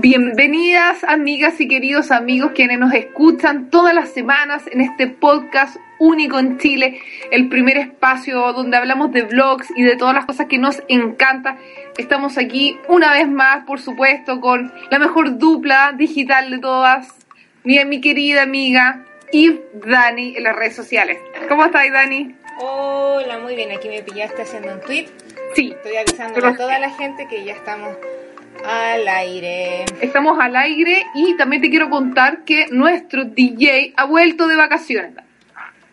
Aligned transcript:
Bienvenidas 0.00 1.04
amigas 1.04 1.60
y 1.60 1.68
queridos 1.68 2.10
amigos 2.10 2.50
quienes 2.52 2.80
nos 2.80 2.92
escuchan 2.92 3.70
todas 3.70 3.94
las 3.94 4.08
semanas 4.08 4.64
en 4.72 4.80
este 4.80 5.06
podcast 5.06 5.76
único 6.00 6.36
en 6.40 6.58
Chile, 6.58 7.00
el 7.30 7.48
primer 7.48 7.76
espacio 7.76 8.52
donde 8.52 8.76
hablamos 8.76 9.12
de 9.12 9.22
vlogs 9.22 9.68
y 9.76 9.84
de 9.84 9.94
todas 9.94 10.12
las 10.12 10.26
cosas 10.26 10.46
que 10.48 10.58
nos 10.58 10.82
encanta. 10.88 11.58
Estamos 11.96 12.38
aquí 12.38 12.76
una 12.88 13.12
vez 13.12 13.28
más, 13.28 13.64
por 13.66 13.80
supuesto, 13.80 14.40
con 14.40 14.72
la 14.90 14.98
mejor 14.98 15.38
dupla 15.38 15.92
digital 15.96 16.50
de 16.50 16.58
todas, 16.58 17.14
mi, 17.62 17.82
mi 17.84 18.00
querida 18.00 18.42
amiga 18.42 19.04
y 19.30 19.60
Dani 19.74 20.36
en 20.36 20.42
las 20.42 20.56
redes 20.56 20.74
sociales. 20.74 21.18
¿Cómo 21.48 21.66
estás, 21.66 21.84
Dani? 21.92 22.34
Hola, 22.58 23.38
muy 23.38 23.54
bien, 23.54 23.70
aquí 23.70 23.88
me 23.88 24.02
pillaste 24.02 24.42
haciendo 24.42 24.74
un 24.74 24.80
tweet. 24.80 25.06
Sí. 25.54 25.70
Estoy 25.70 25.96
avisando 25.98 26.44
a 26.44 26.56
toda 26.56 26.80
la 26.80 26.90
gente 26.90 27.28
que 27.28 27.44
ya 27.44 27.52
estamos 27.52 27.96
al 28.64 29.08
aire. 29.08 29.84
Estamos 30.00 30.38
al 30.38 30.54
aire 30.56 31.06
y 31.14 31.36
también 31.36 31.62
te 31.62 31.70
quiero 31.70 31.90
contar 31.90 32.44
que 32.44 32.66
nuestro 32.70 33.24
DJ 33.24 33.94
ha 33.96 34.04
vuelto 34.04 34.46
de 34.46 34.56
vacaciones. 34.56 35.12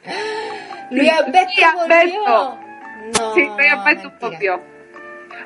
Luis 0.92 1.12
Alberto. 1.12 2.60
No, 3.20 3.34
sí, 3.34 3.42
Luis 3.58 3.72
Alberto 3.72 4.12
volvió. 4.20 4.62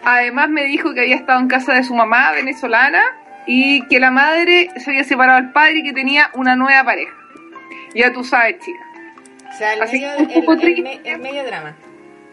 Además 0.04 0.50
me 0.50 0.66
dijo 0.66 0.94
que 0.94 1.02
había 1.02 1.16
estado 1.16 1.40
en 1.40 1.48
casa 1.48 1.74
de 1.74 1.84
su 1.84 1.96
mamá 1.96 2.32
venezolana 2.32 3.02
y 3.48 3.82
que 3.88 4.00
la 4.00 4.12
madre 4.12 4.70
se 4.78 4.92
había 4.92 5.04
separado 5.04 5.42
del 5.42 5.52
padre 5.52 5.80
y 5.80 5.84
que 5.84 5.94
tenía 5.94 6.30
una 6.34 6.56
nueva 6.56 6.84
pareja. 6.84 7.14
Ya 7.96 8.12
tú 8.12 8.24
sabes, 8.24 8.60
chica. 8.60 8.80
O 9.50 9.58
sea, 9.58 9.74
el, 9.74 9.82
Así 9.82 10.00
medio, 10.00 10.18
un 10.18 10.28
poco 10.34 10.54
el- 10.54 10.86
el 10.86 11.00
el 11.06 11.20
medio 11.20 11.44
drama. 11.46 11.76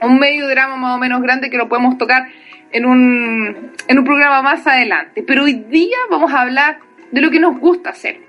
Un 0.01 0.19
medio 0.19 0.49
drama 0.49 0.77
más 0.77 0.97
o 0.97 0.99
menos 0.99 1.23
grande 1.23 1.49
que 1.51 1.57
lo 1.57 1.69
podemos 1.69 1.97
tocar 1.97 2.27
en 2.73 2.87
un, 2.87 3.73
en 3.87 3.99
un 3.99 4.05
programa 4.05 4.43
más 4.43 4.67
adelante. 4.67 5.23
Pero 5.27 5.45
hoy 5.45 5.55
día 5.55 5.97
vamos 6.11 6.33
a 6.33 6.41
hablar 6.41 6.79
de 7.11 7.21
lo 7.21 7.31
que 7.31 7.39
nos 7.39 7.59
gusta 7.59 7.91
hacer. 7.91 8.21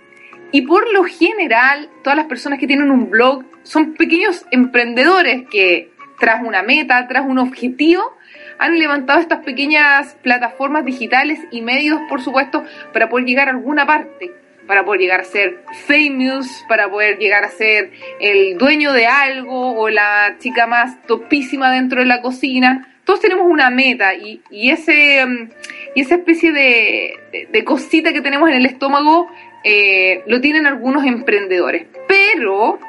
Y 0.51 0.61
por 0.61 0.91
lo 0.93 1.03
general, 1.03 1.89
todas 2.03 2.17
las 2.17 2.27
personas 2.27 2.59
que 2.59 2.67
tienen 2.67 2.91
un 2.91 3.09
blog 3.09 3.43
son 3.63 3.93
pequeños 3.93 4.45
emprendedores 4.51 5.47
que 5.49 5.91
tras 6.19 6.43
una 6.43 6.61
meta, 6.61 7.07
tras 7.07 7.25
un 7.25 7.39
objetivo, 7.39 8.15
han 8.59 8.77
levantado 8.77 9.19
estas 9.19 9.43
pequeñas 9.43 10.15
plataformas 10.21 10.85
digitales 10.85 11.39
y 11.51 11.61
medios, 11.61 11.99
por 12.07 12.21
supuesto, 12.21 12.63
para 12.93 13.09
poder 13.09 13.25
llegar 13.25 13.47
a 13.47 13.51
alguna 13.51 13.85
parte, 13.85 14.31
para 14.67 14.85
poder 14.85 15.01
llegar 15.01 15.21
a 15.21 15.25
ser 15.25 15.63
famous, 15.87 16.47
para 16.69 16.89
poder 16.89 17.17
llegar 17.17 17.43
a 17.43 17.49
ser 17.49 17.91
el 18.19 18.57
dueño 18.57 18.93
de 18.93 19.07
algo 19.07 19.77
o 19.77 19.89
la 19.89 20.35
chica 20.39 20.67
más 20.67 21.01
topísima 21.07 21.71
dentro 21.71 21.99
de 21.99 22.05
la 22.05 22.21
cocina. 22.21 22.92
Todos 23.05 23.19
tenemos 23.19 23.45
una 23.49 23.69
meta 23.69 24.13
y, 24.15 24.41
y 24.49 24.69
ese, 24.71 25.25
mm, 25.25 25.49
y 25.95 26.01
esa 26.01 26.15
especie 26.15 26.51
de, 26.51 27.47
de- 27.51 27.63
cosita 27.63 28.13
que 28.13 28.21
tenemos 28.21 28.49
en 28.49 28.55
el 28.55 28.65
estómago 28.65 29.29
eh, 29.63 30.23
lo 30.27 30.39
tienen 30.41 30.65
algunos 30.65 31.05
emprendedores. 31.05 31.85
Pero 32.07 32.79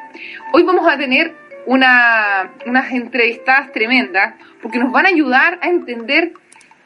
hoy 0.52 0.62
vamos 0.62 0.86
a 0.88 0.96
tener 0.96 1.32
una, 1.66 2.52
unas 2.66 2.92
entrevistadas 2.92 3.72
tremendas 3.72 4.34
porque 4.62 4.78
nos 4.78 4.92
van 4.92 5.06
a 5.06 5.08
ayudar 5.08 5.58
a 5.62 5.68
entender 5.68 6.32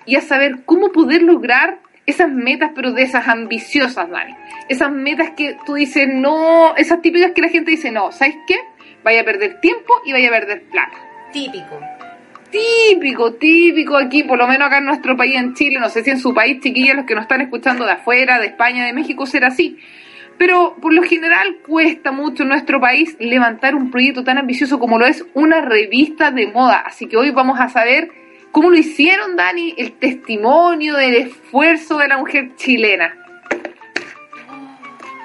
y 0.06 0.16
a 0.16 0.20
saber 0.20 0.60
cómo 0.64 0.90
poder 0.92 1.22
lograr 1.22 1.78
esas 2.06 2.30
metas, 2.30 2.70
pero 2.74 2.92
de 2.92 3.02
esas 3.02 3.28
ambiciosas, 3.28 4.08
Dani. 4.08 4.34
Esas 4.70 4.90
metas 4.90 5.32
que 5.36 5.56
tú 5.66 5.74
dices, 5.74 6.08
no, 6.10 6.74
esas 6.76 7.02
típicas 7.02 7.32
que 7.32 7.42
la 7.42 7.48
gente 7.50 7.70
dice, 7.70 7.90
no, 7.90 8.12
¿sabes 8.12 8.36
qué? 8.46 8.56
Vaya 9.04 9.20
a 9.20 9.24
perder 9.24 9.60
tiempo 9.60 9.92
y 10.06 10.12
vaya 10.12 10.28
a 10.28 10.32
perder 10.32 10.62
plata. 10.70 10.96
Típico. 11.32 11.78
Típico, 12.50 13.34
típico 13.34 13.96
aquí, 13.96 14.22
por 14.22 14.38
lo 14.38 14.48
menos 14.48 14.68
acá 14.68 14.78
en 14.78 14.86
nuestro 14.86 15.16
país, 15.16 15.36
en 15.36 15.54
Chile, 15.54 15.78
no 15.78 15.91
sé 15.91 16.02
si 16.02 16.10
en 16.10 16.18
su 16.18 16.32
país, 16.32 16.60
chiquillos, 16.60 16.96
los 16.96 17.04
que 17.04 17.14
nos 17.14 17.22
están 17.22 17.42
escuchando 17.42 17.84
de 17.84 17.92
afuera, 17.92 18.38
de 18.38 18.46
España, 18.46 18.86
de 18.86 18.94
México, 18.94 19.27
será 19.27 19.48
así. 19.48 19.78
Pero 20.38 20.76
por 20.80 20.94
lo 20.94 21.02
general 21.02 21.58
cuesta 21.66 22.12
mucho 22.12 22.44
en 22.44 22.50
nuestro 22.50 22.80
país 22.80 23.16
levantar 23.19 23.74
un 23.74 23.91
proyecto 23.91 24.24
tan 24.24 24.38
ambicioso 24.38 24.78
como 24.78 24.98
lo 24.98 25.04
es 25.04 25.26
una 25.34 25.60
revista 25.60 26.31
de 26.31 26.47
moda. 26.47 26.84
Así 26.86 27.06
que 27.06 27.16
hoy 27.16 27.32
vamos 27.32 27.59
a 27.60 27.69
saber 27.69 28.10
cómo 28.53 28.70
lo 28.70 28.76
hicieron, 28.78 29.36
Dani, 29.36 29.75
el 29.76 29.92
testimonio 29.92 30.94
del 30.94 31.16
esfuerzo 31.16 31.98
de 31.98 32.09
la 32.09 32.19
mujer 32.19 32.54
chilena. 32.54 33.17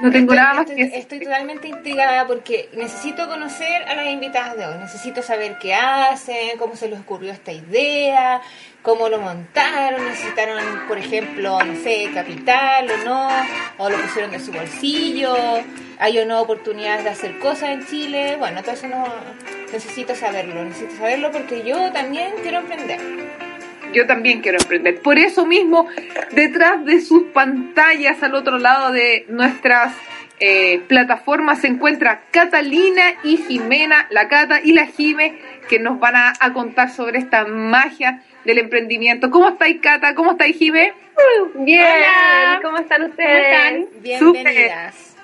No 0.03 0.11
tengo 0.11 0.33
Estoy- 0.33 0.35
nada 0.37 0.53
más 0.53 0.61
estoy, 0.63 0.75
que 0.75 0.83
decir. 0.83 0.99
Estoy 0.99 1.19
totalmente 1.21 1.67
intrigada 1.69 2.27
porque 2.27 2.69
necesito 2.73 3.25
conocer 3.27 3.83
a 3.83 3.95
las 3.95 4.05
invitadas 4.07 4.57
de 4.57 4.65
hoy. 4.67 4.75
Necesito 4.79 5.21
saber 5.23 5.57
qué 5.59 5.73
hacen, 5.73 6.57
cómo 6.59 6.75
se 6.75 6.89
les 6.89 6.99
ocurrió 6.99 7.31
esta 7.31 7.53
idea, 7.53 8.41
cómo 8.81 9.07
lo 9.07 9.19
montaron. 9.19 10.03
Necesitaron, 10.05 10.61
por 10.89 10.97
ejemplo, 10.97 11.57
no 11.63 11.75
sé, 11.83 12.09
capital 12.13 12.91
o 12.91 12.97
no, 13.05 13.29
o 13.77 13.89
lo 13.89 13.97
pusieron 13.97 14.31
de 14.31 14.39
su 14.39 14.51
bolsillo. 14.51 15.35
Hay 15.99 16.19
o 16.19 16.25
no 16.25 16.41
oportunidades 16.41 17.05
de 17.05 17.09
hacer 17.09 17.39
cosas 17.39 17.69
en 17.69 17.85
Chile. 17.87 18.35
Bueno, 18.37 18.61
todo 18.61 18.73
eso 18.73 18.87
no. 18.87 19.05
Necesito 19.71 20.13
saberlo. 20.15 20.65
Necesito 20.65 20.97
saberlo 20.97 21.31
porque 21.31 21.63
yo 21.63 21.91
también 21.93 22.33
quiero 22.41 22.59
emprender. 22.59 22.99
Yo 23.93 24.05
también 24.05 24.41
quiero 24.41 24.57
emprender. 24.59 25.01
Por 25.01 25.17
eso 25.17 25.45
mismo, 25.45 25.87
detrás 26.31 26.83
de 26.85 27.01
sus 27.01 27.23
pantallas, 27.31 28.21
al 28.23 28.35
otro 28.35 28.57
lado 28.57 28.91
de 28.91 29.25
nuestras 29.29 29.95
eh, 30.39 30.81
plataformas, 30.87 31.61
se 31.61 31.67
encuentra 31.67 32.23
Catalina 32.31 33.13
y 33.23 33.37
Jimena, 33.37 34.07
la 34.09 34.27
Cata 34.27 34.59
y 34.61 34.73
la 34.73 34.87
Jime, 34.87 35.39
que 35.69 35.79
nos 35.79 35.99
van 35.99 36.15
a, 36.15 36.33
a 36.39 36.51
contar 36.51 36.89
sobre 36.89 37.19
esta 37.19 37.45
magia 37.45 38.21
del 38.43 38.57
emprendimiento. 38.57 39.31
¿Cómo 39.31 39.49
estáis, 39.49 39.79
Cata? 39.81 40.15
¿Cómo 40.15 40.31
estáis, 40.31 40.57
Jime? 40.57 40.93
Bien, 41.55 41.85
Hola. 41.85 42.59
¿cómo 42.61 42.77
están 42.77 43.03
ustedes? 43.03 43.87
Bienvenidas. 44.01 45.15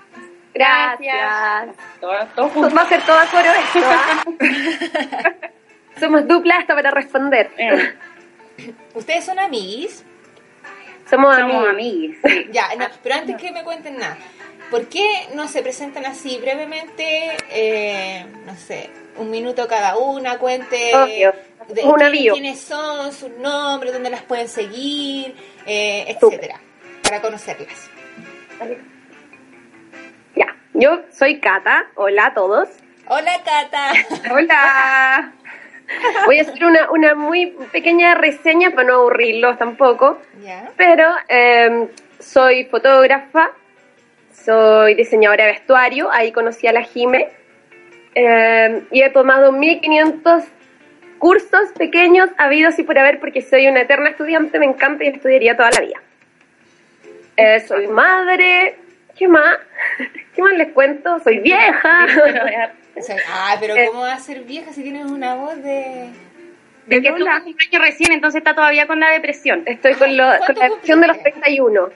Gracias. 0.54 1.76
Todas, 2.00 2.36
todos 2.36 2.76
Va 2.76 2.82
a 2.82 2.86
ser 2.90 3.02
todo 3.04 3.20
a 3.20 3.26
coro 3.26 3.50
esto. 3.52 5.40
Somos 6.00 6.28
dupla 6.28 6.58
hasta 6.58 6.76
para 6.76 6.92
responder. 6.92 7.52
Eh, 7.58 7.94
¿Ustedes 8.94 9.26
son 9.26 9.40
amiguis? 9.40 10.04
Somos, 11.10 11.36
somos 11.36 11.38
amigos. 11.38 11.70
amiguis. 11.70 12.18
sí. 12.24 12.48
Ya, 12.52 12.70
no, 12.78 12.86
pero 13.04 13.16
antes 13.16 13.36
que 13.38 13.52
me 13.52 13.64
cuenten 13.64 13.98
nada, 13.98 14.18
¿por 14.70 14.88
qué 14.88 15.08
no 15.34 15.48
se 15.48 15.62
presentan 15.64 16.06
así 16.06 16.38
brevemente, 16.38 17.36
eh, 17.50 18.26
no 18.46 18.56
sé, 18.56 18.90
un 19.18 19.32
minuto 19.32 19.68
cada 19.68 19.98
una, 19.98 20.38
cuente 20.38 20.92
Obvio, 20.96 21.34
de 21.70 21.82
un 21.84 21.96
quién- 21.96 22.08
avío. 22.08 22.34
quiénes 22.34 22.60
son, 22.62 23.12
sus 23.12 23.32
nombres, 23.32 23.92
dónde 23.94 24.10
las 24.12 24.22
pueden 24.22 24.48
seguir, 24.48 25.36
eh, 25.66 26.06
etcétera, 26.10 26.60
para 27.04 27.22
conocerlas? 27.22 27.90
Ya, 30.36 30.56
yo 30.74 31.02
soy 31.12 31.40
Cata. 31.40 31.88
Hola 31.96 32.28
a 32.28 32.34
todos. 32.34 32.70
Hola 33.08 33.32
Cata. 33.44 33.92
Hola. 34.32 35.34
Voy 36.26 36.40
a 36.40 36.42
hacer 36.42 36.64
una, 36.64 36.92
una 36.92 37.16
muy 37.16 37.56
pequeña 37.72 38.16
reseña 38.16 38.72
para 38.72 38.88
no 38.88 38.96
aburrirlos 38.96 39.58
tampoco. 39.58 40.20
Pero 40.78 41.06
eh, 41.28 41.88
soy 42.20 42.66
fotógrafa, 42.66 43.52
soy 44.32 44.94
diseñadora 44.96 45.46
de 45.46 45.52
vestuario, 45.54 46.12
ahí 46.12 46.32
conocí 46.32 46.68
a 46.68 46.74
la 46.74 46.84
Jime. 46.84 47.30
Eh, 48.16 48.84
y 48.92 49.02
he 49.02 49.10
tomado 49.10 49.52
1500 49.52 50.44
cursos 51.20 51.72
pequeños, 51.78 52.30
habidos 52.38 52.80
y 52.80 52.84
por 52.84 52.98
haber, 52.98 53.20
porque 53.20 53.42
soy 53.42 53.68
una 53.68 53.82
eterna 53.82 54.10
estudiante, 54.10 54.58
me 54.58 54.66
encanta 54.66 55.04
y 55.04 55.10
estudiaría 55.10 55.56
toda 55.56 55.70
la 55.72 55.82
vida. 55.82 56.02
Eh, 57.38 57.60
soy 57.62 57.88
madre, 57.88 58.76
¿qué 59.18 59.28
más? 59.28 59.58
¿Qué 60.36 60.42
más 60.42 60.54
les 60.54 60.72
cuento? 60.72 61.20
Soy 61.20 61.40
vieja. 61.40 62.08
O 63.00 63.04
sea, 63.04 63.18
ah, 63.32 63.56
pero 63.60 63.76
Eh. 63.76 63.88
¿cómo 63.88 64.02
va 64.02 64.14
a 64.14 64.20
ser 64.20 64.42
vieja 64.42 64.72
si 64.74 64.84
tienes 64.84 65.06
una 65.06 65.36
voz 65.36 65.56
de... 65.64 66.10
de 66.88 67.02
que 67.02 67.10
Lola. 67.12 67.42
un 67.46 67.56
año 67.60 67.80
recién, 67.80 68.12
entonces 68.12 68.40
está 68.40 68.54
todavía 68.56 68.88
con 68.88 69.00
la 69.00 69.10
depresión. 69.12 69.64
Estoy 69.66 69.94
con, 69.96 70.16
lo- 70.18 70.38
con 70.46 70.56
la 70.56 70.70
versión 70.70 71.02
de 71.02 71.08
los 71.08 71.20
31. 71.22 71.90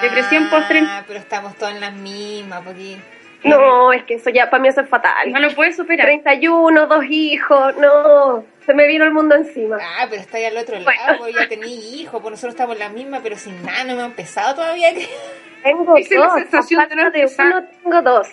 Depresión 0.00 0.44
ah, 0.44 0.50
post-treinta. 0.50 1.04
pero 1.06 1.18
estamos 1.18 1.54
todas 1.56 1.74
en 1.74 1.80
las 1.80 1.92
mismas, 1.94 2.62
porque... 2.64 2.96
No, 3.44 3.92
es 3.92 4.02
que 4.02 4.14
eso 4.14 4.30
ya 4.30 4.50
para 4.50 4.60
mí 4.60 4.68
eso 4.68 4.80
es 4.80 4.88
fatal. 4.88 5.30
No 5.32 5.38
lo 5.38 5.54
puedes 5.54 5.76
superar. 5.76 6.06
31, 6.06 6.86
dos 6.88 7.04
hijos, 7.08 7.76
no, 7.76 8.44
se 8.66 8.74
me 8.74 8.86
vino 8.88 9.04
el 9.04 9.12
mundo 9.12 9.36
encima. 9.36 9.78
Ah, 9.80 10.06
pero 10.10 10.20
está 10.22 10.38
ahí 10.38 10.44
al 10.46 10.56
otro 10.56 10.74
lado, 10.78 10.84
Bueno. 10.86 11.18
pues 11.18 11.34
ya 11.36 11.48
tenía 11.48 11.68
hijos, 11.68 12.20
pues 12.20 12.32
nosotros 12.32 12.54
estamos 12.54 12.74
en 12.74 12.80
la 12.80 12.88
misma, 12.88 13.20
pero 13.22 13.36
sin 13.36 13.62
nada, 13.64 13.84
no 13.84 13.92
hemos 13.92 14.04
empezado 14.06 14.56
todavía. 14.56 14.88
Tengo 15.62 15.96
Esa 15.96 16.14
es 16.14 16.20
la 16.20 16.26
dos, 16.26 16.34
sensación 16.34 16.80
a 16.80 16.86
de 16.86 16.96
no 16.96 17.10
de 17.12 17.30
uno 17.38 17.64
tengo 17.82 18.02
dos. 18.02 18.28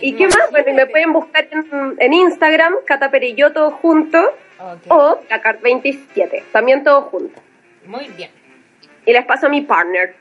¿Y 0.00 0.14
qué 0.14 0.26
más? 0.26 0.50
Bueno, 0.50 0.70
y 0.70 0.74
me 0.74 0.86
pueden 0.86 1.12
buscar 1.12 1.46
en, 1.50 1.96
en 1.98 2.12
Instagram, 2.12 2.74
Cata 2.86 3.10
Perillo, 3.10 3.52
todo 3.52 3.70
junto, 3.72 4.18
Ok, 4.58 4.82
o 4.88 5.20
Placard27, 5.28 6.42
también 6.52 6.82
todo 6.84 7.02
junto. 7.02 7.40
muy 7.86 8.06
bien. 8.16 8.30
Y 9.04 9.12
les 9.12 9.24
paso 9.26 9.46
a 9.46 9.48
mi 9.50 9.60
partner, 9.62 10.14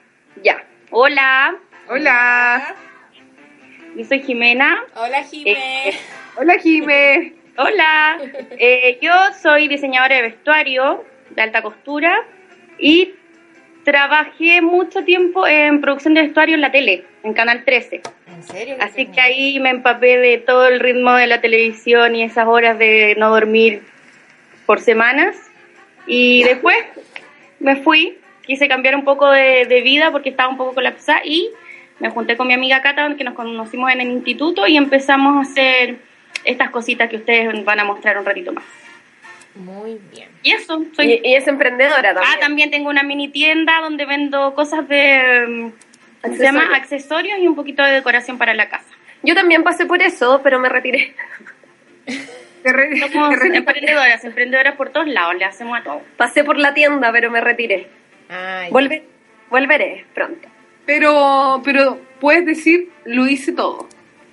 ya. 0.43 0.63
Hola, 0.91 1.55
Hola. 1.89 2.75
yo 3.95 4.03
soy 4.05 4.21
Jimena. 4.21 4.83
Hola, 4.95 5.23
Jimé. 5.23 5.51
Eh, 5.89 5.93
Hola, 6.37 6.57
Jime. 6.59 7.33
Hola, 7.57 8.19
Eh, 8.59 8.99
yo 9.01 9.13
soy 9.41 9.67
diseñadora 9.69 10.15
de 10.17 10.21
vestuario 10.23 11.03
de 11.29 11.41
alta 11.41 11.61
costura 11.61 12.13
y 12.77 13.15
trabajé 13.85 14.61
mucho 14.61 15.05
tiempo 15.05 15.47
en 15.47 15.79
producción 15.79 16.15
de 16.15 16.23
vestuario 16.23 16.55
en 16.55 16.61
la 16.61 16.71
tele, 16.71 17.05
en 17.23 17.33
Canal 17.33 17.63
13. 17.63 18.01
¿En 18.27 18.43
serio? 18.43 18.75
Así 18.81 19.05
que 19.05 19.21
ahí 19.21 19.59
me 19.59 19.69
empapé 19.69 20.17
de 20.17 20.39
todo 20.39 20.67
el 20.67 20.79
ritmo 20.79 21.13
de 21.13 21.27
la 21.27 21.39
televisión 21.39 22.15
y 22.15 22.23
esas 22.23 22.47
horas 22.47 22.77
de 22.77 23.15
no 23.17 23.29
dormir 23.29 23.83
por 24.65 24.81
semanas. 24.81 25.37
Y 26.07 26.43
después 26.43 26.75
me 27.59 27.77
fui, 27.77 28.17
quise 28.41 28.67
cambiar 28.67 28.95
un 28.95 29.05
poco 29.05 29.29
de, 29.29 29.65
de 29.65 29.81
vida 29.81 30.11
porque 30.11 30.29
estaba 30.29 30.49
un 30.49 30.57
poco 30.57 30.73
colapsada 30.73 31.21
y 31.23 31.49
me 31.99 32.09
junté 32.09 32.35
con 32.35 32.47
mi 32.47 32.55
amiga 32.55 32.81
Cata, 32.81 33.15
que 33.15 33.23
nos 33.23 33.35
conocimos 33.35 33.91
en 33.91 34.01
el 34.01 34.09
instituto 34.09 34.67
y 34.67 34.77
empezamos 34.77 35.37
a 35.37 35.49
hacer 35.49 35.97
estas 36.43 36.71
cositas 36.71 37.07
que 37.07 37.17
ustedes 37.17 37.63
van 37.63 37.79
a 37.79 37.85
mostrar 37.85 38.17
un 38.17 38.25
ratito 38.25 38.51
más. 38.51 38.63
Muy 39.55 39.99
bien. 40.11 40.29
Y 40.43 40.51
eso, 40.51 40.83
soy... 40.95 41.13
Y, 41.13 41.21
y 41.29 41.35
es 41.35 41.47
emprendedora 41.47 42.13
también. 42.13 42.33
Ah, 42.35 42.39
también 42.39 42.71
tengo 42.71 42.89
una 42.89 43.03
mini 43.03 43.29
tienda 43.29 43.79
donde 43.81 44.05
vendo 44.05 44.53
cosas 44.53 44.87
de... 44.87 45.45
mm, 45.47 45.71
¿cómo 46.21 46.35
se 46.35 46.43
llama? 46.43 46.59
Accesorios. 46.61 46.81
Accesorios 46.83 47.39
y 47.39 47.47
un 47.47 47.55
poquito 47.55 47.81
de 47.83 47.91
decoración 47.93 48.37
para 48.37 48.53
la 48.53 48.67
casa. 48.69 48.85
Yo 49.23 49.33
también 49.33 49.63
pasé 49.63 49.85
por 49.85 50.01
eso, 50.01 50.41
pero 50.43 50.59
me 50.59 50.69
retiré. 50.69 51.15
Te 52.63 52.73
re- 52.73 52.97
Somos 53.11 53.29
te 53.29 53.35
re- 53.47 53.57
emprendedoras, 53.57 54.25
emprendedoras 54.25 54.75
por 54.75 54.89
todos 54.89 55.07
lados, 55.07 55.35
le 55.35 55.45
hacemos 55.45 55.79
a 55.79 55.83
todo. 55.83 56.01
Pasé 56.17 56.43
por 56.43 56.57
la 56.57 56.73
tienda, 56.73 57.11
pero 57.11 57.29
me 57.29 57.39
retiré. 57.39 57.87
Ay, 58.27 58.71
Volve- 58.71 59.03
volveré 59.51 60.03
pronto. 60.15 60.47
pero, 60.85 61.61
pero 61.63 61.99
puedes 62.19 62.43
decir, 62.45 62.89
lo 63.05 63.27
hice 63.27 63.51
todo. 63.51 63.87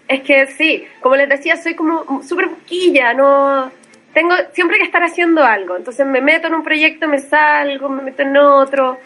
Es 0.08 0.22
que 0.22 0.46
sí, 0.46 0.86
como 1.02 1.16
les 1.16 1.28
decía, 1.28 1.56
soy 1.58 1.75
como 1.75 2.22
súper 2.22 2.46
boquilla, 2.46 3.12
no... 3.12 3.70
Tengo 4.12 4.35
siempre 4.53 4.79
que 4.79 4.85
estar 4.85 5.03
haciendo 5.03 5.43
algo, 5.43 5.76
entonces 5.76 6.06
me 6.06 6.20
meto 6.20 6.47
en 6.49 6.55
un 6.55 6.62
proyecto, 6.62 7.09
me 7.09 7.19
salgo, 7.19 7.88
me 7.88 8.03
meto 8.03 8.23
en 8.23 8.37
otro, 8.37 8.99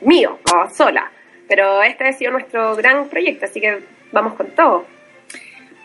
mío, 0.00 0.38
o 0.54 0.68
sola. 0.70 1.10
Pero 1.48 1.82
este 1.82 2.08
ha 2.08 2.12
sido 2.12 2.32
nuestro 2.32 2.76
gran 2.76 3.08
proyecto, 3.08 3.46
así 3.46 3.60
que 3.60 3.78
vamos 4.12 4.34
con 4.34 4.48
todo. 4.48 4.86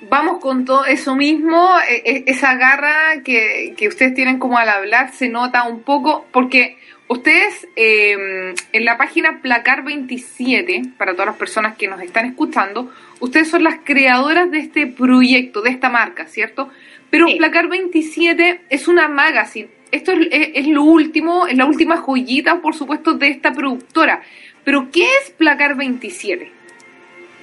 Vamos 0.10 0.42
con 0.42 0.66
todo 0.66 0.86
eso 0.86 1.16
mismo, 1.16 1.70
e- 1.88 2.02
e- 2.04 2.24
esa 2.28 2.56
garra 2.56 3.22
que, 3.24 3.74
que 3.78 3.88
ustedes 3.88 4.14
tienen 4.14 4.38
como 4.38 4.58
al 4.58 4.68
hablar 4.68 5.14
se 5.14 5.30
nota 5.30 5.64
un 5.64 5.82
poco, 5.84 6.26
porque 6.34 6.78
ustedes 7.08 7.68
eh, 7.78 8.54
en 8.74 8.86
la 8.86 8.98
página 8.98 9.40
Placar 9.42 9.84
27, 9.84 10.82
para 10.98 11.14
todas 11.14 11.28
las 11.28 11.38
personas 11.38 11.78
que 11.78 11.88
nos 11.88 12.02
están 12.02 12.26
escuchando, 12.26 12.92
ustedes 13.22 13.50
son 13.50 13.64
las 13.64 13.76
creadoras 13.86 14.52
de 14.52 14.60
este 14.60 14.88
proyecto, 14.88 15.62
de 15.62 15.70
esta 15.70 15.90
marca, 15.90 16.26
¿cierto? 16.26 16.70
Pero 17.14 17.28
Sí. 17.28 17.36
Placar 17.36 17.68
27 17.68 18.62
es 18.70 18.88
una 18.88 19.08
magazine, 19.08 19.70
esto 19.92 20.14
es, 20.14 20.28
es- 20.32 20.50
es 20.56 20.68
lo 20.68 20.82
último, 20.82 21.46
es 21.46 21.56
la 21.56 21.66
última 21.68 21.98
joyita, 21.98 22.60
por 22.60 22.74
supuesto, 22.74 23.14
de 23.14 23.28
esta 23.28 23.52
productora. 23.54 24.24
Pero, 24.64 24.90
¿qué 24.92 25.04
es 25.22 25.30
Placar 25.30 25.76
27? 25.76 26.52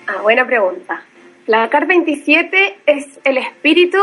Ah, 0.09 0.23
buena 0.23 0.45
pregunta. 0.45 1.05
La 1.47 1.71
CAR 1.71 1.87
27 1.87 2.79
es 2.87 3.21
el 3.23 3.37
espíritu 3.37 3.99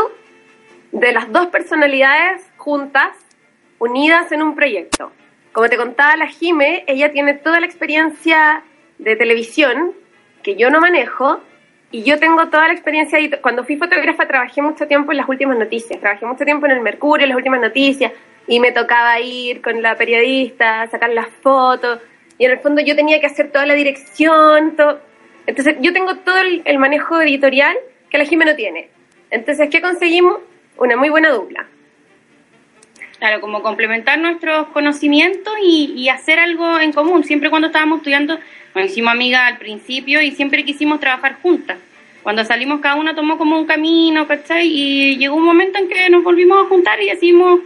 de 0.92 1.12
las 1.12 1.30
dos 1.30 1.48
personalidades 1.48 2.46
juntas, 2.56 3.10
unidas 3.78 4.32
en 4.32 4.42
un 4.42 4.54
proyecto. 4.54 5.12
Como 5.52 5.68
te 5.68 5.76
contaba 5.76 6.16
la 6.16 6.28
Jime, 6.28 6.84
ella 6.86 7.12
tiene 7.12 7.34
toda 7.34 7.60
la 7.60 7.66
experiencia 7.66 8.62
de 8.98 9.16
televisión 9.16 9.92
que 10.42 10.56
yo 10.56 10.70
no 10.70 10.80
manejo 10.80 11.40
y 11.90 12.02
yo 12.02 12.18
tengo 12.18 12.48
toda 12.48 12.68
la 12.68 12.74
experiencia. 12.74 13.18
Y 13.18 13.30
cuando 13.30 13.64
fui 13.64 13.76
fotógrafa 13.76 14.26
trabajé 14.26 14.60
mucho 14.62 14.86
tiempo 14.86 15.12
en 15.12 15.18
las 15.18 15.28
últimas 15.28 15.58
noticias, 15.58 15.98
trabajé 16.00 16.26
mucho 16.26 16.44
tiempo 16.44 16.66
en 16.66 16.72
el 16.72 16.80
Mercurio, 16.80 17.24
en 17.24 17.30
las 17.30 17.36
últimas 17.36 17.60
noticias 17.60 18.12
y 18.46 18.60
me 18.60 18.72
tocaba 18.72 19.20
ir 19.20 19.60
con 19.60 19.82
la 19.82 19.96
periodista, 19.96 20.86
sacar 20.88 21.10
las 21.10 21.28
fotos 21.42 22.00
y 22.38 22.44
en 22.44 22.52
el 22.52 22.58
fondo 22.60 22.80
yo 22.80 22.94
tenía 22.94 23.20
que 23.20 23.26
hacer 23.26 23.50
toda 23.50 23.66
la 23.66 23.74
dirección, 23.74 24.76
todo. 24.76 25.00
Entonces 25.46 25.76
yo 25.80 25.92
tengo 25.92 26.16
todo 26.16 26.38
el, 26.38 26.78
manejo 26.78 27.20
editorial 27.20 27.76
que 28.10 28.18
la 28.18 28.24
Jime 28.24 28.44
no 28.44 28.54
tiene. 28.54 28.88
Entonces, 29.30 29.68
¿qué 29.70 29.80
conseguimos? 29.80 30.38
Una 30.76 30.96
muy 30.96 31.08
buena 31.08 31.30
dupla. 31.30 31.66
Claro, 33.18 33.40
como 33.40 33.62
complementar 33.62 34.18
nuestros 34.18 34.68
conocimientos 34.68 35.52
y, 35.62 36.08
hacer 36.08 36.38
algo 36.38 36.78
en 36.78 36.92
común. 36.92 37.24
Siempre 37.24 37.50
cuando 37.50 37.66
estábamos 37.66 37.98
estudiando, 37.98 38.38
nos 38.74 38.84
hicimos 38.84 39.12
amigas 39.12 39.42
al 39.42 39.58
principio 39.58 40.22
y 40.22 40.30
siempre 40.30 40.64
quisimos 40.64 41.00
trabajar 41.00 41.38
juntas. 41.42 41.78
Cuando 42.22 42.44
salimos 42.44 42.80
cada 42.80 42.94
una 42.94 43.14
tomó 43.14 43.36
como 43.36 43.58
un 43.58 43.66
camino, 43.66 44.26
¿cachai? 44.28 44.68
Y 44.68 45.16
llegó 45.16 45.34
un 45.34 45.44
momento 45.44 45.78
en 45.78 45.88
que 45.88 46.08
nos 46.10 46.22
volvimos 46.22 46.64
a 46.64 46.68
juntar 46.68 47.02
y 47.02 47.06
decidimos 47.06 47.60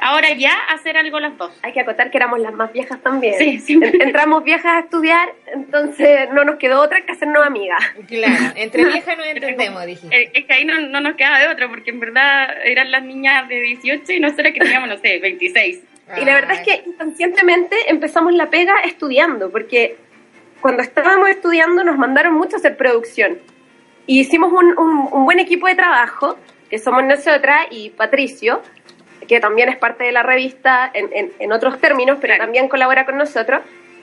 ahora 0.00 0.32
ya 0.34 0.52
hacer 0.70 0.96
algo 0.96 1.20
las 1.20 1.36
dos. 1.38 1.52
Hay 1.62 1.72
que 1.72 1.80
acotar 1.80 2.10
que 2.10 2.16
éramos 2.18 2.40
las 2.40 2.52
más 2.52 2.72
viejas 2.72 3.00
también. 3.02 3.34
Sí, 3.38 3.58
siempre. 3.60 3.90
En- 3.90 4.02
Entramos 4.02 4.44
viejas 4.44 4.76
a 4.76 4.78
estudiar, 4.80 5.32
entonces 5.52 6.28
no 6.32 6.44
nos 6.44 6.56
quedó 6.56 6.80
otra 6.80 7.00
que 7.02 7.12
hacernos 7.12 7.44
amigas. 7.46 7.80
Claro, 8.08 8.52
entre 8.56 8.84
viejas 8.92 9.16
nos 9.16 9.26
entendemos, 9.26 9.86
dijiste. 9.86 10.16
Eh, 10.16 10.30
Es 10.34 10.44
que 10.46 10.52
ahí 10.52 10.64
no, 10.64 10.80
no 10.80 11.00
nos 11.00 11.14
queda 11.14 11.38
de 11.38 11.48
otra, 11.48 11.68
porque 11.68 11.90
en 11.90 12.00
verdad 12.00 12.48
eran 12.64 12.90
las 12.90 13.02
niñas 13.02 13.48
de 13.48 13.60
18 13.60 14.12
y 14.12 14.20
nosotras 14.20 14.52
que 14.52 14.60
teníamos, 14.60 14.88
no 14.88 14.96
sé, 14.98 15.18
26. 15.20 15.80
Y 16.20 16.24
la 16.26 16.34
verdad 16.34 16.52
es 16.52 16.60
que 16.60 16.82
inconscientemente 16.86 17.76
empezamos 17.88 18.34
la 18.34 18.50
pega 18.50 18.74
estudiando, 18.84 19.50
porque 19.50 19.96
cuando 20.60 20.82
estábamos 20.82 21.28
estudiando 21.30 21.82
nos 21.84 21.96
mandaron 21.96 22.34
mucho 22.34 22.56
a 22.56 22.58
hacer 22.58 22.76
producción. 22.76 23.38
Y 24.06 24.20
hicimos 24.20 24.52
un, 24.52 24.78
un- 24.78 25.08
un 25.10 25.24
buen 25.24 25.38
equipo 25.38 25.66
de 25.66 25.74
trabajo, 25.74 26.38
que 26.68 26.78
somos 26.78 27.04
nosotras 27.04 27.66
y 27.70 27.88
Patricio, 27.90 28.60
que 29.26 29.40
también 29.40 29.68
es 29.68 29.76
parte 29.76 30.04
de 30.04 30.12
la 30.12 30.22
revista 30.22 30.90
en, 30.94 31.08
en- 31.12 31.32
en 31.38 31.52
otros 31.52 31.80
términos, 31.80 32.18
pero 32.20 32.32
Claro. 32.34 32.44
también 32.44 32.68
colabora 32.68 33.04
con 33.06 33.16
nosotros. 33.16 33.60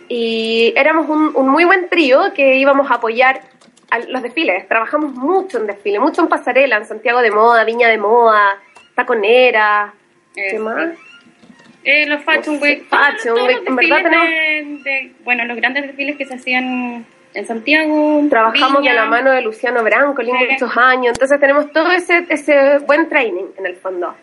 Y 0.07 0.73
éramos 0.75 1.07
un, 1.09 1.31
un 1.35 1.47
muy 1.49 1.63
buen 1.63 1.87
trío 1.89 2.33
que 2.33 2.55
íbamos 2.57 2.91
a 2.91 2.95
apoyar 2.95 3.41
a 3.91 3.99
los 3.99 4.21
desfiles. 4.23 4.67
Trabajamos 4.67 5.13
mucho 5.13 5.57
en 5.57 5.67
desfile, 5.67 5.99
mucho 5.99 6.21
en 6.21 6.27
pasarela, 6.27 6.77
en 6.77 6.85
Santiago 6.85 7.21
de 7.21 7.31
Moda, 7.31 7.63
Viña 7.63 7.87
de 7.87 7.97
Moda, 7.97 8.57
Taconera. 8.95 9.93
¿Qué 10.33 10.59
más? 10.59 10.89
Eh, 11.83 12.05
los 12.07 12.23
Fashion 12.23 12.61
Week. 12.61 12.83
Fashion 12.89 13.35
todos 13.35 13.47
Week, 13.47 13.63
en 13.65 13.75
verdad 13.75 13.97
desfiles 14.03 14.83
de, 14.83 14.91
de- 14.91 15.11
bueno, 15.23 15.45
los 15.45 15.57
grandes 15.57 15.83
desfiles 15.87 16.15
que 16.17 16.25
se 16.25 16.35
hacían 16.35 17.05
en 17.33 17.47
Santiago. 17.47 18.21
Trabajamos 18.29 18.81
Viña. 18.81 18.91
de 18.91 18.97
la 18.97 19.05
mano 19.05 19.31
de 19.31 19.41
Luciano 19.41 19.83
Brancoli 19.83 20.31
Sí. 20.31 20.47
muchos 20.51 20.77
años, 20.77 21.13
entonces 21.13 21.39
tenemos 21.39 21.71
todo 21.71 21.89
ese, 21.91 22.25
ese 22.29 22.79
buen 22.79 23.09
training 23.09 23.45
en 23.57 23.65
el 23.65 23.75
fondo 23.77 24.13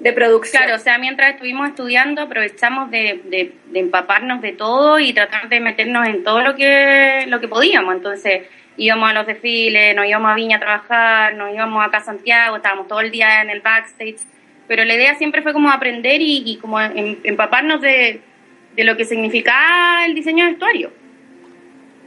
de 0.00 0.12
producción. 0.12 0.62
Claro, 0.62 0.76
o 0.76 0.78
sea, 0.78 0.98
mientras 0.98 1.32
estuvimos 1.34 1.68
estudiando 1.68 2.22
aprovechamos 2.22 2.90
de, 2.90 3.20
de- 3.24 3.52
de 3.66 3.78
empaparnos 3.80 4.40
de 4.40 4.52
todo 4.52 4.98
y 4.98 5.12
tratar 5.12 5.48
de 5.48 5.60
meternos 5.60 6.06
en 6.06 6.22
todo 6.24 6.40
lo 6.40 6.54
que 6.54 7.24
lo 7.28 7.40
que 7.40 7.48
podíamos. 7.48 7.94
Entonces 7.94 8.42
íbamos 8.76 9.10
a 9.10 9.12
los 9.12 9.26
desfiles, 9.26 9.96
nos 9.96 10.06
íbamos 10.06 10.30
a 10.30 10.34
Viña 10.34 10.58
a 10.58 10.60
trabajar, 10.60 11.34
nos 11.34 11.52
íbamos 11.52 11.84
acá 11.84 11.98
a 11.98 12.04
Santiago, 12.04 12.56
estábamos 12.56 12.86
todo 12.86 13.00
el 13.00 13.10
día 13.10 13.42
en 13.42 13.50
el 13.50 13.60
backstage. 13.60 14.18
Pero 14.68 14.84
la 14.84 14.94
idea 14.94 15.14
siempre 15.16 15.42
fue 15.42 15.52
como 15.52 15.70
aprender 15.70 16.20
y, 16.20 16.42
y 16.46 16.58
como 16.58 16.80
em- 16.80 17.16
empaparnos 17.24 17.80
de, 17.80 18.20
de 18.76 18.84
lo 18.84 18.96
que 18.96 19.04
significaba 19.04 20.04
el 20.06 20.14
diseño 20.14 20.44
de 20.44 20.50
vestuario. 20.50 20.92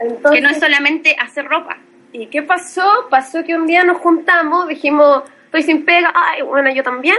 Entonces, 0.00 0.32
que 0.32 0.40
no 0.40 0.48
es 0.48 0.58
solamente 0.58 1.14
hacer 1.20 1.44
ropa. 1.44 1.76
¿Y 2.12 2.26
qué 2.26 2.42
pasó? 2.42 3.06
Pasó 3.10 3.44
que 3.44 3.54
un 3.54 3.66
día 3.66 3.84
nos 3.84 3.98
juntamos, 3.98 4.68
dijimos, 4.68 5.22
estoy 5.46 5.62
sin 5.62 5.84
pega, 5.84 6.12
ay, 6.14 6.42
bueno, 6.42 6.70
yo 6.72 6.82
también, 6.82 7.16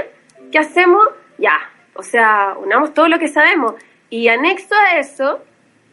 ¿qué 0.54 0.60
hacemos? 0.60 1.04
Ya, 1.40 1.60
o 1.96 2.04
sea, 2.04 2.56
unamos 2.58 2.94
todo 2.94 3.10
lo 3.10 3.18
que 3.18 3.28
sabemos. 3.28 3.74
Y 4.12 4.28
anexo 4.28 4.76
a 4.76 5.00
eso, 5.00 5.44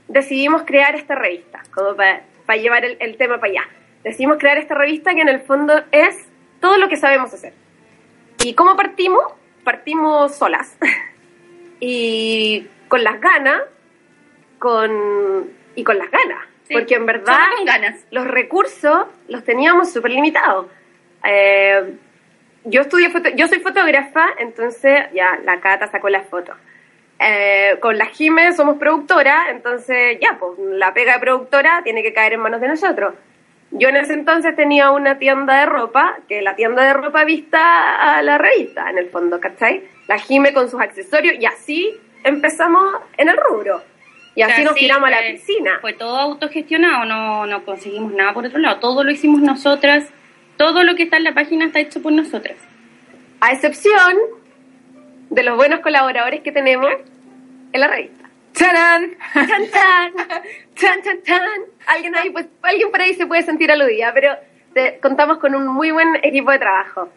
decidimos 0.07 0.63
crear 0.65 0.95
esta 0.95 1.15
revista, 1.15 1.63
como 1.75 1.97
para 1.97 2.61
llevar 2.61 2.85
el, 2.85 2.99
el 3.01 3.17
tema 3.17 3.41
para 3.41 3.53
allá. 3.53 3.69
Decidimos 4.05 4.37
crear 4.37 4.59
esta 4.59 4.75
revista 4.75 5.15
que 5.15 5.23
en 5.23 5.31
el 5.31 5.41
fondo 5.41 5.83
es 5.91 6.29
todo 6.61 6.77
lo 6.77 6.91
que 6.91 6.99
sabemos 6.99 7.33
hacer. 7.33 7.55
¿Y 8.45 8.53
cómo 8.53 8.77
partimos? 8.77 9.25
Partimos 9.65 10.35
solas. 10.35 10.77
y 11.81 12.67
con 12.89 13.03
las 13.03 13.19
ganas, 13.19 13.63
con, 14.59 15.51
y 15.75 15.85
con 15.85 15.97
las 15.97 16.11
ganas. 16.11 16.45
Sí, 16.69 16.75
porque 16.75 16.97
en 16.97 17.07
verdad 17.07 17.39
ganas. 17.65 18.05
los 18.11 18.27
recursos 18.27 19.07
los 19.27 19.43
teníamos 19.43 19.91
súper 19.91 20.11
limitados. 20.11 20.67
Eh, 21.25 21.95
yo 22.65 22.83
estudié 22.83 23.11
foto, 23.11 23.29
yo 23.31 23.49
soy 23.49 23.61
fotógrafa, 23.61 24.27
entonces 24.39 25.05
ya 25.15 25.39
la 25.45 25.61
Cata 25.61 25.89
sacó 25.91 26.09
las 26.09 26.27
fotos. 26.27 26.57
Eh, 27.19 27.77
con 27.81 27.99
la 27.99 28.07
Jime 28.07 28.53
somos 28.53 28.79
productora, 28.79 29.51
entonces 29.51 30.19
ya, 30.21 30.39
pues 30.39 30.53
la 30.59 30.95
pega 30.95 31.15
de 31.15 31.21
productora 31.21 31.83
tiene 31.85 32.03
que 32.03 32.13
caer 32.13 32.35
en 32.35 32.41
manos 32.41 32.61
de 32.61 32.69
nosotros. 32.69 33.15
Yo 33.73 33.89
en 33.89 33.97
ese 33.97 34.15
entonces 34.15 34.57
tenía 34.57 34.91
una 34.91 35.19
tienda 35.19 35.61
de 35.61 35.67
ropa, 35.67 36.19
que 36.29 36.43
la 36.43 36.57
tienda 36.57 36.83
de 36.83 36.93
ropa 36.93 37.25
vista 37.25 38.17
a 38.17 38.23
la 38.23 38.39
revista, 38.39 38.91
en 38.91 38.99
el 38.99 39.11
fondo, 39.11 39.39
¿cachai? 39.39 39.85
La 40.09 40.19
Jime 40.19 40.53
con 40.53 40.69
sus 40.71 40.81
accesorios, 40.81 41.37
y 41.39 41.47
así 41.47 41.95
empezamos 42.25 42.85
en 43.17 43.29
el 43.29 43.37
rubro. 43.37 43.83
Y 44.35 44.43
así 44.43 44.53
O 44.53 44.57
sea, 44.57 44.65
nos 44.65 44.75
sí, 44.75 44.81
tiramos 44.81 45.09
a 45.09 45.11
la 45.11 45.23
piscina. 45.23 45.79
Fue 45.81 45.93
todo 45.93 46.17
autogestionado, 46.17 47.05
no, 47.05 47.47
no 47.47 47.65
conseguimos 47.65 48.13
nada 48.13 48.33
por 48.33 48.47
otro 48.47 48.59
lado. 48.59 48.81
Todo 48.81 49.05
lo 49.05 49.11
hicimos 49.11 49.41
nosotras. 49.41 50.05
Todo 50.61 50.85
lo 50.85 50.95
que 50.95 51.05
está 51.05 51.17
en 51.17 51.25
la 51.25 51.33
página 51.33 51.65
está 51.65 51.81
hecho 51.81 52.03
por 52.03 52.13
nosotras. 52.13 52.57
A 53.41 53.51
excepción 53.55 54.15
de 55.31 55.43
los 55.43 55.57
buenos 55.57 55.81
colaboradores 55.81 56.43
que 56.43 56.53
tenemos 56.53 56.91
en 57.73 57.81
la 57.81 57.89
revista. 57.89 58.29
¡Tarán! 58.53 59.11
¡Chan, 59.33 59.47
chan! 59.73 60.13
¡Chan, 60.75 61.03
chan, 61.03 61.23
chan! 61.25 61.61
Alguien, 61.87 62.15
ahí, 62.15 62.29
pues, 62.29 62.45
alguien 62.61 62.91
por 62.91 63.01
ahí 63.01 63.15
se 63.15 63.27
puede 63.27 63.41
sentir 63.43 63.73
aludida, 63.73 64.13
pero 64.13 64.35
te- 64.75 64.99
contamos 65.01 65.39
con 65.39 65.55
un 65.55 65.67
muy 65.67 65.93
buen 65.93 66.17
equipo 66.23 66.51
de 66.51 66.59
trabajo 66.59 67.09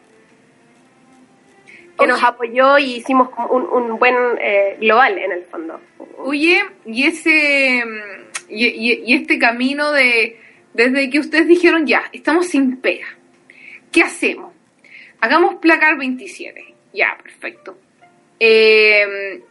que 2.00 2.08
nos 2.08 2.24
apoyó 2.24 2.78
y 2.80 2.96
hicimos 2.96 3.30
como 3.30 3.50
un, 3.50 3.64
un 3.84 4.00
buen 4.00 4.16
eh, 4.40 4.78
global 4.80 5.18
en 5.18 5.32
el 5.34 5.44
fondo. 5.44 5.82
Oye, 6.20 6.64
y 6.86 7.08
ese 7.08 7.84
y, 8.48 8.66
y- 8.68 9.04
y 9.06 9.14
este 9.16 9.38
camino 9.38 9.92
de 9.92 10.40
desde 10.74 11.10
que 11.10 11.20
ustedes 11.20 11.46
dijeron 11.48 11.86
ya, 11.86 12.04
estamos 12.14 12.48
sin 12.48 12.78
pega. 12.78 13.08
¿Qué 13.94 14.02
hacemos? 14.02 14.52
Hagamos 15.22 15.56
placar 15.56 15.98
27. 15.98 16.74
Ya, 16.94 17.18
perfecto. 17.22 17.78
Eh, 18.40 19.42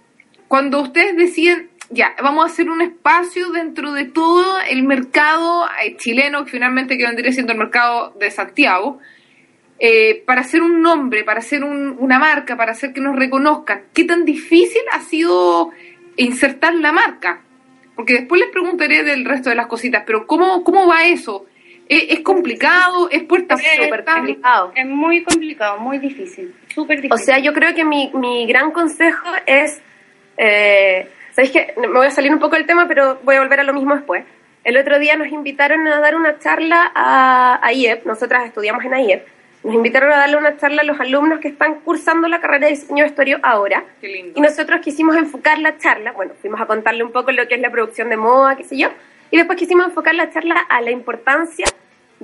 cuando 0.49 0.81
ustedes 0.83 1.17
deciden, 1.17 1.71
ya, 1.91 2.15
vamos 2.23 2.45
a 2.45 2.49
hacer 2.49 2.69
un 2.69 2.83
espacio 2.83 3.51
dentro 3.53 3.93
de 3.93 4.05
todo 4.05 4.61
el 4.69 4.83
mercado 4.83 5.67
eh, 5.83 5.97
chileno, 5.97 6.45
que 6.45 6.51
finalmente 6.51 6.99
que 6.99 7.07
vendría 7.07 7.33
siendo 7.33 7.53
el 7.53 7.59
mercado 7.59 8.15
de 8.19 8.31
Santiago, 8.31 8.99
eh, 9.79 10.23
para 10.27 10.43
hacer 10.43 10.63
un 10.63 10.83
nombre, 10.83 11.25
para 11.25 11.41
hacer 11.41 11.65
un- 11.65 11.97
una 11.99 12.19
marca, 12.19 12.57
para 12.57 12.73
hacer 12.73 12.93
que 12.93 13.01
nos 13.01 13.17
reconozcan. 13.17 13.83
¿Qué 13.95 14.05
tan 14.05 14.25
difícil 14.25 14.83
ha 14.93 15.01
sido 15.01 15.71
insertar 16.17 16.75
la 16.75 16.93
marca? 16.93 17.41
Porque 17.97 18.15
después 18.15 18.41
les 18.41 18.51
preguntaré 18.51 19.03
del 19.03 19.25
resto 19.25 19.51
de 19.51 19.57
las 19.57 19.67
cositas, 19.67 20.05
pero 20.07 20.27
¿cómo, 20.27 20.63
cómo 20.65 20.87
va 20.87 21.07
eso? 21.07 21.47
¿Es, 21.93 22.05
es 22.09 22.21
complicado? 22.21 23.11
¿Es 23.11 23.23
puerta 23.25 23.57
súper 23.57 24.05
complicado. 24.05 24.73
Es 24.75 24.87
muy 24.87 25.23
complicado, 25.25 25.79
muy 25.79 25.99
difícil, 25.99 26.55
súper 26.75 27.03
difícil. 27.03 27.13
O 27.13 27.19
sea, 27.19 27.39
yo 27.39 27.53
creo 27.53 27.75
que 27.75 27.85
mi, 27.85 28.11
mi 28.15 28.47
gran 28.47 28.71
consejo 28.71 29.29
es, 29.45 29.83
eh, 30.39 31.07
¿sabéis 31.33 31.53
qué? 31.53 31.75
Me 31.79 31.89
voy 31.89 32.07
a 32.07 32.11
salir 32.11 32.33
un 32.33 32.39
poco 32.39 32.57
del 32.57 32.65
tema, 32.65 32.89
pero 32.89 33.21
voy 33.25 33.37
a 33.37 33.41
volver 33.41 33.61
a 33.61 33.65
lo 33.65 33.75
mismo 33.75 33.95
después. 33.95 34.25
El 34.65 34.79
otro 34.79 34.99
día 34.99 35.17
nos 35.17 35.29
invitaron 35.29 35.87
a 35.87 36.01
dar 36.01 36.15
una 36.15 36.39
charla 36.39 36.93
a, 36.95 37.61
a 37.63 37.73
IEP, 37.75 38.07
nosotras 38.07 38.47
estudiamos 38.47 38.83
en 38.85 38.99
IEP, 38.99 39.27
nos 39.65 39.75
invitaron 39.75 40.13
a 40.13 40.17
darle 40.17 40.37
una 40.39 40.57
charla 40.57 40.81
a 40.83 40.85
los 40.85 40.99
alumnos 40.99 41.41
que 41.41 41.49
están 41.49 41.81
cursando 41.81 42.27
la 42.27 42.41
carrera 42.41 42.69
de 42.69 42.75
diseño 42.75 43.05
de 43.05 43.11
vestuario 43.11 43.39
ahora. 43.43 43.85
Qué 44.01 44.09
lindo. 44.09 44.33
Y 44.35 44.41
nosotros 44.41 44.81
quisimos 44.81 45.15
enfocar 45.17 45.59
la 45.59 45.77
charla, 45.77 46.13
bueno, 46.13 46.33
fuimos 46.41 46.59
a 46.61 46.65
contarle 46.67 47.05
un 47.05 47.13
poco 47.13 47.33
lo 47.33 47.47
que 47.49 47.57
es 47.57 47.61
la 47.61 47.71
producción 47.71 48.09
de 48.09 48.17
moda, 48.17 48.57
qué 48.57 48.65
sé 48.65 48.79
yo, 48.79 48.89
y 49.31 49.37
después 49.37 49.59
quisimos 49.59 49.87
enfocar 49.87 50.15
la 50.15 50.31
charla 50.31 50.59
a 50.69 50.81
la 50.81 50.91
importancia 50.91 51.67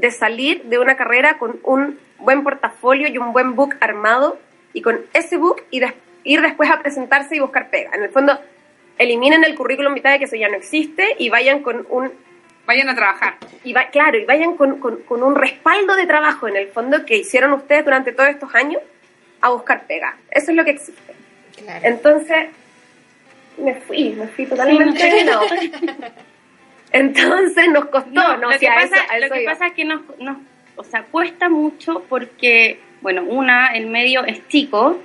de 0.00 0.10
salir 0.10 0.62
de 0.64 0.78
una 0.78 0.96
carrera 0.96 1.38
con 1.38 1.58
un 1.64 1.98
buen 2.18 2.42
portafolio 2.42 3.08
y 3.08 3.18
un 3.18 3.32
buen 3.32 3.54
book 3.56 3.76
armado, 3.80 4.38
y 4.72 4.82
con 4.82 5.00
ese 5.12 5.36
book 5.36 5.62
y 5.70 5.80
des- 5.80 5.94
ir 6.24 6.40
después 6.42 6.70
a 6.70 6.80
presentarse 6.80 7.36
y 7.36 7.40
buscar 7.40 7.70
pega. 7.70 7.90
En 7.94 8.02
el 8.02 8.10
fondo, 8.10 8.38
eliminen 8.98 9.44
el 9.44 9.54
currículum 9.54 9.94
vitae, 9.94 10.18
que 10.18 10.24
eso 10.26 10.36
ya 10.36 10.48
no 10.48 10.56
existe, 10.56 11.16
y 11.18 11.30
vayan 11.30 11.60
con 11.62 11.86
un 11.90 12.12
Vayan 12.66 12.90
a 12.90 12.94
trabajar. 12.94 13.36
y 13.64 13.72
va, 13.72 13.86
claro, 13.88 14.18
y 14.18 14.26
vayan 14.26 14.54
con, 14.56 14.78
con- 14.78 14.98
con 15.04 15.22
un 15.22 15.34
respaldo 15.34 15.96
de 15.96 16.04
trabajo 16.06 16.48
en 16.48 16.56
el 16.56 16.68
fondo 16.68 17.06
que 17.06 17.16
hicieron 17.16 17.54
ustedes 17.54 17.82
durante 17.84 18.12
todos 18.12 18.28
estos 18.28 18.54
años 18.54 18.82
a 19.40 19.48
buscar 19.50 19.86
pega. 19.86 20.16
Eso 20.30 20.50
es 20.50 20.56
lo 20.56 20.64
que 20.66 20.72
existe. 20.72 21.14
Claro. 21.56 21.80
Entonces, 21.86 22.48
me 23.56 23.74
fui, 23.76 24.10
me 24.10 24.26
fui 24.28 24.44
totalmente 24.44 25.24
no. 25.24 25.40
Entonces 26.92 27.68
nos 27.68 27.86
costó, 27.86 28.10
No, 28.12 28.36
¿no? 28.36 28.48
lo 28.50 28.56
O 28.56 28.58
que, 28.58 28.66
pasa, 28.66 28.96
eso- 28.96 29.28
lo 29.28 29.34
que 29.34 29.40
pasa 29.44 29.66
es 29.66 29.72
que 29.74 29.84
nos, 29.84 30.00
nos, 30.18 30.36
o 30.76 30.84
sea, 30.84 31.02
cuesta 31.04 31.48
mucho 31.48 32.04
porque, 32.08 32.78
bueno, 33.00 33.22
una, 33.24 33.68
el 33.74 33.86
medio 33.86 34.24
es 34.24 34.46
chico 34.48 34.98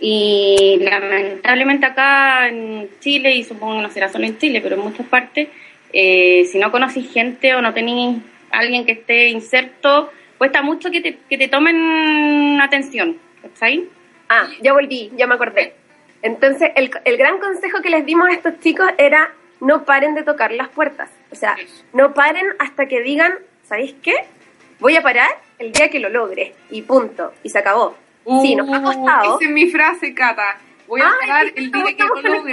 y 0.00 0.78
lamentablemente 0.82 1.86
acá 1.86 2.48
en 2.48 2.88
Chile, 3.00 3.34
y 3.36 3.44
supongo 3.44 3.76
que 3.76 3.82
no 3.82 3.90
será 3.90 4.08
solo 4.08 4.24
en 4.24 4.38
Chile, 4.38 4.60
pero 4.62 4.76
en 4.76 4.82
muchas 4.82 5.06
partes, 5.06 5.48
eh, 5.92 6.44
si 6.50 6.58
no 6.58 6.70
conoces 6.70 7.10
gente 7.12 7.54
o 7.54 7.62
no 7.62 7.72
tenéis 7.74 8.18
alguien 8.50 8.84
que 8.86 8.92
esté 8.92 9.28
inserto, 9.28 10.10
cuesta 10.38 10.62
mucho 10.62 10.90
que 10.90 11.00
te, 11.00 11.18
que 11.28 11.36
te 11.38 11.48
tomen 11.48 12.58
atención, 12.62 13.16
¿sabes? 13.54 13.80
Ah, 14.28 14.48
ya 14.62 14.72
volví, 14.72 15.10
ya 15.16 15.26
me 15.26 15.34
acordé. 15.34 15.74
Entonces, 16.22 16.70
el, 16.76 16.90
el 17.04 17.16
gran 17.16 17.38
consejo 17.38 17.80
que 17.82 17.90
les 17.90 18.04
dimos 18.06 18.28
a 18.28 18.32
estos 18.32 18.58
chicos 18.60 18.86
era 18.98 19.32
no 19.60 19.84
paren 19.84 20.14
de 20.14 20.22
tocar 20.22 20.52
las 20.52 20.68
puertas. 20.68 21.10
O 21.32 21.34
sea, 21.34 21.56
no 21.92 22.12
paren 22.14 22.46
hasta 22.58 22.86
que 22.86 23.00
digan, 23.02 23.32
¿sabéis 23.64 23.94
qué? 24.02 24.14
Voy 24.80 24.96
a 24.96 25.02
parar 25.02 25.28
el 25.58 25.72
día 25.72 25.88
que 25.90 25.98
lo 26.00 26.08
logre. 26.08 26.54
Y 26.70 26.82
punto. 26.82 27.32
Y 27.42 27.50
se 27.50 27.58
acabó. 27.58 27.96
sí, 28.42 28.54
nos 28.56 28.68
ha 28.72 28.78
Uh, 28.80 28.82
costado. 28.84 29.36
Esa 29.36 29.44
es 29.44 29.50
mi 29.50 29.70
frase, 29.70 30.14
Cata. 30.14 30.58
Voy 30.86 31.00
a 31.00 31.06
Ay, 31.06 31.12
parar 31.20 31.46
es 31.46 31.52
que 31.52 31.60
el 31.60 31.70
día 31.72 31.96
que 31.96 32.02
lo 32.04 32.14
logre. 32.22 32.52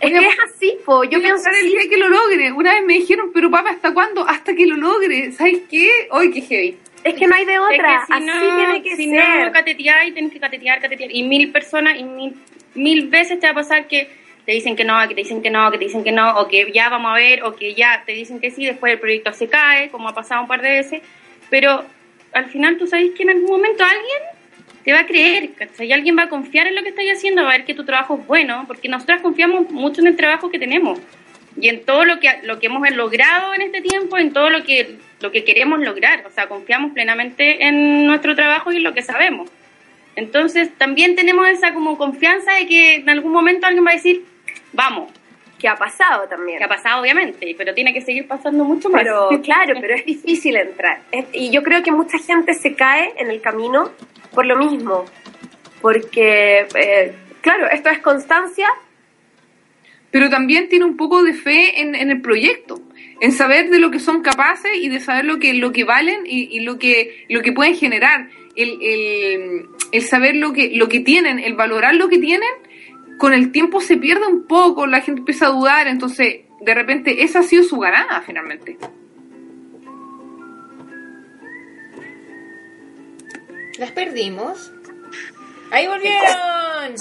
Es 0.00 0.10
que 0.10 0.18
es 0.26 0.34
así, 0.44 0.78
po. 0.84 1.04
Yo 1.04 1.20
Voy 1.20 1.30
a 1.30 1.34
parar 1.36 1.54
el 1.62 1.68
día 1.70 1.88
que 1.88 1.96
lo 1.96 2.08
logre. 2.08 2.52
Una 2.52 2.74
vez 2.74 2.84
me 2.84 2.94
dijeron, 2.94 3.30
pero 3.32 3.50
papá, 3.50 3.70
¿hasta 3.70 3.94
cuándo? 3.94 4.26
Hasta 4.26 4.54
que 4.54 4.66
lo 4.66 4.76
logre. 4.76 5.30
¿Sabes 5.32 5.60
qué? 5.70 5.88
Hoy 6.10 6.30
qué 6.32 6.40
heavy. 6.40 6.78
Es 7.04 7.14
que 7.14 7.26
no 7.26 7.34
hay 7.34 7.44
de 7.44 7.52
Es 7.54 7.60
otra. 7.60 8.00
que 8.00 8.06
si 8.06 8.12
así 8.14 8.24
no, 8.26 8.56
tiene 8.56 8.82
que 8.82 8.96
si 8.96 9.10
ser. 9.10 9.46
no 9.46 9.52
cateteáis, 9.52 10.14
tenés 10.14 10.32
que 10.32 10.40
catetear, 10.40 10.80
catetear. 10.80 11.10
Y 11.12 11.22
mil 11.22 11.52
personas, 11.52 11.96
y 11.98 12.02
mil, 12.04 12.34
mil 12.74 13.08
veces 13.08 13.38
te 13.38 13.46
va 13.46 13.52
a 13.52 13.54
pasar 13.56 13.86
que 13.86 14.10
te 14.44 14.52
dicen 14.52 14.76
que 14.76 14.84
no, 14.84 15.00
que 15.08 15.14
te 15.14 15.22
dicen 15.22 15.42
que 15.42 15.50
no, 15.50 15.70
que 15.70 15.78
te 15.78 15.84
dicen 15.84 16.04
que 16.04 16.12
no, 16.12 16.38
o 16.38 16.48
que 16.48 16.70
ya 16.72 16.88
vamos 16.88 17.12
a 17.12 17.14
ver, 17.14 17.42
o 17.44 17.54
que 17.54 17.74
ya 17.74 18.02
te 18.04 18.12
dicen 18.12 18.40
que 18.40 18.50
sí, 18.50 18.66
después 18.66 18.92
el 18.92 19.00
proyecto 19.00 19.32
se 19.32 19.48
cae, 19.48 19.90
como 19.90 20.08
ha 20.08 20.14
pasado 20.14 20.42
un 20.42 20.48
par 20.48 20.60
de 20.60 20.70
veces. 20.70 21.02
Pero 21.50 21.84
al 22.32 22.46
final 22.46 22.76
tú 22.76 22.86
sabes 22.86 23.12
que 23.16 23.22
en 23.22 23.30
algún 23.30 23.50
momento 23.50 23.84
alguien 23.84 24.20
te 24.84 24.92
va 24.92 25.00
a 25.00 25.06
creer, 25.06 25.54
¿cachai? 25.54 25.88
Y 25.88 25.92
alguien 25.92 26.16
va 26.18 26.24
a 26.24 26.28
confiar 26.28 26.66
en 26.66 26.74
lo 26.74 26.82
que 26.82 26.90
estás 26.90 27.04
haciendo, 27.14 27.42
va 27.42 27.50
a 27.50 27.56
ver 27.56 27.64
que 27.64 27.74
tu 27.74 27.84
trabajo 27.84 28.18
es 28.20 28.26
bueno, 28.26 28.64
porque 28.66 28.88
nosotras 28.88 29.22
confiamos 29.22 29.70
mucho 29.70 30.02
en 30.02 30.08
el 30.08 30.16
trabajo 30.16 30.50
que 30.50 30.58
tenemos 30.58 30.98
y 31.58 31.68
en 31.68 31.84
todo 31.84 32.04
lo 32.04 32.20
que 32.20 32.28
lo 32.42 32.58
que 32.58 32.66
hemos 32.66 32.88
logrado 32.90 33.54
en 33.54 33.62
este 33.62 33.80
tiempo, 33.80 34.18
en 34.18 34.32
todo 34.32 34.50
lo 34.50 34.64
que 34.64 34.96
lo 35.20 35.30
que 35.30 35.44
queremos 35.44 35.80
lograr, 35.80 36.24
o 36.26 36.30
sea, 36.30 36.48
confiamos 36.48 36.92
plenamente 36.92 37.64
en 37.64 38.06
nuestro 38.06 38.34
trabajo 38.34 38.72
y 38.72 38.76
en 38.76 38.82
lo 38.82 38.92
que 38.92 39.02
sabemos. 39.02 39.48
Entonces, 40.16 40.70
también 40.76 41.16
tenemos 41.16 41.48
esa 41.48 41.72
como 41.72 41.96
confianza 41.96 42.52
de 42.52 42.66
que 42.66 42.94
en 42.96 43.08
algún 43.08 43.32
momento 43.32 43.66
alguien 43.66 43.86
va 43.86 43.90
a 43.90 43.94
decir, 43.94 44.24
vamos, 44.74 45.10
Que 45.58 45.68
ha 45.68 45.76
pasado 45.76 46.28
también. 46.28 46.58
que 46.58 46.64
ha 46.64 46.68
pasado 46.68 47.00
obviamente, 47.00 47.54
pero 47.56 47.72
tiene 47.74 47.94
que 47.94 48.00
seguir 48.02 48.26
pasando 48.26 48.64
mucho 48.64 48.90
más. 48.90 49.02
Pero 49.02 49.28
claro, 49.42 49.74
pero 49.80 49.94
es 49.94 50.04
difícil 50.04 50.56
entrar. 50.56 51.00
Es- 51.10 51.26
y 51.32 51.50
yo 51.50 51.62
creo 51.62 51.82
que 51.82 51.90
mucha 51.92 52.18
gente 52.18 52.52
se 52.54 52.74
cae 52.74 53.14
en 53.16 53.30
el 53.30 53.40
camino 53.40 53.90
por 54.32 54.44
lo 54.46 54.56
mismo. 54.56 55.04
Porque, 55.80 56.66
eh, 56.74 57.12
claro, 57.40 57.68
esto 57.70 57.88
es 57.90 57.98
constancia. 58.00 58.68
Pero 60.10 60.30
también 60.30 60.68
tiene 60.68 60.84
un 60.84 60.96
poco 60.96 61.22
de 61.22 61.34
fe 61.34 61.80
en, 61.80 61.94
en 61.94 62.10
el 62.10 62.20
proyecto. 62.20 62.80
En 63.20 63.32
saber 63.32 63.68
de 63.70 63.78
lo 63.80 63.90
que 63.90 63.98
son 63.98 64.22
capaces 64.22 64.70
y 64.76 64.88
de 64.88 65.00
saber 65.00 65.24
lo 65.24 65.38
que, 65.38 65.54
lo 65.54 65.72
que 65.72 65.84
valen 65.84 66.20
y, 66.26 66.56
y 66.56 66.60
lo 66.60 66.78
que, 66.78 67.26
lo 67.28 67.42
que 67.42 67.52
pueden 67.52 67.74
generar. 67.76 68.28
El, 68.56 68.78
el, 68.80 69.66
el 69.92 70.02
saber 70.02 70.36
lo 70.36 70.52
que, 70.52 70.70
lo 70.74 70.88
que 70.88 71.00
tienen, 71.00 71.38
el 71.40 71.54
valorar 71.54 71.94
lo 71.96 72.08
que 72.08 72.18
tienen, 72.18 72.48
con 73.18 73.32
el 73.32 73.52
tiempo 73.52 73.80
se 73.80 73.96
pierde 73.96 74.26
un 74.26 74.46
poco, 74.46 74.86
la 74.86 75.00
gente 75.00 75.20
empieza 75.20 75.46
a 75.46 75.50
dudar, 75.50 75.86
entonces 75.86 76.42
de 76.60 76.74
repente 76.74 77.22
esa 77.22 77.40
ha 77.40 77.42
sido 77.42 77.62
su 77.64 77.78
ganada 77.78 78.20
finalmente. 78.22 78.78
Las 83.78 83.90
perdimos. 83.92 84.72
¡Ahí 85.70 85.86
volvieron! 85.88 86.94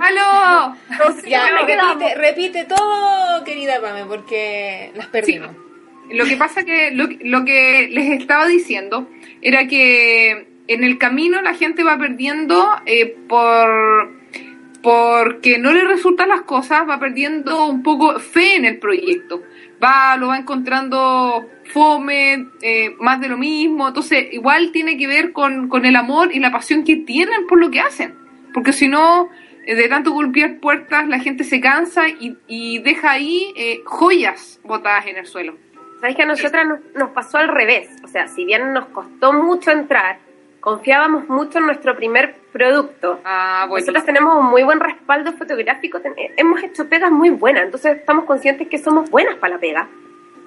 ¡Aló! 0.00 0.76
Ya, 1.26 1.50
me 1.52 1.66
quedamos. 1.66 1.98
repite, 1.98 2.14
repite 2.14 2.64
todo, 2.64 3.44
querida 3.44 3.80
Pame, 3.80 4.04
porque 4.06 4.90
las 4.94 5.06
perdimos. 5.08 5.50
Lo 6.10 6.24
que 6.24 6.36
pasa 6.36 6.64
que 6.64 6.90
lo, 6.92 7.08
lo 7.20 7.44
que 7.44 7.88
les 7.90 8.20
estaba 8.20 8.46
diciendo 8.46 9.08
era 9.42 9.66
que 9.66 10.46
en 10.66 10.84
el 10.84 10.98
camino 10.98 11.42
la 11.42 11.54
gente 11.54 11.82
va 11.82 11.98
perdiendo 11.98 12.70
eh, 12.86 13.16
por 13.28 14.12
porque 14.84 15.58
no 15.58 15.72
le 15.72 15.82
resultan 15.82 16.28
las 16.28 16.42
cosas, 16.42 16.86
va 16.86 17.00
perdiendo 17.00 17.64
un 17.64 17.82
poco 17.82 18.20
fe 18.20 18.56
en 18.56 18.66
el 18.66 18.78
proyecto. 18.78 19.42
Va, 19.82 20.14
lo 20.18 20.28
va 20.28 20.36
encontrando 20.36 21.48
fome, 21.72 22.48
eh, 22.60 22.94
más 23.00 23.18
de 23.18 23.28
lo 23.28 23.38
mismo. 23.38 23.88
Entonces, 23.88 24.26
igual 24.32 24.72
tiene 24.72 24.98
que 24.98 25.06
ver 25.06 25.32
con, 25.32 25.68
con 25.70 25.86
el 25.86 25.96
amor 25.96 26.34
y 26.34 26.38
la 26.38 26.52
pasión 26.52 26.84
que 26.84 26.96
tienen 26.96 27.46
por 27.46 27.58
lo 27.58 27.70
que 27.70 27.80
hacen. 27.80 28.14
Porque 28.52 28.74
si 28.74 28.86
no, 28.86 29.30
eh, 29.64 29.74
de 29.74 29.88
tanto 29.88 30.12
golpear 30.12 30.58
puertas, 30.60 31.08
la 31.08 31.18
gente 31.18 31.44
se 31.44 31.62
cansa 31.62 32.06
y, 32.06 32.36
y 32.46 32.80
deja 32.80 33.12
ahí 33.12 33.54
eh, 33.56 33.80
joyas 33.86 34.60
botadas 34.64 35.06
en 35.06 35.16
el 35.16 35.24
suelo. 35.24 35.56
Sabéis 36.00 36.16
que 36.18 36.22
a 36.24 36.26
nosotras 36.26 36.66
nos, 36.66 36.80
nos 36.94 37.08
pasó 37.12 37.38
al 37.38 37.48
revés. 37.48 37.88
O 38.04 38.08
sea, 38.08 38.28
si 38.28 38.44
bien 38.44 38.74
nos 38.74 38.84
costó 38.88 39.32
mucho 39.32 39.70
entrar, 39.70 40.18
confiábamos 40.64 41.28
mucho 41.28 41.58
en 41.58 41.66
nuestro 41.66 41.94
primer 41.94 42.36
producto. 42.50 43.20
Ah, 43.22 43.66
bueno. 43.68 43.82
Nosotros 43.82 44.06
tenemos 44.06 44.34
un 44.34 44.46
muy 44.46 44.62
buen 44.62 44.80
respaldo 44.80 45.34
fotográfico, 45.34 46.00
hemos 46.38 46.62
hecho 46.62 46.88
pegas 46.88 47.10
muy 47.10 47.28
buenas, 47.28 47.64
entonces 47.64 47.98
estamos 47.98 48.24
conscientes 48.24 48.68
que 48.68 48.78
somos 48.78 49.10
buenas 49.10 49.34
para 49.36 49.56
la 49.56 49.60
pega. 49.60 49.88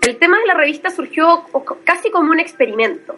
El 0.02 0.18
tema 0.18 0.40
de 0.40 0.48
la 0.48 0.56
revista 0.56 0.90
surgió 0.90 1.46
casi 1.84 2.10
como 2.10 2.32
un 2.32 2.40
experimento. 2.40 3.16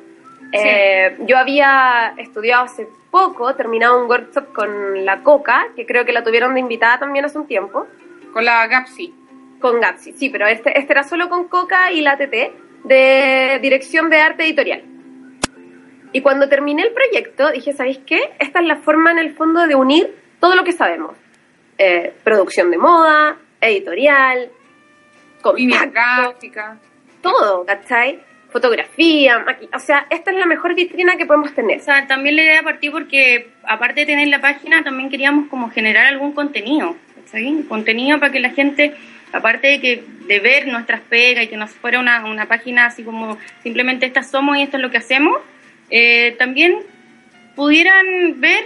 Eh, 0.51 1.15
yo 1.25 1.38
había 1.38 2.15
estudiado 2.18 2.65
hace 2.65 2.89
poco, 3.10 3.56
terminado 3.56 4.01
un 4.01 4.10
workshop 4.10 4.51
con 4.51 5.06
la 5.06 5.24
Coca, 5.24 5.68
que 5.77 5.86
creo 5.86 6.03
que 6.03 6.12
la 6.12 6.25
tuvieron 6.25 6.53
de 6.53 6.60
invitada 6.60 7.00
también 7.00 7.24
hace 7.24 7.38
un 7.38 7.48
tiempo, 7.48 7.88
Con 8.34 8.44
la 8.44 8.68
Gapsi. 8.68 9.13
Con 9.62 9.79
Gapsi, 9.79 10.12
sí, 10.12 10.29
pero 10.29 10.48
este, 10.48 10.77
este 10.77 10.91
era 10.91 11.03
solo 11.03 11.29
con 11.29 11.48
Coca 11.48 11.94
y 11.94 12.01
la 12.01 12.18
TT 12.18 12.51
de 12.84 13.60
Dirección 13.62 14.10
de 14.10 14.18
Arte 14.18 14.44
Editorial. 14.44 14.99
Y 16.11 16.21
cuando 16.21 16.49
terminé 16.49 16.83
el 16.83 16.91
proyecto, 16.91 17.51
dije, 17.51 17.73
¿sabéis 17.73 17.99
qué? 18.05 18.19
Esta 18.39 18.59
es 18.59 18.65
la 18.65 18.77
forma 18.77 19.11
en 19.11 19.19
el 19.19 19.33
fondo 19.35 19.65
de 19.67 19.75
unir 19.75 20.13
todo 20.39 20.55
lo 20.55 20.63
que 20.63 20.71
sabemos. 20.73 21.15
Eh, 21.77 22.13
producción 22.23 22.71
de 22.71 22.77
moda, 22.77 23.37
editorial, 23.61 24.49
contacto, 25.41 25.91
gráfica. 25.91 26.77
todo, 27.21 27.65
¿cachai? 27.65 28.19
Fotografía, 28.51 29.45
maqui- 29.45 29.69
o 29.73 29.79
sea, 29.79 30.07
esta 30.09 30.31
es 30.31 30.37
la 30.37 30.45
mejor 30.47 30.73
vitrina 30.73 31.15
que 31.17 31.25
podemos 31.25 31.53
tener. 31.53 31.79
O 31.79 31.83
sea, 31.83 32.07
también 32.07 32.35
la 32.35 32.43
idea 32.43 32.63
partí 32.63 32.89
porque, 32.89 33.51
aparte 33.63 34.01
de 34.01 34.05
tener 34.07 34.27
la 34.27 34.41
página, 34.41 34.83
también 34.83 35.09
queríamos 35.09 35.47
como 35.49 35.69
generar 35.69 36.07
algún 36.07 36.33
contenido, 36.33 36.95
¿sí? 37.31 37.65
Contenido 37.69 38.19
para 38.19 38.31
que 38.31 38.39
la 38.39 38.49
gente, 38.49 38.95
aparte 39.31 39.67
de 39.67 39.79
que 39.81 40.03
de 40.27 40.39
ver 40.39 40.67
nuestras 40.67 41.01
pegas 41.01 41.43
y 41.45 41.47
que 41.47 41.57
no 41.57 41.67
fuera 41.67 41.99
una, 41.99 42.25
una 42.25 42.47
página 42.47 42.87
así 42.87 43.03
como 43.03 43.37
simplemente 43.63 44.05
estas 44.07 44.29
somos 44.31 44.57
y 44.57 44.63
esto 44.63 44.77
es 44.77 44.83
lo 44.83 44.89
que 44.91 44.97
hacemos, 44.97 45.37
eh, 45.89 46.36
también 46.38 46.79
pudieran 47.55 48.39
ver 48.39 48.65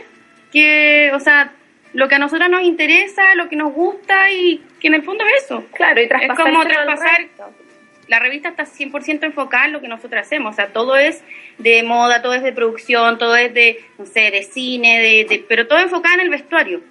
que, 0.51 1.11
o 1.13 1.19
sea, 1.19 1.51
lo 1.93 2.07
que 2.07 2.15
a 2.15 2.19
nosotros 2.19 2.49
nos 2.49 2.63
interesa, 2.63 3.35
lo 3.35 3.49
que 3.49 3.55
nos 3.55 3.73
gusta 3.73 4.31
y 4.31 4.63
que 4.79 4.87
en 4.87 4.95
el 4.95 5.03
fondo 5.03 5.23
es 5.25 5.43
eso. 5.45 5.65
Claro, 5.73 6.01
y 6.01 6.05
Es 6.05 6.09
como 6.35 6.63
traspasar 6.65 7.27
la 8.07 8.19
revista 8.19 8.49
está 8.49 8.65
100% 8.65 9.23
enfocada 9.23 9.65
en 9.65 9.71
lo 9.71 9.81
que 9.81 9.87
nosotros 9.87 10.21
hacemos, 10.21 10.53
o 10.53 10.55
sea, 10.55 10.67
todo 10.67 10.97
es 10.97 11.23
de 11.57 11.83
moda, 11.83 12.21
todo 12.21 12.33
es 12.33 12.43
de 12.43 12.51
producción, 12.51 13.17
todo 13.17 13.35
es 13.37 13.53
de, 13.53 13.79
no 13.97 14.05
sé, 14.05 14.29
de 14.29 14.43
cine, 14.43 14.99
de, 14.99 15.25
de- 15.25 15.45
pero 15.47 15.67
todo 15.67 15.79
enfocado 15.79 16.15
en 16.15 16.21
el 16.21 16.29
vestuario 16.29 16.81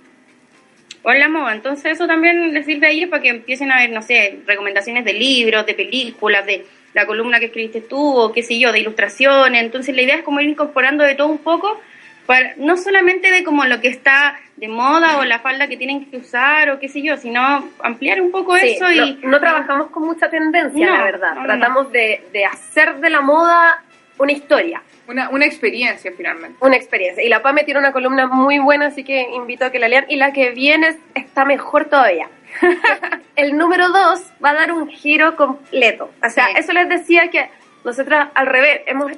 o 1.03 1.13
en 1.13 1.21
la 1.21 1.29
moda. 1.29 1.53
Entonces 1.53 1.93
eso 1.93 2.07
también 2.07 2.55
les 2.55 2.65
sirve 2.65 2.87
a 2.87 2.91
ellos 2.91 3.11
para 3.11 3.23
que 3.23 3.29
empiecen 3.29 3.71
a 3.71 3.81
ver, 3.81 3.91
no 3.91 4.01
sé, 4.03 4.39
recomendaciones 4.47 5.05
de 5.05 5.13
libros, 5.13 5.67
de 5.67 5.75
películas, 5.75 6.47
de 6.47 6.65
la 6.95 7.07
columna 7.07 7.39
que 7.39 7.47
escribiste 7.47 7.81
tú, 7.81 8.17
o 8.17 8.33
qué 8.33 8.43
sé 8.43 8.59
yo, 8.59 8.73
de 8.73 8.81
ilustraciones. 8.81 9.63
Entonces 9.63 9.95
la 9.95 10.03
idea 10.03 10.17
es 10.17 10.23
como 10.23 10.41
ir 10.41 10.49
incorporando 10.49 11.05
de 11.05 11.15
todo 11.15 11.29
un 11.29 11.39
poco, 11.39 11.81
para, 12.27 12.53
no 12.57 12.77
solamente 12.77 13.31
de 13.31 13.43
como 13.45 13.65
lo 13.65 13.81
que 13.81 13.89
está 13.89 14.39
de 14.57 14.69
moda 14.69 15.19
o 15.19 15.25
la 15.25 15.41
falda 15.41 15.67
que 15.67 15.77
tienen 15.77 16.09
que 16.09 16.19
usar 16.19 16.71
o 16.71 16.79
qué 16.79 16.89
sé 16.89 17.03
yo, 17.03 17.17
sino 17.17 17.69
ampliar 17.83 18.21
un 18.21 18.31
poco 18.31 18.57
Sí, 18.59 18.71
eso 18.77 18.91
y... 18.93 19.19
no, 19.23 19.31
no 19.31 19.41
trabajamos 19.41 19.91
con 19.91 20.05
mucha 20.05 20.31
tendencia, 20.31 20.87
No, 20.87 20.97
la 20.99 21.05
verdad. 21.05 21.35
no, 21.35 21.41
no, 21.41 21.47
Tratamos 21.47 21.91
De, 21.91 22.25
de 22.33 22.45
hacer 22.45 22.97
de 23.01 23.11
la 23.11 23.21
moda 23.23 23.83
una 24.19 24.31
historia, 24.33 24.83
Una, 25.09 25.31
una 25.31 25.47
experiencia 25.47 26.13
finalmente. 26.17 26.57
una 26.61 26.77
experiencia. 26.77 27.25
Y 27.25 27.29
la 27.29 27.43
PAME 27.43 27.65
tiene 27.65 27.81
una 27.81 27.91
columna 27.91 28.29
muy 28.29 28.59
buena, 28.61 28.87
así 28.87 29.03
que 29.03 29.27
invito 29.35 29.65
a 29.65 29.73
que 29.73 29.81
la 29.81 29.89
lean. 29.89 30.05
Y 30.09 30.15
la 30.17 30.33
que 30.33 30.51
viene 30.51 30.89
es- 30.89 30.99
está 31.15 31.45
mejor 31.45 31.87
todavía. 31.87 32.29
El 33.37 33.57
número 33.57 33.89
dos 33.89 34.23
va 34.45 34.51
a 34.51 34.55
dar 34.55 34.73
un 34.73 34.89
giro 34.89 35.37
completo. 35.37 36.11
O 36.25 36.29
sea, 36.31 36.47
Sí. 36.47 36.53
eso 36.57 36.73
les 36.73 36.89
decía 36.89 37.29
que 37.31 37.49
nosotros 37.85 38.27
al 38.35 38.47
revés 38.47 38.83
hemos, 38.87 39.13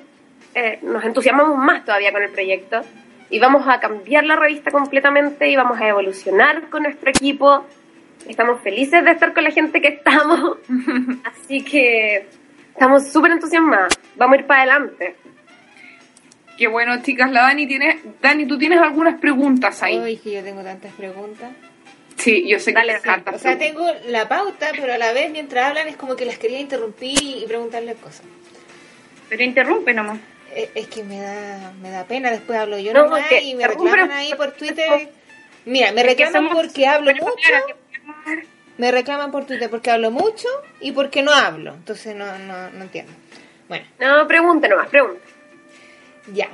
eh, 0.54 0.78
nos 0.82 1.04
entusiasmamos 1.04 1.58
más 1.58 1.84
todavía 1.84 2.12
con 2.12 2.22
el 2.22 2.30
proyecto 2.30 2.82
y 3.30 3.38
vamos 3.38 3.66
a 3.68 3.80
cambiar 3.80 4.24
la 4.24 4.36
revista 4.36 4.70
completamente 4.70 5.48
y 5.48 5.56
vamos 5.56 5.80
a 5.80 5.88
evolucionar 5.88 6.68
con 6.70 6.84
nuestro 6.84 7.10
equipo. 7.10 7.64
Estamos 8.28 8.60
felices 8.62 9.04
de 9.04 9.10
estar 9.10 9.34
con 9.34 9.44
la 9.44 9.50
gente 9.50 9.80
que 9.80 9.88
estamos, 9.88 10.58
así 11.24 11.62
que 11.62 12.26
estamos 12.72 13.08
súper 13.12 13.32
entusiasmadas. 13.32 13.98
Vamos 14.16 14.36
a 14.36 14.40
ir 14.40 14.46
para 14.46 14.62
adelante. 14.62 15.16
Qué 16.56 16.68
bueno, 16.68 17.02
chicas. 17.02 17.30
La 17.32 17.42
Dani 17.42 17.66
tiene... 17.66 17.98
Dani, 18.22 18.46
tú 18.46 18.56
tienes 18.56 18.78
algunas 18.80 19.18
preguntas 19.20 19.82
ahí. 19.82 19.98
Uy, 19.98 20.16
que 20.18 20.34
yo 20.34 20.42
tengo 20.44 20.62
tantas 20.62 20.92
preguntas. 20.92 21.50
Sí, 22.24 22.48
yo 22.48 22.58
sé 22.58 22.72
que 22.72 22.80
sí. 22.82 23.08
hartas 23.08 23.34
O 23.34 23.38
sea, 23.38 23.58
tengo 23.58 23.86
la 24.06 24.26
pauta, 24.28 24.70
pero 24.74 24.94
a 24.94 24.98
la 24.98 25.12
vez 25.12 25.30
mientras 25.30 25.66
hablan 25.68 25.88
es 25.88 25.96
como 25.96 26.16
que 26.16 26.24
las 26.24 26.38
quería 26.38 26.58
interrumpir 26.58 27.18
y 27.22 27.44
preguntarles 27.46 27.96
cosas. 27.96 28.22
Pero 29.28 29.42
interrumpe 29.42 29.92
nomás. 29.92 30.18
Eh, 30.54 30.70
Es 30.74 30.86
que 30.88 31.02
me 31.02 31.20
da, 31.20 31.72
me 31.82 31.90
da 31.90 32.04
pena, 32.04 32.30
después 32.30 32.58
hablo 32.58 32.78
yo 32.78 32.92
No, 32.94 33.04
nomás 33.04 33.30
y 33.42 33.54
me 33.54 33.66
reclaman 33.68 34.10
ahí 34.12 34.32
por 34.34 34.52
Twitter. 34.52 35.10
Mira, 35.66 35.92
me 35.92 36.00
Es 36.00 36.06
reclaman 36.06 36.48
porque 36.50 36.86
hablo 36.86 37.12
mucho, 37.12 37.52
me 38.78 38.90
reclaman 38.90 39.30
por 39.30 39.44
Twitter 39.46 39.68
porque 39.70 39.90
hablo 39.90 40.10
mucho 40.10 40.48
y 40.80 40.92
porque 40.92 41.22
no 41.22 41.32
hablo. 41.32 41.74
Entonces 41.74 42.14
no, 42.16 42.38
no, 42.38 42.70
no 42.70 42.82
entiendo. 42.84 43.12
Bueno, 43.68 43.86
No, 43.98 44.26
pregunte 44.26 44.68
nomás, 44.68 44.88
pregunte. 44.88 45.20
ya. 46.32 46.48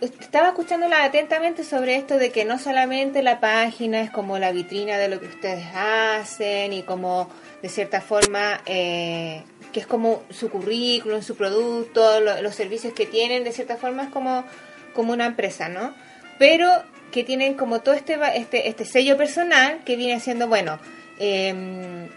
Estaba 0.00 0.48
escuchándola 0.48 1.04
atentamente 1.04 1.62
sobre 1.62 1.96
esto 1.96 2.16
de 2.16 2.30
que 2.30 2.46
no 2.46 2.58
solamente 2.58 3.22
la 3.22 3.38
página 3.38 4.00
es 4.00 4.10
como 4.10 4.38
la 4.38 4.50
vitrina 4.50 4.96
de 4.96 5.08
lo 5.08 5.20
que 5.20 5.26
ustedes 5.26 5.66
hacen 5.74 6.72
y 6.72 6.82
como 6.84 7.28
de 7.60 7.68
cierta 7.68 8.00
forma 8.00 8.62
eh, 8.64 9.42
que 9.72 9.80
es 9.80 9.86
como 9.86 10.22
su 10.30 10.48
currículum, 10.48 11.20
su 11.20 11.36
producto, 11.36 12.20
lo- 12.20 12.40
los 12.40 12.54
servicios 12.54 12.94
que 12.94 13.04
tienen, 13.04 13.44
de 13.44 13.52
cierta 13.52 13.76
forma 13.76 14.04
es 14.04 14.08
como, 14.08 14.44
como 14.94 15.12
una 15.12 15.26
empresa, 15.26 15.68
¿no? 15.68 15.94
Pero 16.38 16.70
que 17.12 17.22
tienen 17.22 17.52
como 17.54 17.80
todo 17.80 17.94
este, 17.94 18.16
este, 18.36 18.68
este 18.68 18.86
sello 18.86 19.18
personal 19.18 19.80
que 19.84 19.96
viene 19.96 20.18
siendo, 20.20 20.48
bueno, 20.48 20.78
em, 21.18 22.08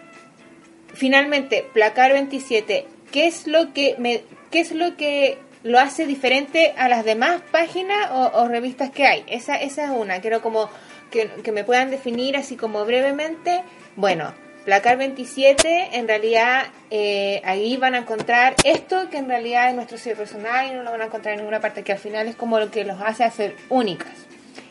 finalmente, 0.93 1.65
Placar 1.73 2.13
27, 2.13 2.85
¿qué 3.11 3.27
es 3.27 3.45
lo 3.47 3.73
que 3.73 3.95
me, 3.97 4.23
qué 4.51 4.59
es 4.61 4.71
lo 4.71 4.95
que 4.95 5.37
lo 5.63 5.79
hace 5.79 6.05
diferente 6.05 6.73
a 6.77 6.87
las 6.89 7.03
demás 7.05 7.41
páginas 7.51 8.11
o, 8.11 8.31
o 8.33 8.47
revistas 8.47 8.89
que 8.91 9.05
hay? 9.05 9.23
Esa, 9.27 9.55
esa 9.55 9.85
es 9.85 9.89
una, 9.89 10.19
quiero 10.21 10.41
como 10.41 10.69
que, 11.09 11.27
que 11.43 11.51
me 11.51 11.63
puedan 11.63 11.89
definir 11.89 12.35
así 12.37 12.55
como 12.55 12.85
brevemente. 12.85 13.63
Bueno, 13.95 14.33
Placar 14.65 14.97
27, 14.97 15.89
en 15.97 16.07
realidad 16.07 16.65
eh, 16.89 17.41
ahí 17.43 17.75
van 17.77 17.95
a 17.95 17.99
encontrar 17.99 18.55
esto 18.63 19.09
que 19.09 19.17
en 19.17 19.27
realidad 19.27 19.69
es 19.69 19.75
nuestro 19.75 19.97
sello 19.97 20.15
personal 20.17 20.67
y 20.67 20.71
no 20.73 20.83
lo 20.83 20.91
van 20.91 21.01
a 21.01 21.05
encontrar 21.05 21.33
en 21.33 21.39
ninguna 21.41 21.59
parte, 21.59 21.83
que 21.83 21.91
al 21.91 21.97
final 21.99 22.27
es 22.27 22.35
como 22.37 22.59
lo 22.59 22.71
que 22.71 22.85
los 22.85 23.01
hace 23.01 23.23
hacer 23.25 23.55
únicas. 23.69 24.11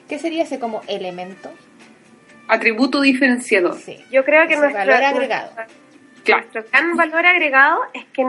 ¿Qué 0.09 0.19
sería 0.19 0.45
ese 0.45 0.59
como 0.59 0.81
elemento? 0.89 1.51
Atributo 2.49 3.01
diferenciador. 3.01 3.79
Sí. 3.79 3.99
Yo 4.11 4.25
creo 4.25 4.47
que 4.49 4.57
nuestro, 4.57 4.79
valor 4.79 5.03
agregado. 5.03 5.53
nuestro- 5.55 5.77
Claro. 6.25 6.43
nuestro 6.53 6.65
gran 6.71 6.97
valor 6.97 7.27
agregado 7.27 7.81
es 7.95 8.05
que 8.13 8.25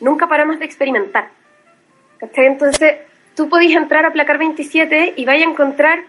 nunca 0.00 0.26
paramos 0.28 0.58
de 0.58 0.64
experimentar. 0.64 1.30
¿Cachai? 2.20 2.46
Entonces, 2.46 2.96
tú 3.34 3.48
podés 3.48 3.72
entrar 3.72 4.04
a 4.04 4.12
Placar 4.12 4.38
27 4.38 5.14
y 5.16 5.24
vais 5.24 5.44
a 5.44 5.48
encontrar, 5.48 6.00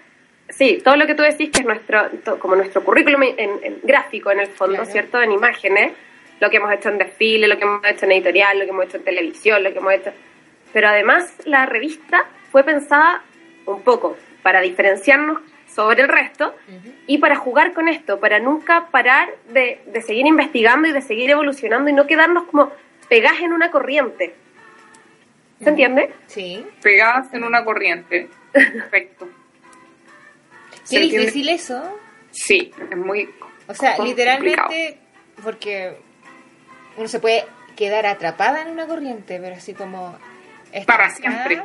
sí, 0.50 0.80
todo 0.84 0.96
lo 0.98 1.08
que 1.08 1.16
tú 1.16 1.24
decís 1.24 1.50
que 1.50 1.62
es 1.62 1.66
nuestro, 1.66 2.10
como 2.40 2.56
nuestro 2.56 2.84
currículum 2.84 3.24
en, 3.24 3.36
en 3.64 3.80
gráfico 3.84 4.32
en 4.32 4.42
el 4.42 4.48
fondo, 4.48 4.76
Claro. 4.76 4.92
¿cierto? 4.92 5.22
En 5.22 5.32
imágenes, 5.32 5.94
lo 6.40 6.50
que 6.50 6.58
hemos 6.58 6.72
hecho 6.74 6.90
en 6.90 6.98
desfile, 6.98 7.48
lo 7.48 7.58
que 7.58 7.64
hemos 7.64 7.86
hecho 7.86 8.06
en 8.06 8.12
editorial, 8.14 8.60
lo 8.60 8.66
que 8.66 8.72
hemos 8.72 8.86
hecho 8.86 8.98
en 8.98 9.04
televisión, 9.04 9.64
lo 9.64 9.72
que 9.72 9.78
hemos 9.80 9.94
hecho... 9.94 10.12
Pero 10.74 10.88
además 10.88 11.34
la 11.46 11.66
revista 11.66 12.26
fue 12.52 12.64
pensada 12.64 13.22
un 13.66 13.82
poco 13.82 14.18
para 14.42 14.62
diferenciarnos 14.62 15.42
sobre 15.68 16.02
el 16.02 16.08
resto 16.10 16.56
y 17.08 17.18
para 17.20 17.36
jugar 17.36 17.74
con 17.74 17.88
esto, 17.88 18.20
para 18.20 18.40
nunca 18.40 18.88
parar 18.92 19.30
de, 19.50 19.82
de 19.86 20.02
seguir 20.02 20.26
investigando 20.26 20.88
y 20.88 20.92
de 20.92 21.02
seguir 21.02 21.30
evolucionando 21.30 21.90
y 21.90 21.94
no 21.94 22.08
quedarnos 22.08 22.44
como 22.46 22.72
pegadas 23.08 23.42
en 23.42 23.54
una 23.54 23.70
corriente. 23.72 24.34
¿Se 25.62 25.70
entiende? 25.70 26.12
Sí. 26.28 26.66
Pegadas 26.82 27.34
en 27.34 27.44
una 27.44 27.64
corriente. 27.64 28.30
Perfecto. 28.52 29.30
Qué 30.90 31.00
difícil 31.00 31.50
eso. 31.50 31.98
Sí, 32.32 32.72
es 32.90 32.98
muy 32.98 33.30
O 33.68 33.74
sea, 33.74 33.96
complicado. 33.96 34.04
literalmente, 34.06 34.98
porque 35.44 35.98
uno 36.98 37.08
se 37.08 37.20
puede 37.20 37.46
quedar 37.76 38.06
atrapada 38.06 38.62
en 38.62 38.70
una 38.70 38.88
corriente, 38.88 39.40
pero 39.42 39.56
así 39.56 39.74
como... 39.74 40.18
Para 40.88 41.10
siempre. 41.10 41.62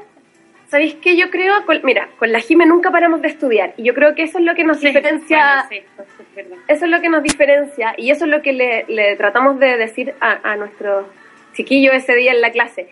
¿Sabéis 0.69 0.97
qué? 0.97 1.17
Yo 1.17 1.31
creo, 1.31 1.65
con- 1.65 1.81
mira, 1.85 2.09
con 2.19 2.33
la 2.33 2.41
Jime 2.41 2.67
nunca 2.67 2.91
paramos 2.91 3.23
de 3.23 3.29
estudiar 3.29 3.73
y 3.77 3.85
yo 3.85 3.95
creo 3.95 4.17
que 4.17 4.25
eso 4.25 4.39
es 4.39 4.45
lo 4.45 4.55
que 4.57 4.65
nos 4.65 4.81
Sí, 4.81 4.87
diferencia 4.89 5.65
bueno, 5.69 5.69
sí, 5.69 5.77
eso 5.77 6.23
es 6.23 6.35
verdad. 6.35 6.59
eso 6.67 6.85
es 6.87 6.91
lo 6.91 7.01
que 7.01 7.09
nos 7.09 7.23
diferencia 7.23 7.95
y 7.97 8.11
eso 8.11 8.25
es 8.25 8.31
lo 8.33 8.43
que 8.43 8.53
le, 8.53 8.85
le 8.89 9.15
tratamos 9.15 9.61
de 9.61 9.77
decir 9.77 10.15
a, 10.21 10.41
a 10.53 10.57
nuestros 10.57 11.07
chiquillos 11.55 11.95
ese 11.95 12.15
día 12.17 12.33
en 12.33 12.41
la 12.41 12.51
clase. 12.51 12.89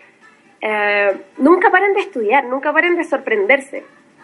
Eh, 0.61 1.17
nunca 1.37 1.69
paren 1.69 1.93
de 1.93 2.01
estudiar, 2.01 2.45
nunca 2.45 2.73
paren 2.73 2.95
de 2.95 3.03
sorprenderse, 3.03 3.83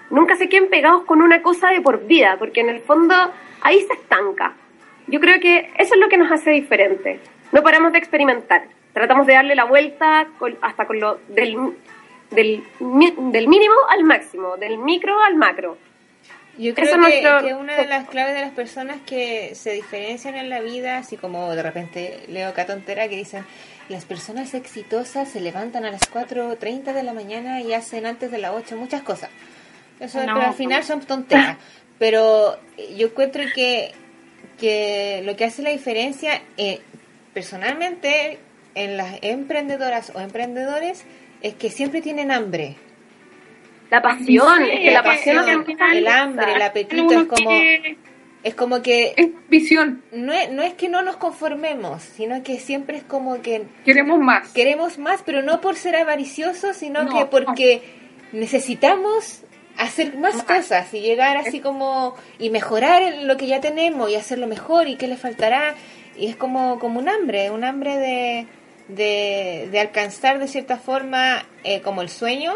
nunca 0.09 0.35
se 0.35 0.49
queden 0.49 0.69
pegados 0.69 1.03
con 1.03 1.21
una 1.21 1.41
cosa 1.41 1.69
de 1.69 1.81
por 1.81 2.05
vida, 2.05 2.37
porque 2.39 2.61
en 2.61 2.69
el 2.69 2.81
fondo 2.81 3.15
ahí 3.61 3.81
se 3.81 3.93
estanca. 3.93 4.53
Yo 5.07 5.19
creo 5.19 5.39
que 5.39 5.71
eso 5.77 5.93
es 5.95 5.99
lo 5.99 6.09
que 6.09 6.17
nos 6.17 6.31
hace 6.31 6.51
diferente. 6.51 7.19
No 7.51 7.63
paramos 7.63 7.91
de 7.91 7.99
experimentar, 7.99 8.63
tratamos 8.93 9.27
de 9.27 9.33
darle 9.33 9.55
la 9.55 9.65
vuelta 9.65 10.27
hasta 10.61 10.85
con 10.85 10.99
lo 10.99 11.19
del, 11.27 11.57
del, 12.31 12.63
del 12.79 13.47
mínimo 13.47 13.75
al 13.89 14.03
máximo, 14.03 14.57
del 14.57 14.77
micro 14.77 15.19
al 15.21 15.35
macro. 15.35 15.77
Yo 16.57 16.73
creo 16.75 16.85
que, 16.87 16.91
es 16.91 16.97
nuestro- 17.23 17.47
que 17.47 17.53
una 17.53 17.75
de 17.77 17.85
las 17.87 18.07
claves 18.09 18.35
de 18.35 18.41
las 18.41 18.51
personas 18.51 18.97
que 19.05 19.55
se 19.55 19.71
diferencian 19.71 20.35
en 20.35 20.49
la 20.49 20.59
vida, 20.59 20.97
así 20.97 21.17
como 21.17 21.55
de 21.55 21.63
repente 21.63 22.19
leo 22.27 22.49
acá 22.49 22.65
tontera 22.65 23.07
que 23.07 23.15
dicen, 23.15 23.45
las 23.89 24.05
personas 24.05 24.53
exitosas 24.53 25.29
se 25.29 25.39
levantan 25.39 25.85
a 25.85 25.91
las 25.91 26.01
4.30 26.11 26.93
de 26.93 27.03
la 27.03 27.13
mañana 27.13 27.61
y 27.61 27.73
hacen 27.73 28.05
antes 28.05 28.31
de 28.31 28.37
las 28.37 28.51
8 28.51 28.75
muchas 28.77 29.01
cosas. 29.01 29.29
Eso 29.99 30.19
No. 30.25 30.33
pero 30.35 30.47
al 30.47 30.53
final 30.53 30.83
son 30.83 31.01
tonteras. 31.01 31.57
Pero 31.99 32.59
yo 32.97 33.07
encuentro 33.07 33.43
que, 33.53 33.91
que 34.59 35.21
lo 35.25 35.35
que 35.35 35.45
hace 35.45 35.61
la 35.61 35.69
diferencia, 35.69 36.41
eh, 36.57 36.81
personalmente, 37.33 38.39
en 38.75 38.97
las 38.97 39.15
emprendedoras 39.21 40.11
o 40.15 40.19
emprendedores, 40.19 41.03
es 41.41 41.53
que 41.55 41.69
siempre 41.69 42.01
tienen 42.01 42.31
hambre. 42.31 42.75
La 43.91 44.01
pasión, 44.01 44.57
Sí, 44.65 44.69
es 44.71 44.79
que 44.79 44.91
la 44.91 45.03
que 45.03 45.09
pasión 45.09 45.49
es 45.49 45.55
lo 45.57 45.63
que 45.65 45.75
El 45.93 46.07
hambre, 46.07 46.53
el 46.55 46.61
apetito, 46.63 47.11
es 47.21 47.27
como, 47.27 47.49
quiere- 47.49 47.97
es 48.43 48.55
como 48.55 48.81
que 48.81 49.13
Es 49.17 49.27
visión. 49.49 50.01
no 50.13 50.33
es, 50.33 50.49
no 50.51 50.63
es 50.63 50.73
que 50.73 50.89
no 50.89 51.03
nos 51.03 51.17
conformemos, 51.17 52.01
sino 52.01 52.41
que 52.41 52.57
siempre 52.59 52.97
es 52.97 53.03
como 53.03 53.41
que 53.43 53.63
Queremos 53.85 54.17
más. 54.19 54.47
queremos 54.53 54.97
más, 54.97 55.21
pero 55.23 55.43
no 55.43 55.61
por 55.61 55.75
ser 55.75 55.95
avariciosos, 55.97 56.77
sino 56.77 57.03
No, 57.03 57.11
que 57.15 57.25
porque 57.25 57.83
necesitamos 58.31 59.43
hacer 59.77 60.15
más 60.17 60.41
cosas 60.43 60.93
y 60.93 61.01
llegar 61.01 61.37
así 61.37 61.59
como 61.59 62.15
y 62.39 62.49
mejorar 62.49 63.01
lo 63.23 63.37
que 63.37 63.47
ya 63.47 63.61
tenemos 63.61 64.09
y 64.09 64.15
hacerlo 64.15 64.47
mejor 64.47 64.87
y 64.87 64.95
qué 64.95 65.07
le 65.07 65.15
faltará 65.17 65.75
y 66.17 66.27
es 66.27 66.35
como 66.35 66.79
como 66.79 66.99
un 66.99 67.07
hambre, 67.09 67.51
un 67.51 67.63
hambre 67.63 67.97
de 67.97 68.47
de, 68.87 69.69
de 69.71 69.79
alcanzar 69.79 70.39
de 70.39 70.47
cierta 70.49 70.77
forma 70.77 71.45
eh, 71.63 71.79
como 71.81 72.01
el 72.01 72.09
sueño, 72.09 72.53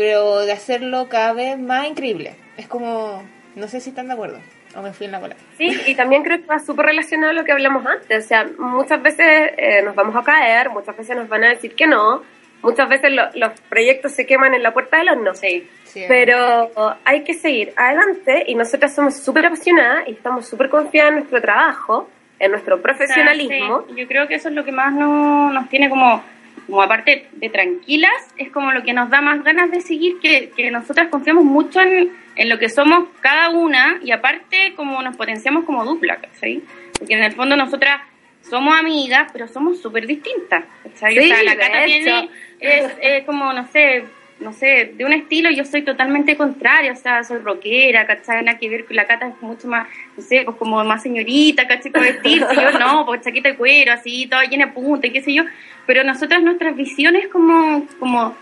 pero 0.00 0.40
de 0.46 0.52
hacerlo 0.52 1.08
cada 1.10 1.34
vez 1.34 1.58
más 1.58 1.86
increíble. 1.86 2.34
Es 2.56 2.66
como 2.66 3.22
no 3.54 3.68
sé 3.68 3.80
si 3.80 3.90
están 3.90 4.06
de 4.08 4.14
acuerdo 4.14 4.38
o 4.74 4.80
me 4.82 4.92
fui 4.94 5.04
en 5.06 5.12
la 5.12 5.18
bola. 5.18 5.36
Sí, 5.58 5.78
y 5.86 5.94
también 5.94 6.22
creo 6.22 6.38
que 6.40 6.46
va 6.46 6.58
súper 6.58 6.86
relacionado 6.86 7.30
a 7.32 7.34
lo 7.34 7.44
que 7.44 7.52
hablamos 7.52 7.84
antes. 7.84 8.24
O 8.24 8.28
sea, 8.28 8.46
muchas 8.58 9.02
veces 9.02 9.52
eh, 9.58 9.82
nos 9.82 9.94
vamos 9.94 10.14
a 10.16 10.22
caer, 10.22 10.70
muchas 10.70 10.96
veces 10.96 11.16
nos 11.16 11.28
van 11.28 11.44
a 11.44 11.48
decir 11.48 11.74
que 11.74 11.86
no, 11.86 12.22
muchas 12.62 12.88
veces 12.88 13.12
lo- 13.12 13.28
los 13.34 13.60
proyectos 13.68 14.12
se 14.12 14.24
queman 14.26 14.54
en 14.54 14.62
la 14.62 14.72
puerta 14.72 14.96
del 14.98 15.08
horno. 15.10 15.34
Sí. 15.34 15.68
Sí, 15.84 16.04
Pero 16.08 16.70
hay 17.04 17.24
que 17.24 17.34
seguir 17.34 17.72
adelante 17.76 18.44
y 18.46 18.54
nosotras 18.54 18.94
somos 18.94 19.16
súper 19.16 19.44
apasionadas 19.46 20.06
y 20.06 20.12
estamos 20.12 20.46
súper 20.48 20.70
confiadas 20.70 21.10
en 21.10 21.14
nuestro 21.16 21.40
trabajo, 21.42 22.08
en 22.38 22.52
nuestro 22.52 22.80
profesionalismo. 22.80 23.74
O 23.74 23.82
sea, 23.86 23.88
sí, 23.94 24.00
yo 24.00 24.06
creo 24.06 24.28
que 24.28 24.36
eso 24.36 24.48
es 24.50 24.54
lo 24.54 24.64
que 24.64 24.70
más 24.72 24.92
no- 24.94 25.52
nos 25.52 25.68
tiene 25.68 25.90
como, 25.90 26.22
como 26.70 26.82
aparte 26.82 27.26
de 27.32 27.48
tranquilas, 27.50 28.12
es 28.36 28.50
como 28.50 28.72
lo 28.72 28.82
que 28.82 28.92
nos 28.92 29.10
da 29.10 29.20
más 29.20 29.42
ganas 29.44 29.70
de 29.70 29.80
seguir, 29.80 30.18
que, 30.20 30.50
que 30.56 30.70
nosotras 30.70 31.08
confiamos 31.08 31.44
mucho 31.44 31.80
en, 31.80 32.12
en 32.36 32.48
lo 32.48 32.58
que 32.58 32.68
somos 32.68 33.08
cada 33.20 33.50
una 33.50 33.98
y 34.02 34.12
aparte 34.12 34.74
como 34.76 35.02
nos 35.02 35.16
potenciamos 35.16 35.64
como 35.64 35.84
dupla, 35.84 36.16
¿cachai? 36.16 36.62
Porque 36.98 37.14
en 37.14 37.22
el 37.24 37.32
fondo 37.32 37.56
nosotras 37.56 38.00
somos 38.48 38.78
amigas, 38.78 39.30
pero 39.32 39.46
somos 39.48 39.80
súper 39.80 40.06
distintas, 40.06 40.64
¿cachai? 40.82 41.18
o 41.18 41.22
Sí, 41.22 41.28
sea, 41.28 41.42
la 41.42 41.56
Cata 41.56 41.84
tiene, 41.84 42.30
es, 42.60 42.92
es 43.02 43.24
como, 43.24 43.52
no 43.52 43.66
sé, 43.68 44.04
no 44.40 44.52
sé, 44.54 44.92
de 44.96 45.04
un 45.04 45.12
estilo 45.12 45.50
yo 45.50 45.64
soy 45.64 45.82
totalmente 45.82 46.36
contraria, 46.36 46.92
o 46.92 46.96
sea, 46.96 47.22
soy 47.24 47.38
rockera, 47.38 48.06
¿cachai? 48.06 48.42
Nada 48.42 48.58
que 48.58 48.68
ver 48.70 48.86
con 48.86 48.96
la 48.96 49.06
Cata 49.06 49.28
es 49.28 49.42
mucho 49.42 49.68
más, 49.68 49.86
no 50.16 50.22
sé, 50.22 50.42
pues 50.44 50.56
como 50.56 50.82
más 50.84 51.02
señorita, 51.02 51.66
¿cachai? 51.68 51.92
Con 51.92 52.02
vestirse, 52.02 52.54
yo 52.56 52.78
no, 52.78 53.04
pues 53.06 53.20
chaqueta 53.20 53.50
de 53.50 53.56
cuero, 53.56 53.92
así, 53.92 54.26
toda 54.26 54.44
llena 54.44 54.66
de 54.66 54.72
punta 54.72 55.06
y 55.06 55.10
qué 55.10 55.22
sé 55.22 55.34
yo, 55.34 55.44
pero 55.86 56.04
nosotras 56.04 56.42
nuestras 56.42 56.74
visiones 56.74 57.28
como, 57.28 57.86
como, 57.98 58.34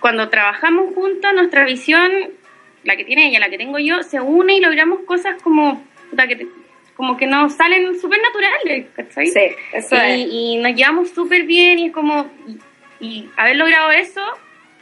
cuando 0.00 0.28
trabajamos 0.30 0.94
juntas, 0.94 1.34
nuestra 1.34 1.64
visión, 1.64 2.10
la 2.84 2.96
que 2.96 3.04
tiene 3.04 3.28
ella, 3.28 3.38
la 3.40 3.50
que 3.50 3.58
tengo 3.58 3.78
yo, 3.78 4.02
se 4.02 4.20
une 4.20 4.56
y 4.56 4.60
logramos 4.60 5.00
cosas 5.00 5.40
como, 5.42 5.82
puta, 6.10 6.26
que 6.26 6.36
te- 6.36 6.46
como 6.96 7.16
que 7.16 7.26
nos 7.26 7.52
salen 7.54 8.00
súper 8.00 8.20
naturales, 8.22 8.86
¿cachai? 8.94 9.26
Sí, 9.26 9.40
eso 9.72 9.96
y, 9.96 9.98
es. 10.22 10.28
y 10.30 10.56
nos 10.58 10.74
llevamos 10.76 11.10
súper 11.10 11.42
bien 11.42 11.78
y 11.80 11.86
es 11.88 11.92
como 11.92 12.30
y, 12.46 13.04
y 13.04 13.30
haber 13.36 13.56
logrado 13.56 13.90
eso 13.90 14.22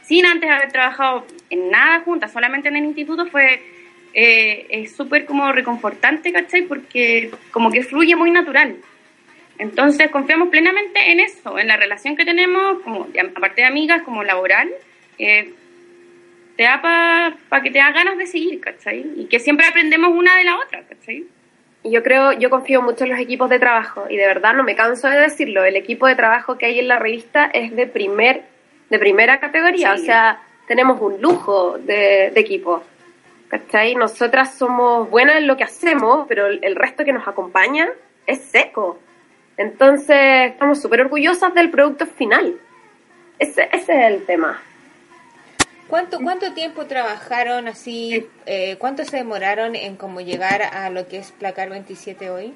sin 0.03 0.25
antes 0.25 0.49
haber 0.49 0.71
trabajado 0.71 1.25
en 1.49 1.69
nada 1.69 2.01
juntas, 2.01 2.31
solamente 2.31 2.69
en 2.69 2.75
el 2.75 2.85
instituto 2.85 3.25
fue 3.27 3.61
eh, 4.13 4.67
es 4.69 4.95
súper 4.95 5.25
como 5.25 5.51
reconfortante, 5.51 6.31
¿cachai? 6.31 6.63
Porque 6.63 7.31
como 7.51 7.71
que 7.71 7.83
fluye 7.83 8.15
muy 8.15 8.31
natural. 8.31 8.77
Entonces 9.57 10.09
confiamos 10.11 10.49
plenamente 10.49 11.11
en 11.11 11.19
eso, 11.19 11.57
en 11.57 11.67
la 11.67 11.77
relación 11.77 12.15
que 12.15 12.25
tenemos, 12.25 12.81
como 12.81 13.07
aparte 13.35 13.61
de 13.61 13.67
amigas, 13.67 14.01
como 14.03 14.23
laboral, 14.23 14.69
eh, 15.17 15.53
te 16.55 16.63
da 16.63 16.81
para 16.81 17.63
que 17.63 17.71
te 17.71 17.79
da 17.79 17.91
ganas 17.91 18.17
de 18.17 18.27
seguir, 18.27 18.59
¿cachai? 18.59 19.05
Y 19.15 19.25
que 19.25 19.39
siempre 19.39 19.65
aprendemos 19.65 20.11
una 20.11 20.35
de 20.37 20.43
la 20.43 20.57
otra, 20.57 20.83
¿cachai? 20.83 21.25
Yo 21.83 22.01
creo, 22.03 22.31
yo 22.33 22.49
confío 22.49 22.81
mucho 22.81 23.03
en 23.03 23.11
los 23.11 23.19
equipos 23.19 23.49
de 23.49 23.59
trabajo 23.59 24.05
y 24.09 24.15
de 24.15 24.25
verdad 24.25 24.53
no 24.53 24.63
me 24.63 24.75
canso 24.75 25.09
de 25.09 25.19
decirlo, 25.19 25.63
el 25.65 25.75
equipo 25.75 26.07
de 26.07 26.15
trabajo 26.15 26.57
que 26.57 26.67
hay 26.67 26.79
en 26.79 26.87
la 26.87 26.99
revista 26.99 27.45
es 27.45 27.75
de 27.75 27.87
primer, 27.87 28.43
de 28.89 28.99
primera 28.99 29.39
categoría, 29.39 29.95
Sí. 29.95 30.03
o 30.03 30.05
sea, 30.05 30.41
tenemos 30.67 30.99
un 31.01 31.21
lujo 31.21 31.77
de, 31.79 32.31
de 32.33 32.39
equipo. 32.39 32.83
¿Cachai? 33.49 33.93
Nosotras 33.95 34.55
somos 34.55 35.09
buenas 35.09 35.35
en 35.35 35.45
lo 35.47 35.55
que 35.57 35.63
hacemos, 35.63 36.25
pero 36.27 36.47
el, 36.47 36.63
el 36.63 36.75
resto 36.75 37.05
que 37.05 37.13
nos 37.13 37.27
acompaña 37.27 37.87
es 38.25 38.41
seco. 38.41 38.99
Entonces, 39.57 40.51
estamos 40.51 40.81
súper 40.81 41.01
orgullosas 41.01 41.53
del 41.53 41.69
producto 41.69 42.07
final. 42.07 42.55
Ese, 43.37 43.69
ese 43.71 43.99
es 43.99 44.05
el 44.11 44.25
tema. 44.25 44.59
¿Cuánto, 45.87 46.19
¿Cuánto 46.21 46.53
tiempo 46.53 46.85
trabajaron 46.87 47.67
así? 47.67 48.27
eh, 48.47 48.77
¿Cuánto 48.79 49.05
se 49.05 49.17
demoraron 49.17 49.75
en 49.75 49.97
como 49.97 50.21
llegar 50.21 50.63
a 50.63 50.89
lo 50.89 51.07
que 51.07 51.17
es 51.19 51.31
Placar 51.31 51.69
27 51.69 52.31
hoy? 52.31 52.53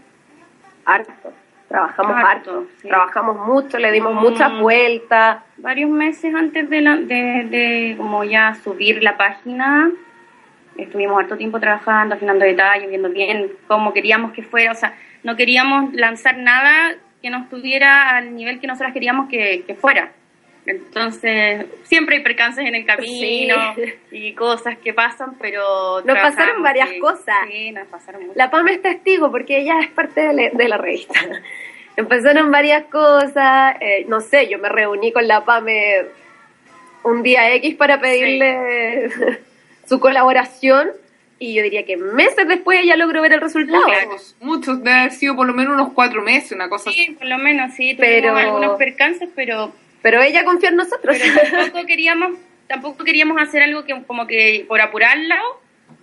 Harto. 0.85 1.31
Trabajamos 1.67 2.15
Harto, 2.15 2.27
harto. 2.27 2.67
sí. 2.81 2.87
Trabajamos 2.87 3.45
mucho, 3.45 3.77
le 3.77 3.91
dimos 3.91 4.13
Mm. 4.13 4.19
muchas 4.19 4.59
vueltas. 4.59 5.39
varios 5.57 5.89
meses 5.89 6.33
antes 6.33 6.69
de, 6.69 6.81
la, 6.81 6.95
de, 6.97 7.45
de 7.49 7.95
como 7.97 8.23
ya 8.23 8.55
subir 8.55 9.03
la 9.03 9.17
página, 9.17 9.89
estuvimos 10.77 11.19
harto 11.19 11.35
tiempo 11.35 11.59
trabajando, 11.59 12.15
afinando 12.15 12.45
detalles, 12.45 12.87
viendo 12.89 13.09
bien 13.09 13.51
cómo 13.67 13.91
queríamos 13.93 14.31
que 14.31 14.43
fuera, 14.43 14.71
o 14.71 14.75
sea, 14.75 14.93
no 15.23 15.35
queríamos 15.35 15.93
lanzar 15.93 16.37
nada 16.37 16.95
que 17.21 17.29
no 17.31 17.39
estuviera 17.39 18.15
al 18.17 18.35
nivel 18.35 18.59
que 18.61 18.67
nosotras 18.67 18.93
queríamos 18.93 19.27
que, 19.27 19.63
que 19.65 19.73
fuera. 19.75 20.11
Entonces, 20.67 21.65
siempre 21.83 22.17
hay 22.17 22.23
percances 22.23 22.65
en 22.65 22.75
el 22.75 22.85
camino 22.85 23.55
Sí. 23.75 23.93
y 24.11 24.33
cosas 24.33 24.77
que 24.77 24.93
pasan, 24.93 25.35
pero... 25.39 26.01
Nos 26.03 26.17
pasaron 26.17 26.61
varias 26.61 26.89
sí. 26.89 26.99
cosas. 26.99 27.35
Sí, 27.49 27.71
nos 27.71 27.87
pasaron 27.87 28.21
muchas 28.21 28.35
La 28.35 28.51
PAM 28.51 28.67
es 28.67 28.81
testigo 28.81 29.31
porque 29.31 29.59
ella 29.59 29.79
es 29.79 29.87
parte 29.89 30.21
de 30.21 30.33
la, 30.33 30.49
de 30.51 30.67
la 30.67 30.77
revista. 30.77 31.13
Empezaron 31.95 32.51
varias 32.51 32.83
cosas, 32.85 33.75
eh, 33.79 34.05
no 34.09 34.19
sé, 34.21 34.47
yo 34.49 34.59
me 34.59 34.69
reuní 34.69 35.11
con 35.13 35.25
la 35.27 35.45
PAME 35.45 36.05
un 37.03 37.23
día 37.23 37.53
X 37.55 37.75
para 37.75 37.99
pedirle 38.01 39.09
su 39.87 39.99
colaboración 40.01 40.89
y 41.39 41.53
yo 41.53 41.63
diría 41.63 41.85
que 41.85 41.95
meses 41.97 42.47
después 42.47 42.79
ella 42.83 42.97
logró 42.97 43.21
ver 43.21 43.33
el 43.33 43.41
resultado. 43.41 43.83
Muchos, 43.87 44.35
muchos, 44.41 44.83
debe 44.83 44.97
haber 44.99 45.11
sido 45.11 45.35
por 45.35 45.47
lo 45.47 45.53
menos 45.53 45.73
unos 45.75 45.93
cuatro 45.93 46.21
meses, 46.21 46.51
una 46.51 46.67
cosa 46.67 46.89
así. 46.89 47.05
Sí, 47.05 47.11
por 47.13 47.27
lo 47.27 47.37
menos, 47.37 47.73
sí, 47.73 47.95
tuvimos 47.95 48.15
Pero- 48.21 48.35
algunos 48.35 48.77
percances, 48.77 49.29
pero 49.35 49.71
Pero 50.01 50.21
ella 50.21 50.43
confió 50.45 50.69
en 50.69 50.75
nosotros. 50.77 51.17
pero 51.19 51.49
tampoco 51.51 51.85
queríamos 51.85 52.31
tampoco 52.67 53.03
queríamos 53.03 53.41
hacer 53.41 53.63
algo 53.63 53.85
que 53.85 54.03
como 54.03 54.27
que 54.27 54.65
por 54.67 54.81
apurarlo 54.81 55.35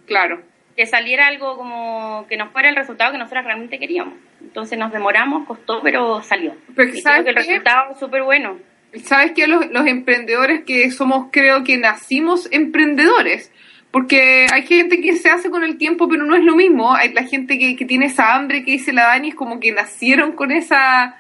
Claro. 0.07 0.41
que 0.77 0.87
saliera 0.87 1.27
algo 1.27 1.57
como 1.57 2.27
que 2.29 2.37
no 2.37 2.51
fuera 2.51 2.69
el 2.71 2.77
resultado 2.77 3.13
que 3.13 3.19
nosotros 3.19 3.45
realmente 3.45 3.79
queríamos 3.79 4.15
entonces 4.41 4.79
nos 4.79 4.91
demoramos 4.93 5.47
costó 5.47 5.83
pero 5.83 6.23
salió 6.23 6.55
Pero 6.75 6.89
y 6.89 6.93
creo 6.93 7.03
¿sabes 7.03 7.25
que 7.25 7.31
el 7.31 7.37
resultado 7.37 7.93
es 7.93 7.99
súper 7.99 8.23
bueno 8.23 8.59
¿Sabes 9.03 9.33
qué? 9.33 9.47
Los, 9.49 9.71
los 9.73 9.87
emprendedores 9.87 10.63
que 10.65 10.91
somos, 10.93 11.27
creo 11.33 11.65
que 11.65 11.77
nacimos 11.77 12.49
emprendedores. 12.53 13.51
Porque 13.91 14.47
hay 14.53 14.63
gente 14.67 15.01
que 15.01 15.17
se 15.17 15.31
hace 15.31 15.51
con 15.51 15.65
el 15.65 15.79
tiempo, 15.79 16.09
pero 16.09 16.25
no 16.25 16.35
es 16.37 16.45
lo 16.45 16.55
mismo. 16.55 16.95
Hay 16.95 17.13
la 17.13 17.25
gente 17.25 17.59
que, 17.59 17.77
que 17.77 17.85
tiene 17.85 18.07
esa 18.07 18.35
hambre 18.35 18.65
que 18.65 18.73
dice 18.73 18.93
la 18.93 19.07
Dani, 19.07 19.31
es 19.31 19.35
como 19.35 19.61
que 19.61 19.73
nacieron 19.73 20.33
con 20.33 20.53
esa 20.53 21.17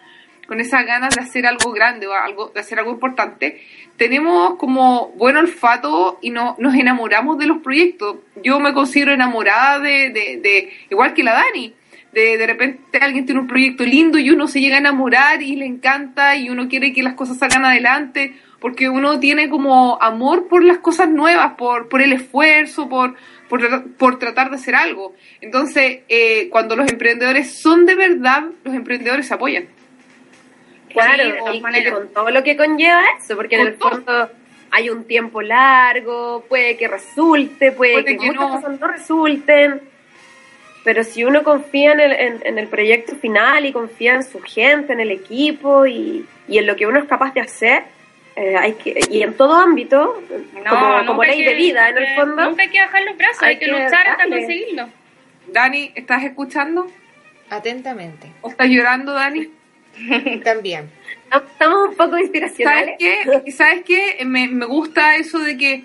con 0.46 0.60
esas 0.60 0.84
ganas 0.86 1.14
de 1.14 1.22
hacer 1.22 1.46
algo 1.46 1.72
grande 1.72 2.06
o 2.06 2.12
algo, 2.12 2.50
de 2.54 2.60
hacer 2.60 2.78
algo 2.78 2.92
importante. 2.92 3.62
Tenemos 3.96 4.56
como 4.56 5.08
buen 5.16 5.36
olfato 5.36 6.18
y 6.20 6.30
no, 6.30 6.56
nos 6.58 6.74
enamoramos 6.74 7.38
de 7.38 7.46
los 7.46 7.58
proyectos. 7.58 8.16
Yo 8.42 8.60
me 8.60 8.74
considero 8.74 9.12
enamorada 9.12 9.78
de, 9.78 10.10
de, 10.10 10.40
de 10.42 10.72
igual 10.90 11.14
que 11.14 11.22
la 11.22 11.34
Dani 11.34 11.74
de, 12.14 12.38
de 12.38 12.46
repente 12.46 12.98
alguien 13.00 13.26
tiene 13.26 13.40
un 13.40 13.46
proyecto 13.46 13.84
lindo 13.84 14.18
y 14.18 14.30
uno 14.30 14.46
se 14.46 14.60
llega 14.60 14.76
a 14.76 14.78
enamorar 14.78 15.42
y 15.42 15.56
le 15.56 15.66
encanta 15.66 16.36
y 16.36 16.48
uno 16.48 16.68
quiere 16.68 16.92
que 16.92 17.02
las 17.02 17.14
cosas 17.14 17.38
salgan 17.38 17.64
adelante 17.64 18.34
porque 18.60 18.88
uno 18.88 19.20
tiene 19.20 19.50
como 19.50 19.98
amor 20.00 20.48
por 20.48 20.64
las 20.64 20.78
cosas 20.78 21.10
nuevas, 21.10 21.52
por, 21.58 21.88
por 21.90 22.00
el 22.00 22.14
esfuerzo, 22.14 22.88
por, 22.88 23.14
por, 23.48 23.92
por 23.96 24.18
tratar 24.18 24.48
de 24.48 24.56
hacer 24.56 24.74
algo. 24.74 25.14
Entonces, 25.42 25.98
eh, 26.08 26.48
cuando 26.50 26.74
los 26.74 26.90
emprendedores 26.90 27.60
son 27.60 27.84
de 27.84 27.94
verdad, 27.94 28.44
los 28.62 28.74
emprendedores 28.74 29.26
se 29.26 29.34
apoyan. 29.34 29.66
Claro, 30.94 31.22
Sí, 31.24 31.30
de 31.32 31.38
todas 31.38 31.54
y, 31.54 31.90
con 31.90 32.08
todo 32.12 32.30
lo 32.30 32.42
que 32.42 32.56
conlleva 32.56 33.02
eso, 33.22 33.36
porque 33.36 33.56
en 33.56 33.66
el 33.66 33.74
todo. 33.76 33.90
fondo 33.90 34.30
hay 34.70 34.90
un 34.90 35.04
tiempo 35.04 35.42
largo, 35.42 36.44
puede 36.48 36.76
que 36.76 36.88
resulte, 36.88 37.70
puede, 37.72 37.92
Puede 37.92 38.04
que, 38.06 38.16
que 38.18 38.26
muchas 38.26 38.40
no. 38.42 38.50
cosas 38.60 38.80
no 38.80 38.86
resulten, 38.88 39.82
pero 40.84 41.04
si 41.04 41.24
uno 41.24 41.42
confía 41.42 41.92
en 41.92 42.00
el, 42.00 42.12
en, 42.12 42.40
en 42.44 42.58
el 42.58 42.68
proyecto 42.68 43.16
final 43.16 43.64
y 43.66 43.72
confía 43.72 44.14
en 44.14 44.22
su 44.24 44.40
gente, 44.40 44.92
en 44.92 45.00
el 45.00 45.10
equipo 45.10 45.86
y, 45.86 46.26
y 46.48 46.58
en 46.58 46.66
lo 46.66 46.76
que 46.76 46.86
uno 46.86 46.98
es 46.98 47.04
capaz 47.06 47.32
de 47.34 47.40
hacer, 47.40 47.84
eh, 48.36 48.56
hay 48.56 48.72
que, 48.74 48.98
y 49.10 49.22
en 49.22 49.34
todo 49.34 49.54
ámbito, 49.54 50.20
como, 50.68 51.06
como 51.06 51.22
ley 51.24 51.38
que- 51.38 51.50
de 51.50 51.54
vida 51.54 51.88
en 51.88 51.98
el 51.98 52.04
eh, 52.04 52.14
fondo, 52.16 52.42
nunca 52.44 52.62
hay 52.64 52.68
que 52.70 52.80
bajar 52.80 53.02
los 53.04 53.16
brazos 53.16 53.42
hay, 53.44 53.48
hay 53.50 53.58
que 53.58 53.66
que 53.66 53.70
luchar 53.72 54.08
hasta 54.08 54.24
conseguirlo 54.28 54.88
Dani, 55.46 55.92
¿estás 55.94 56.24
escuchando? 56.24 56.86
Atentamente. 57.50 58.28
¿O 58.40 58.48
estás 58.50 58.66
llorando, 58.68 59.12
Dani? 59.12 59.48
También. 60.44 60.90
Estamos 61.32 61.88
un 61.90 61.94
poco 61.96 62.10
¿Sabes 62.10 62.22
inspiracionales. 62.24 62.94
qué? 62.98 63.42
¿Y 63.46 63.50
¿Sabes 63.52 63.82
qué? 63.84 64.24
Me, 64.24 64.48
me 64.48 64.66
gusta 64.66 65.16
eso 65.16 65.38
de 65.38 65.56
que 65.56 65.84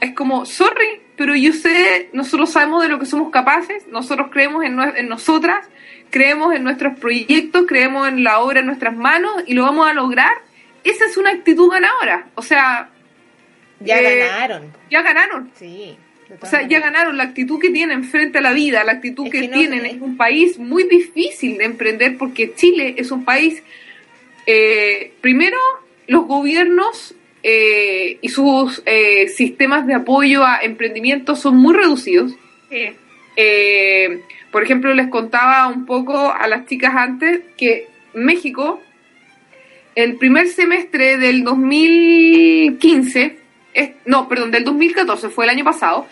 es 0.00 0.12
como, 0.14 0.44
sorry, 0.44 1.00
pero 1.16 1.34
yo 1.34 1.52
sé, 1.52 2.10
nosotros 2.12 2.50
sabemos 2.50 2.82
de 2.82 2.88
lo 2.88 2.98
que 2.98 3.06
somos 3.06 3.30
capaces, 3.30 3.86
nosotros 3.88 4.28
creemos 4.30 4.64
en, 4.64 4.78
en 4.80 5.08
nosotras, 5.08 5.66
creemos 6.10 6.54
en 6.54 6.62
nuestros 6.64 6.98
proyectos, 6.98 7.64
creemos 7.66 8.06
en 8.08 8.22
la 8.22 8.40
obra 8.40 8.60
en 8.60 8.66
nuestras 8.66 8.94
manos 8.94 9.32
y 9.46 9.54
lo 9.54 9.62
vamos 9.62 9.88
a 9.88 9.94
lograr. 9.94 10.32
Esa 10.84 11.06
es 11.06 11.16
una 11.16 11.30
actitud 11.30 11.70
ganadora. 11.70 12.26
O 12.34 12.42
sea, 12.42 12.90
Ya 13.80 13.98
Eh, 14.00 14.18
ganaron. 14.28 14.72
ya 14.90 15.02
ganaron. 15.02 15.50
Sí. 15.54 15.96
O 16.40 16.46
sea, 16.46 16.66
ya 16.66 16.80
ganaron 16.80 17.16
la 17.16 17.24
actitud 17.24 17.58
que 17.60 17.70
tienen 17.70 18.04
frente 18.04 18.38
a 18.38 18.40
la 18.40 18.52
vida, 18.52 18.82
la 18.84 18.92
actitud 18.92 19.26
Es 19.26 19.32
que, 19.32 19.40
que 19.42 19.48
no 19.48 19.58
tienen. 19.58 19.86
en 19.86 20.02
un 20.02 20.16
país 20.16 20.58
muy 20.58 20.84
difícil 20.84 21.58
de 21.58 21.64
emprender 21.64 22.16
porque 22.18 22.54
Chile 22.54 22.94
es 22.98 23.10
un 23.10 23.24
país, 23.24 23.62
eh, 24.46 25.12
primero, 25.20 25.56
los 26.06 26.26
gobiernos 26.26 27.14
eh, 27.42 28.18
y 28.22 28.28
sus 28.30 28.82
eh, 28.86 29.28
sistemas 29.28 29.86
de 29.86 29.94
apoyo 29.94 30.44
a 30.44 30.58
emprendimiento 30.62 31.36
son 31.36 31.56
muy 31.56 31.74
reducidos. 31.74 32.32
Eh, 33.36 34.20
por 34.50 34.62
ejemplo, 34.62 34.94
les 34.94 35.08
contaba 35.08 35.68
un 35.68 35.84
poco 35.86 36.32
a 36.32 36.46
las 36.46 36.66
chicas 36.66 36.94
antes 36.96 37.40
que 37.56 37.86
México, 38.14 38.80
el 39.94 40.16
primer 40.16 40.48
semestre 40.48 41.16
del 41.18 41.44
2015, 41.44 43.22
es- 43.24 43.32
no, 44.04 44.28
perdón, 44.28 44.50
del 44.50 44.64
2014, 44.64 45.28
fue 45.30 45.44
el 45.44 45.50
año 45.50 45.64
pasado, 45.64 46.06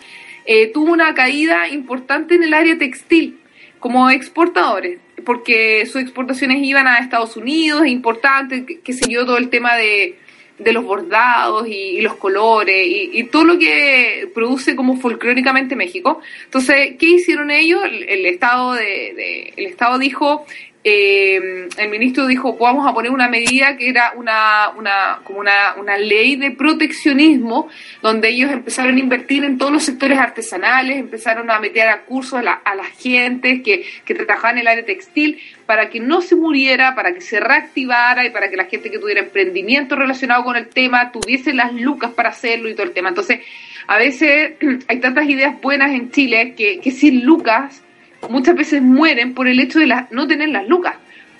eh, 0.45 0.67
tuvo 0.73 0.91
una 0.91 1.13
caída 1.13 1.67
importante 1.69 2.35
en 2.35 2.43
el 2.43 2.53
área 2.53 2.77
textil 2.77 3.39
como 3.79 4.09
exportadores, 4.09 4.99
porque 5.25 5.85
sus 5.85 6.01
exportaciones 6.01 6.61
iban 6.63 6.87
a 6.87 6.97
Estados 6.99 7.37
Unidos, 7.37 7.87
importante, 7.87 8.79
qué 8.83 8.93
sé 8.93 9.09
yo, 9.09 9.25
todo 9.25 9.37
el 9.37 9.49
tema 9.49 9.75
de, 9.75 10.17
de 10.59 10.73
los 10.73 10.83
bordados 10.83 11.67
y, 11.67 12.01
los 12.01 12.15
colores 12.15 12.85
y, 12.87 13.23
todo 13.25 13.43
lo 13.43 13.57
que 13.57 14.29
produce 14.33 14.75
como 14.75 14.97
folclóricamente 14.97 15.75
México. 15.75 16.21
Entonces, 16.45 16.95
¿qué 16.99 17.05
hicieron 17.07 17.51
ellos? 17.51 17.81
El, 17.85 18.25
Estado 18.25 18.73
de- 18.73 19.53
el 19.55 19.65
Estado 19.65 19.97
dijo, 19.97 20.45
eh, 20.85 21.69
el 21.77 21.89
ministro 21.89 22.27
dijo, 22.27 22.57
vamos 22.57 22.85
a 22.85 22.93
poner 22.93 23.09
una 23.09 23.29
medida 23.29 23.77
que 23.77 23.87
era 23.87 24.11
una, 24.17 24.69
una 24.77 25.21
como 25.23 25.39
una, 25.39 25.75
una 25.77 25.97
ley 25.97 26.35
de 26.35 26.51
proteccionismo, 26.51 27.69
donde 28.01 28.29
ellos 28.29 28.51
empezaron 28.51 28.97
a 28.97 28.99
invertir 28.99 29.45
en 29.45 29.57
todos 29.57 29.71
los 29.71 29.83
sectores 29.83 30.19
artesanales, 30.19 30.97
empezaron 30.97 31.49
a 31.49 31.59
meter 31.59 31.87
a 31.87 32.01
cursos 32.01 32.39
a 32.39 32.43
la, 32.43 32.53
a 32.53 32.75
la 32.75 32.83
gente 32.83 33.61
que, 33.61 33.85
que 34.03 34.13
trabajaban 34.13 34.57
en 34.57 34.61
el 34.61 34.67
área 34.67 34.85
textil 34.85 35.39
para 35.65 35.89
que 35.89 36.01
no 36.01 36.21
se 36.21 36.35
muriera, 36.35 36.95
para 36.95 37.13
que 37.13 37.21
se 37.21 37.39
reactivara 37.39 38.25
y 38.25 38.31
para 38.31 38.49
que 38.49 38.57
la 38.57 38.65
gente 38.65 38.91
que 38.91 38.99
tuviera 38.99 39.21
emprendimiento 39.21 39.95
relacionado 39.95 40.43
con 40.43 40.57
el 40.57 40.67
tema 40.67 41.13
tuviese 41.13 41.53
las 41.53 41.73
lucas 41.73 42.11
para 42.11 42.29
hacerlo 42.29 42.67
y 42.67 42.73
todo 42.73 42.85
el 42.85 42.93
tema. 42.93 43.07
Entonces, 43.07 43.39
a 43.87 43.97
veces 43.97 44.55
hay 44.89 44.99
tantas 44.99 45.29
ideas 45.29 45.61
buenas 45.61 45.91
en 45.91 46.11
Chile 46.11 46.55
que, 46.57 46.81
que 46.81 46.91
sin 46.91 47.23
lucas 47.23 47.81
muchas 48.29 48.55
veces 48.55 48.81
mueren 48.81 49.33
por 49.33 49.47
el 49.47 49.59
hecho 49.59 49.79
de 49.79 49.87
la- 49.87 50.07
no 50.11 50.27
tener 50.27 50.49
las 50.49 50.67
lucas. 50.67 50.95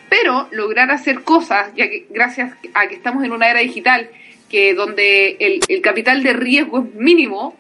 Pero 0.09 0.47
lograr 0.51 0.91
hacer 0.91 1.21
cosas, 1.23 1.71
ya 1.75 1.89
que 1.89 2.05
gracias 2.09 2.53
a 2.73 2.87
que 2.87 2.95
estamos 2.95 3.23
en 3.23 3.31
una 3.31 3.49
era 3.49 3.59
digital, 3.61 4.09
que 4.49 4.73
donde 4.75 5.37
el, 5.39 5.59
el 5.67 5.81
capital 5.81 6.21
de 6.21 6.33
riesgo 6.33 6.79
es 6.79 6.93
mínimo, 6.95 7.57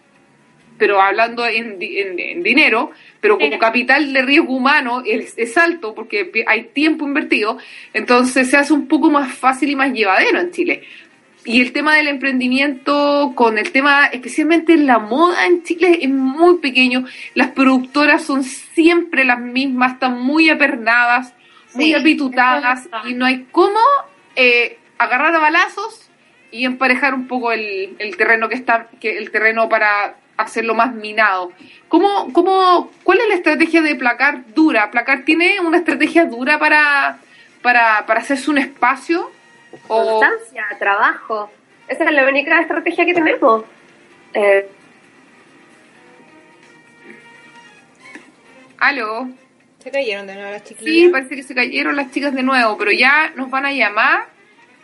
pero 0.77 1.01
hablando 1.01 1.47
en, 1.47 1.79
di- 1.79 1.99
en- 1.99 2.19
en 2.19 2.43
dinero, 2.43 2.91
pero 3.21 3.37
como 3.39 3.57
capital 3.59 4.11
de 4.13 4.21
riesgo 4.21 4.53
humano 4.53 5.01
es, 5.05 5.33
es 5.37 5.57
alto 5.57 5.95
porque 5.95 6.31
hay 6.45 6.63
tiempo 6.65 7.05
invertido, 7.07 7.57
entonces 7.93 8.49
se 8.49 8.57
hace 8.57 8.73
un 8.73 8.87
poco 8.87 9.09
más 9.09 9.33
fácil 9.33 9.69
y 9.69 9.75
más 9.75 9.91
llevadero 9.93 10.39
en 10.39 10.51
Chile. 10.51 10.83
Y 11.45 11.61
el 11.61 11.73
tema 11.73 11.95
del 11.95 12.07
emprendimiento, 12.07 13.33
con 13.35 13.57
el 13.57 13.71
tema, 13.71 14.05
especialmente 14.05 14.73
en 14.73 14.87
la 14.87 14.99
moda 14.99 15.45
en 15.45 15.63
Chile, 15.63 15.99
es 16.01 16.09
muy 16.09 16.59
pequeño. 16.59 17.05
Las 17.33 17.49
productoras 17.49 18.23
son 18.23 18.43
siempre 18.43 19.25
las 19.25 19.39
mismas, 19.39 19.93
están 19.93 20.21
muy 20.21 20.49
apernadas, 20.49 21.33
muy 21.73 21.93
apitutadas, 21.93 22.87
y 23.05 23.13
no 23.13 23.25
hay 23.25 23.45
cómo 23.51 23.79
eh, 24.35 24.77
agarrar 24.97 25.35
a 25.35 25.39
balazos 25.39 26.09
y 26.51 26.65
emparejar 26.65 27.13
un 27.13 27.27
poco 27.27 27.51
el, 27.51 27.95
el 27.99 28.15
terreno 28.15 28.47
que 28.47 28.55
está, 28.55 28.87
que 29.01 29.17
el 29.17 29.31
terreno 29.31 29.67
para 29.67 30.15
hacerlo 30.37 30.75
más 30.75 30.93
minado. 30.93 31.51
¿Cómo, 31.89 32.31
cómo, 32.31 32.91
¿Cuál 33.03 33.19
es 33.19 33.27
la 33.27 33.35
estrategia 33.35 33.81
de 33.81 33.95
Placar 33.95 34.53
dura? 34.53 34.89
¿Placar 34.91 35.23
tiene 35.25 35.59
una 35.59 35.77
estrategia 35.77 36.25
dura 36.25 36.57
para, 36.57 37.19
para, 37.61 38.05
para 38.05 38.19
hacerse 38.21 38.49
un 38.49 38.59
espacio? 38.59 39.29
O, 39.87 40.19
Constancia, 40.19 40.65
trabajo. 40.79 41.51
Esa 41.87 42.03
es 42.05 42.11
la 42.11 42.27
única 42.27 42.59
estrategia 42.61 43.05
que 43.05 43.13
tenemos. 43.13 43.65
Eh, 44.33 44.69
¿Aló? 48.77 49.29
Se 49.79 49.91
cayeron 49.91 50.27
de 50.27 50.35
nuevo 50.35 50.51
las 50.51 50.61
Sí, 50.63 50.75
chiquillas. 50.75 51.11
parece 51.11 51.35
que 51.35 51.43
se 51.43 51.55
cayeron 51.55 51.95
las 51.95 52.11
chicas 52.11 52.33
de 52.33 52.43
nuevo, 52.43 52.77
pero 52.77 52.91
ya 52.91 53.31
nos 53.35 53.49
van 53.49 53.65
a 53.65 53.71
llamar 53.73 54.27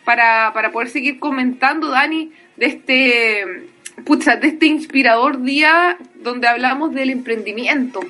para, 0.04 0.52
para 0.54 0.72
poder 0.72 0.90
seguir 0.90 1.20
comentando, 1.20 1.90
Dani, 1.90 2.32
de 2.58 2.66
este, 2.66 3.70
pucha, 4.06 4.36
de 4.36 4.48
este 4.50 4.66
inspirador 4.66 5.42
día 5.42 5.98
donde 6.16 6.48
hablamos 6.48 6.94
del 6.94 7.10
emprendimiento. 7.12 8.02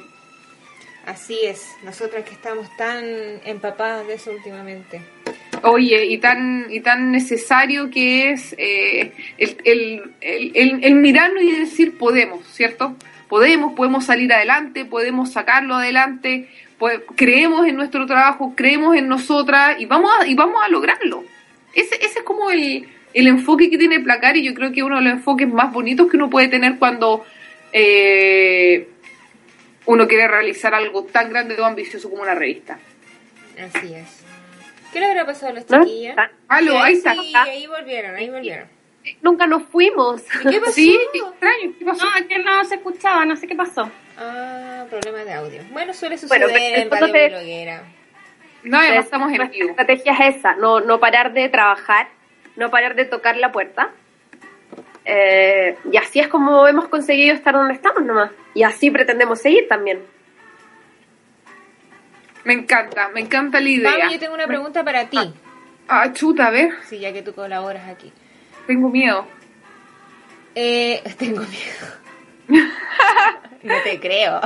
Así 1.10 1.40
es. 1.44 1.76
Nosotras 1.84 2.24
que 2.24 2.34
estamos 2.34 2.68
tan 2.78 3.04
empapadas 3.44 4.06
de 4.06 4.14
eso 4.14 4.30
últimamente. 4.32 5.02
Oye, 5.64 6.06
y 6.06 6.20
tan, 6.20 6.68
y 6.70 6.82
tan 6.82 7.12
necesario 7.12 7.90
que 7.90 8.30
es 8.32 8.54
eh, 8.60 9.12
el, 9.40 9.58
el, 9.64 10.04
el, 10.22 10.84
el- 10.84 10.96
mirarnos 10.96 11.42
y 11.44 11.52
decir 11.52 11.98
podemos, 11.98 12.46
¿cierto? 12.54 12.96
Podemos, 13.28 13.74
podemos 13.74 14.06
salir 14.06 14.32
adelante, 14.32 14.86
podemos 14.86 15.32
sacarlo 15.32 15.76
adelante, 15.76 16.48
pues, 16.78 17.00
creemos 17.16 17.68
en 17.68 17.76
nuestro 17.76 18.06
trabajo, 18.06 18.54
creemos 18.56 18.96
en 18.96 19.08
nosotras 19.08 19.82
y 19.82 19.86
vamos 19.88 20.12
a, 20.20 20.28
y 20.28 20.36
vamos 20.36 20.62
a 20.64 20.70
lograrlo. 20.70 21.24
Ese, 21.74 21.96
ese 21.96 22.20
es 22.20 22.24
como 22.24 22.52
el, 22.52 22.88
el 23.16 23.28
enfoque 23.28 23.72
que 23.72 23.80
tiene 23.80 24.00
Placar 24.00 24.38
y 24.38 24.44
yo 24.44 24.54
creo 24.54 24.72
que 24.72 24.84
uno 24.84 24.98
de 24.98 25.02
los 25.06 25.14
enfoques 25.14 25.48
más 25.52 25.74
bonitos 25.74 26.08
que 26.10 26.18
uno 26.18 26.30
puede 26.30 26.50
tener 26.50 26.78
cuando 26.78 27.26
eh, 27.74 28.88
uno 29.92 30.08
quiere 30.08 30.28
realizar 30.28 30.74
algo 30.76 31.04
tan 31.06 31.32
grande 31.32 31.60
o 31.60 31.66
ambicioso 31.66 32.10
como 32.12 32.22
una 32.22 32.36
revista. 32.36 32.78
Así 33.60 33.94
es. 33.96 34.24
¿Qué 34.94 35.00
le 35.00 35.08
habrá 35.08 35.26
pasado 35.26 35.52
a 35.52 35.56
las 35.56 35.70
¿no? 35.70 35.84
chiquillas? 35.84 36.16
Aló, 36.48 36.72
Sí, 36.74 36.78
ahí 36.78 36.94
está. 36.94 37.14
Sí, 37.14 37.34
ahí 37.36 37.68
volvieron, 37.68 38.16
ahí 38.16 38.30
volvieron. 38.30 38.68
Nunca 39.24 39.48
nos 39.48 39.64
fuimos. 39.64 40.22
¿Y 40.46 40.50
qué 40.50 40.60
pasó? 40.60 40.72
Sí, 40.74 41.00
qué 41.12 41.20
extraño, 41.20 41.74
¿qué 41.80 41.86
pasó? 41.86 42.06
No, 42.06 42.16
es 42.18 42.26
que 42.28 42.40
no 42.40 42.66
se 42.66 42.76
escuchaba, 42.76 43.26
no 43.26 43.36
sé 43.36 43.48
qué 43.48 43.56
pasó. 43.56 43.90
Ah, 44.16 44.86
problema 44.90 45.24
de 45.24 45.34
audio. 45.34 45.62
Bueno, 45.72 45.94
suele 45.94 46.18
suceder 46.20 46.50
Bueno, 46.50 46.58
en 46.60 46.92
radio 46.92 47.30
bloguera. 47.30 47.84
No, 48.62 48.78
además 48.78 49.06
estamos 49.06 49.32
en 49.34 49.50
vivo. 49.50 49.70
estrategia 49.70 50.14
es 50.14 50.36
esa, 50.36 50.54
no, 50.56 50.82
no 50.82 51.00
parar 51.00 51.34
de 51.34 51.50
trabajar, 51.50 52.10
no 52.58 52.70
parar 52.70 52.94
de 52.94 53.06
tocar 53.06 53.38
la 53.38 53.52
puerta. 53.52 53.92
Eh, 55.12 55.76
y 55.92 55.98
así 55.98 56.20
es 56.20 56.28
como 56.28 56.68
hemos 56.68 56.88
conseguido 56.88 57.34
estar 57.34 57.56
donde 57.56 57.74
estamos 57.74 58.04
nomás. 58.04 58.30
Y 58.54 58.62
así 58.62 58.92
pretendemos 58.92 59.42
seguir 59.42 59.68
también. 59.68 60.04
Me 62.44 62.54
encanta, 62.54 63.10
me 63.10 63.22
encanta 63.22 63.60
la 63.60 63.70
idea. 63.70 63.92
Mami, 63.98 64.14
yo 64.14 64.20
tengo 64.20 64.36
una 64.36 64.46
pregunta 64.46 64.84
para 64.84 65.10
ti. 65.10 65.18
Ah, 65.88 66.14
chuta, 66.14 66.48
a 66.48 66.52
ver, 66.52 66.72
Sí, 66.88 67.00
ya 67.00 67.12
que 67.12 67.24
tú 67.24 67.34
colaboras 67.34 67.90
aquí. 67.90 68.14
tengo 68.68 68.90
miedo. 68.90 69.26
Eh, 70.54 71.02
tengo 71.18 71.42
miedo. 71.42 72.62
no 73.64 73.76
te 73.84 74.00
creo. 74.00 74.40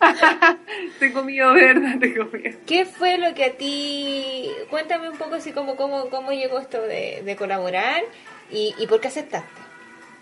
tengo 0.98 1.22
miedo, 1.24 1.54
verdad, 1.54 1.98
tengo 1.98 2.26
miedo. 2.26 2.58
¿Qué 2.66 2.84
fue 2.84 3.16
lo 3.16 3.32
que 3.34 3.44
a 3.46 3.52
ti... 3.56 4.50
Cuéntame 4.68 5.08
un 5.08 5.16
poco 5.16 5.36
así 5.36 5.52
como 5.52 5.76
cómo, 5.76 6.10
cómo 6.10 6.32
llegó 6.32 6.58
esto 6.58 6.82
de, 6.82 7.22
de 7.24 7.36
colaborar 7.36 8.02
y, 8.50 8.74
y 8.78 8.86
por 8.86 9.00
qué 9.00 9.08
aceptaste. 9.08 9.69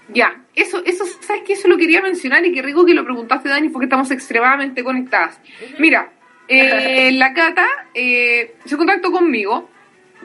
Ya, 0.09 0.43
eso, 0.55 0.83
eso, 0.85 1.05
¿sabes 1.21 1.43
qué? 1.47 1.53
Eso 1.53 1.69
lo 1.69 1.77
quería 1.77 2.01
mencionar 2.01 2.45
y 2.45 2.53
qué 2.53 2.63
rico 2.63 2.85
que 2.85 2.95
lo 2.95 3.05
preguntaste, 3.05 3.49
Dani, 3.49 3.69
porque 3.69 3.87
estamos 3.87 4.11
extremadamente 4.11 4.83
conectadas. 4.83 5.39
Mira, 5.79 6.11
eh, 6.49 7.13
la 7.13 7.35
Cata 7.35 7.67
eh, 7.93 8.55
se 8.65 8.77
contactó 8.77 9.13
conmigo, 9.13 9.69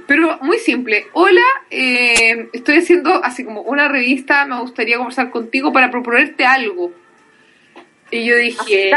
pero 0.08 0.38
muy 0.42 0.58
simple. 0.58 1.08
Hola, 1.14 1.44
eh, 1.70 2.50
estoy 2.54 2.78
haciendo 2.78 3.24
así 3.24 3.44
como 3.44 3.62
una 3.62 3.90
revista, 3.90 4.46
me 4.46 4.60
gustaría 4.60 4.98
conversar 4.98 5.30
contigo 5.30 5.74
para 5.74 5.92
proponerte 5.92 6.46
algo. 6.46 6.92
Y 8.10 8.26
yo 8.26 8.36
dije, 8.38 8.92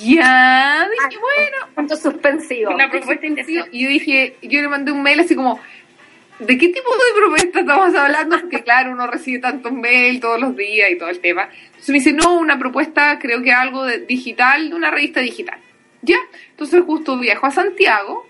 ya, 0.00 0.88
dije, 0.88 1.20
bueno, 1.20 1.74
Punto 1.74 1.96
suspensivo. 1.96 2.72
Una 2.72 2.90
propuesta. 2.90 3.26
Y 3.26 3.82
yo 3.82 3.88
dije, 3.88 4.36
yo 4.42 4.62
le 4.62 4.68
mandé 4.68 4.92
un 4.92 5.02
mail 5.02 5.20
así 5.20 5.34
como, 5.34 5.60
¿de 6.38 6.58
qué 6.58 6.68
tipo 6.68 6.90
de 6.90 7.20
propuesta 7.20 7.60
estamos 7.60 7.94
hablando? 7.94 8.40
Porque 8.40 8.62
claro, 8.62 8.92
uno 8.92 9.06
recibe 9.06 9.38
tantos 9.38 9.72
mails 9.72 10.20
todos 10.20 10.40
los 10.40 10.56
días 10.56 10.90
y 10.90 10.98
todo 10.98 11.08
el 11.08 11.20
tema. 11.20 11.48
Entonces 11.66 11.88
me 11.88 11.94
dice, 11.94 12.12
no, 12.12 12.38
una 12.38 12.58
propuesta, 12.58 13.18
creo 13.18 13.42
que 13.42 13.52
algo 13.52 13.84
de 13.84 14.00
digital, 14.00 14.70
de 14.70 14.74
una 14.74 14.90
revista 14.90 15.20
digital. 15.20 15.58
Ya, 16.02 16.18
entonces 16.50 16.82
justo 16.84 17.18
viajo 17.18 17.46
a 17.46 17.50
Santiago 17.50 18.26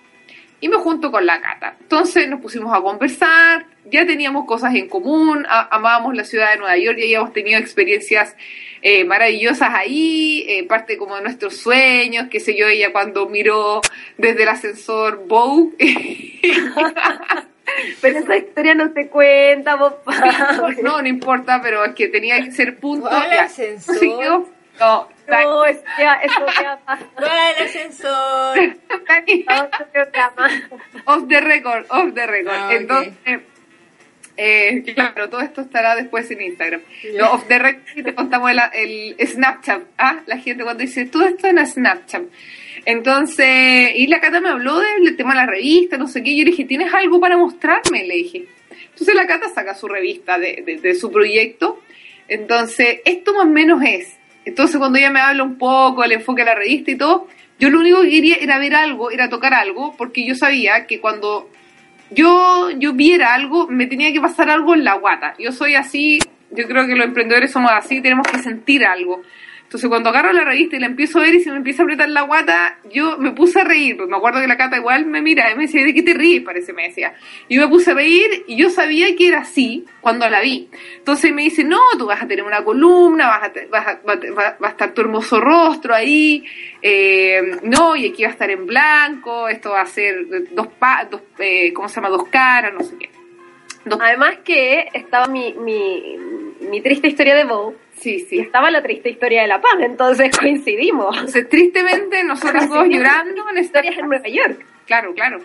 y 0.61 0.69
me 0.69 0.77
junto 0.77 1.11
con 1.11 1.27
la 1.27 1.41
Cata. 1.41 1.77
Entonces 1.81 2.29
nos 2.29 2.41
pusimos 2.41 2.75
a 2.75 2.81
conversar, 2.81 3.67
ya 3.85 4.07
teníamos 4.07 4.47
cosas 4.47 4.75
en 4.75 4.89
común, 4.89 5.45
amábamos 5.49 6.15
la 6.15 6.25
ciudad 6.25 6.53
de 6.53 6.59
Nueva 6.59 6.79
York, 6.79 6.97
ya 6.99 7.05
habíamos 7.05 7.33
tenido 7.33 7.59
experiencias 7.59 8.37
eh, 8.81 9.05
maravillosas 9.05 9.71
ahí, 9.73 10.45
eh, 10.47 10.65
parte 10.65 10.97
como 10.97 11.17
de 11.17 11.23
nuestros 11.23 11.57
sueños, 11.57 12.29
qué 12.31 12.39
sé 12.39 12.57
yo, 12.57 12.69
ella 12.69 12.93
cuando 12.93 13.29
miró 13.29 13.81
desde 14.17 14.43
el 14.43 14.49
ascensor 14.49 15.27
Vogue. 15.27 15.75
Pero 18.01 18.19
esa 18.19 18.37
historia 18.37 18.75
no 18.75 18.93
se 18.93 19.09
cuenta, 19.09 19.79
papá. 19.79 20.73
no, 20.83 21.01
no 21.01 21.09
importa, 21.09 21.61
pero 21.63 21.85
es 21.85 21.95
que 21.95 22.09
tenía 22.09 22.43
que 22.43 22.53
ser 22.53 22.79
punto. 22.79 23.09
¿Cuál 23.09 23.31
ya. 23.31 23.45
ascensor? 23.45 23.97
Sí, 23.97 24.11
yo- 24.11 24.49
no, 24.81 25.09
No, 25.29 25.65
es 25.65 25.81
ya, 25.99 26.15
eso 26.15 26.47
ya 26.61 26.79
pasa. 26.85 27.07
¿Cuál 27.15 27.29
ascensor? 27.65 28.59
Off 31.07 31.29
the 31.29 31.41
record, 31.41 31.87
off 31.89 32.15
the 32.15 32.27
record. 32.27 32.55
Ah. 32.55 32.69
Entonces, 32.73 33.13
eh, 34.37 34.83
claro, 34.95 35.31
todo 35.31 35.41
esto 35.43 35.61
estará 35.61 35.95
después 35.95 36.29
en 36.31 36.43
Instagram. 36.43 36.83
No, 37.17 37.33
off 37.33 37.47
the 37.47 37.59
record 37.59 38.05
te 38.05 38.15
contamos 38.15 38.51
el, 38.51 39.15
el 39.17 39.29
Snapchat. 39.29 39.83
¿ah? 39.99 40.21
La 40.27 40.39
gente 40.39 40.65
cuando 40.65 40.83
dice, 40.83 41.07
todo 41.07 41.27
esto 41.27 41.47
en 41.47 41.65
Snapchat. 41.65 42.23
Entonces, 42.87 43.93
y 43.97 44.07
la 44.09 44.21
Cata 44.21 44.41
me 44.41 44.49
habló 44.51 44.79
del 44.79 45.17
tema 45.17 45.31
de 45.35 45.41
la 45.41 45.47
revista, 45.47 45.97
no 45.97 46.07
sé 46.07 46.23
qué. 46.23 46.37
Yo 46.37 46.45
le 46.45 46.51
dije, 46.51 46.65
¿tienes 46.65 46.93
algo 46.93 47.19
para 47.21 47.37
mostrarme? 47.37 48.05
Le 48.07 48.15
dije. 48.15 48.45
Entonces 48.91 49.15
la 49.15 49.27
Cata 49.27 49.49
saca 49.49 49.75
su 49.75 49.89
revista 49.89 50.39
de, 50.39 50.63
de- 50.65 50.77
de 50.81 50.95
su 50.95 51.11
proyecto. 51.11 51.81
Entonces, 52.29 53.01
esto 53.05 53.35
más 53.35 53.45
o 53.47 53.51
menos 53.51 53.83
es. 53.85 54.17
Entonces, 54.45 54.77
cuando 54.77 54.99
ella 54.99 55.11
me 55.11 55.21
habla 55.21 55.43
un 55.43 55.57
poco 55.57 56.05
el 56.05 56.13
enfoque 56.13 56.43
de 56.43 56.47
la 56.47 56.55
revista 56.55 56.91
y 56.91 56.97
todo, 56.97 57.27
yo 57.59 57.71
lo 57.71 57.81
único 57.81 58.03
que 58.03 58.11
quería 58.11 58.37
era 58.37 58.59
ver 58.59 58.75
algo, 58.75 59.11
era 59.11 59.29
tocar 59.29 59.55
algo, 59.55 59.95
porque 59.97 60.27
yo 60.27 60.35
sabía 60.35 60.87
que 60.87 61.01
cuando 61.01 61.49
yo, 62.11 62.71
yo 62.79 62.93
viera 62.93 63.35
algo, 63.35 63.67
me 63.69 63.87
tenía 63.87 64.13
que 64.13 64.21
pasar 64.21 64.51
algo 64.51 64.75
en 64.75 64.85
la 64.85 64.95
guata. 64.95 65.35
Yo 65.39 65.53
soy 65.53 65.75
así, 65.75 66.19
yo 66.51 66.67
creo 66.69 66.87
que 66.87 66.95
los 66.95 67.07
emprendedores 67.07 67.51
somos 67.53 67.71
así, 67.73 68.01
tenemos 68.03 68.27
que 68.27 68.39
sentir 68.39 68.85
algo. 68.85 69.23
Entonces 69.65 69.89
cuando 69.89 70.11
agarro 70.11 70.33
la 70.33 70.45
revista 70.45 70.77
y 70.77 70.79
la 70.79 70.87
empiezo 70.87 71.19
a 71.19 71.23
ver 71.23 71.35
y 71.35 71.41
se 71.41 71.51
me 71.51 71.57
empieza 71.57 71.83
a 71.83 71.85
apretar 71.85 72.09
la 72.09 72.23
guata, 72.23 72.79
yo 72.93 73.19
me 73.19 73.33
puse 73.33 73.61
a 73.61 73.65
reír. 73.65 73.97
Me 74.07 74.17
acuerdo 74.17 74.41
que 74.41 74.47
la 74.47 74.57
cata 74.57 74.77
igual 74.77 75.05
me 75.07 75.21
mira 75.21 75.51
y 75.51 75.57
me 75.57 75.63
decía, 75.63 75.83
¿de 75.85 75.93
qué 75.93 76.03
te 76.03 76.15
ríes? 76.15 76.43
Parece, 76.45 76.73
me 76.73 76.85
decía. 76.85 77.15
Y 77.49 77.57
yo 77.57 77.63
me 77.63 77.69
puse 77.69 77.91
a 77.91 77.95
reír 77.95 78.45
y 78.47 78.55
yo 78.57 78.71
sabía 78.71 79.17
que 79.17 79.27
era 79.27 79.41
así 79.41 79.85
cuando 80.01 80.29
la 80.31 80.41
vi. 80.43 80.69
Entonces 80.99 81.33
me 81.33 81.43
dice, 81.43 81.65
no, 81.65 81.81
tú 81.99 82.07
vas 82.07 82.23
a 82.23 82.29
tener 82.29 82.45
una 82.45 82.63
columna, 82.63 83.27
vas 83.27 83.43
a, 83.49 83.53
vas 83.69 83.87
a, 83.89 84.01
va, 84.09 84.15
va- 84.61 84.69
a 84.69 84.71
estar 84.71 84.95
tu 84.95 85.01
hermoso 85.01 85.41
rostro 85.41 85.93
ahí, 85.93 86.45
eh, 86.81 87.43
no, 87.65 87.97
y 87.97 88.07
aquí 88.11 88.23
va 88.23 88.29
a 88.29 88.33
estar 88.33 88.51
en 88.51 88.67
blanco, 88.67 89.49
esto 89.49 89.71
va 89.71 89.81
a 89.81 89.87
ser 89.87 90.27
dos, 90.53 90.69
pa, 90.79 91.09
dos 91.11 91.21
eh, 91.41 91.73
¿cómo 91.73 91.89
se 91.89 91.97
llama? 91.97 92.11
Dos 92.11 92.29
caras, 92.29 92.73
no 92.73 92.81
sé 92.85 92.97
qué. 92.97 93.11
Dos- 93.87 93.99
Además 94.01 94.37
que 94.45 94.87
estaba 94.93 95.27
mi, 95.27 95.53
mi, 95.55 96.17
mi 96.71 96.81
triste 96.81 97.09
historia 97.09 97.35
de 97.35 97.45
Bow 97.45 97.75
sí, 98.05 98.15
y 98.17 98.21
sí. 98.21 98.39
estaba 98.39 98.71
la 98.71 98.83
triste 98.83 99.09
historia 99.11 99.43
de 99.43 99.49
La 99.49 99.61
Paz, 99.61 99.77
entonces 99.81 100.37
coincidimos. 100.39 101.15
Entonces, 101.17 101.49
tristemente, 101.49 102.23
nosotros 102.25 102.69
dos 102.69 102.87
llorando 102.89 103.49
en 103.51 103.59
esta 103.59 103.79
Historias 103.81 103.99
en 103.99 104.09
Nueva 104.09 104.29
York. 104.29 104.65
Claro, 104.87 105.15
claro. 105.15 105.39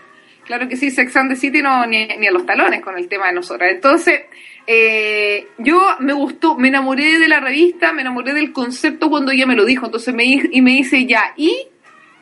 Claro 0.45 0.67
que 0.67 0.75
sí, 0.77 0.89
Sex 0.89 1.15
and 1.15 1.29
the 1.31 1.35
City 1.35 1.61
no, 1.61 1.85
ni, 1.85 2.07
ni 2.07 2.25
a 2.27 2.31
los 2.31 2.43
talones 2.45 2.81
con 2.81 2.97
el 2.97 3.07
tema 3.07 3.27
de 3.27 3.33
nosotras. 3.33 3.71
Entonces, 3.71 4.21
eh, 4.65 5.47
yo 5.59 5.79
me 5.99 6.13
gustó, 6.13 6.55
me 6.57 6.69
enamoré 6.69 7.19
de 7.19 7.27
la 7.27 7.39
revista, 7.39 7.93
me 7.93 8.01
enamoré 8.01 8.33
del 8.33 8.51
concepto 8.51 9.09
cuando 9.11 9.31
ella 9.31 9.45
me 9.45 9.55
lo 9.55 9.63
dijo. 9.65 9.85
Entonces 9.85 10.13
me 10.13 10.23
di- 10.23 10.49
y 10.51 10.61
me 10.63 10.71
dice 10.71 11.05
ya, 11.05 11.33
y, 11.37 11.67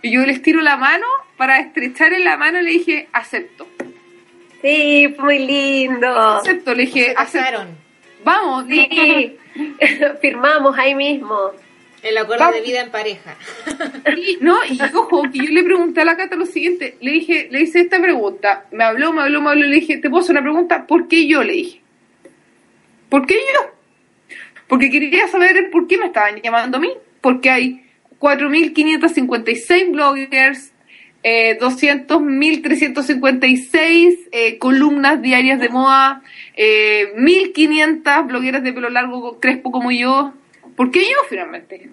y 0.02 0.12
yo 0.12 0.21
le 0.26 0.34
estiro 0.34 0.62
la 0.62 0.76
mano 0.76 1.06
para 1.38 1.60
estrechar 1.60 2.12
en 2.13 2.26
la 2.26 2.36
mano 2.36 2.60
y 2.60 2.63
le 2.63 2.71
dije, 2.71 3.08
acepto. 3.13 3.65
Sí, 4.62 5.15
muy 5.19 5.39
lindo. 5.39 6.08
Acepto, 6.10 6.73
le 6.73 6.82
dije, 6.84 7.13
casaron. 7.15 7.78
Vamos, 8.27 8.65
Sí, 8.67 9.37
firmamos 10.21 10.77
ahí 10.77 10.93
mismo. 10.93 11.51
El 12.03 12.17
acuerdo 12.17 12.43
Vamos. 12.43 12.59
de 12.59 12.67
vida 12.67 12.81
en 12.81 12.91
pareja. 12.91 13.35
Y, 14.15 14.37
no, 14.41 14.57
y 14.65 14.77
ojo, 14.93 15.23
que 15.31 15.39
yo 15.39 15.51
le 15.51 15.63
pregunté 15.63 16.01
a 16.01 16.05
la 16.05 16.15
Cata 16.15 16.35
lo 16.35 16.45
siguiente, 16.45 16.97
le 17.01 17.11
dije, 17.11 17.47
le 17.49 17.61
hice 17.61 17.79
esta 17.79 17.99
pregunta, 18.01 18.65
me 18.71 18.83
habló, 18.83 19.13
me 19.13 19.21
habló, 19.23 19.41
me 19.41 19.49
habló, 19.49 19.65
le 19.65 19.75
dije, 19.75 19.97
¿te 19.97 20.09
puedo 20.09 20.21
hacer 20.21 20.33
una 20.35 20.43
pregunta? 20.43 20.85
¿Por 20.85 21.07
qué 21.07 21.25
yo? 21.25 21.41
Le 21.43 21.53
dije. 21.53 21.81
¿Por 23.09 23.25
qué 23.25 23.35
yo? 23.35 23.71
Porque 24.67 24.91
quería 24.91 25.27
saber 25.27 25.71
por 25.71 25.87
qué 25.87 25.97
me 25.97 26.07
estaban 26.07 26.41
llamando 26.41 26.77
a 26.77 26.81
mí, 26.81 26.91
porque 27.21 27.49
hay 27.49 27.85
4.556 28.19 29.91
bloggers, 29.91 30.73
eh, 31.23 31.58
200.356 31.60 34.30
eh, 34.32 34.58
columnas 34.58 35.21
diarias 35.21 35.60
de 35.60 35.69
moda, 35.69 36.23
eh, 36.56 37.13
1.500 37.17 38.27
blogueras 38.27 38.63
de 38.63 38.73
pelo 38.73 38.89
largo 38.89 39.39
crespo 39.39 39.71
como 39.71 39.91
yo. 39.91 40.34
¿Por 40.75 40.91
qué 40.91 41.01
yo 41.01 41.17
finalmente? 41.27 41.89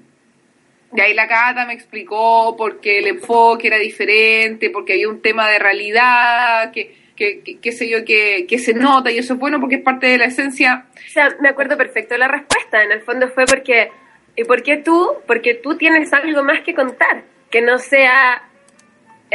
Y 0.94 1.00
ahí 1.00 1.14
la 1.14 1.26
Cata 1.26 1.66
me 1.66 1.72
explicó 1.72 2.54
porque 2.56 3.00
el 3.00 3.08
enfoque 3.08 3.66
era 3.66 3.78
diferente, 3.78 4.70
porque 4.70 4.92
había 4.92 5.08
un 5.08 5.20
tema 5.20 5.48
de 5.48 5.58
realidad, 5.58 6.70
que, 6.70 6.94
sé 7.72 7.88
yo, 7.88 8.04
que, 8.04 8.46
que 8.48 8.58
se 8.58 8.74
nota 8.74 9.10
y 9.10 9.18
eso 9.18 9.34
es 9.34 9.40
bueno 9.40 9.58
porque 9.58 9.76
es 9.76 9.82
parte 9.82 10.06
de 10.06 10.18
la 10.18 10.26
esencia. 10.26 10.86
O 10.94 11.10
sea, 11.10 11.34
me 11.40 11.48
acuerdo 11.48 11.76
perfecto 11.76 12.16
la 12.16 12.28
respuesta. 12.28 12.84
En 12.84 12.92
el 12.92 13.02
fondo 13.02 13.28
fue 13.28 13.44
porque, 13.46 13.90
¿y 14.36 14.44
por 14.44 14.62
qué 14.62 14.76
tú? 14.76 15.14
Porque 15.26 15.54
tú 15.54 15.76
tienes 15.76 16.12
algo 16.12 16.44
más 16.44 16.60
que 16.60 16.74
contar, 16.74 17.24
que 17.50 17.60
no 17.60 17.78
sea, 17.78 18.48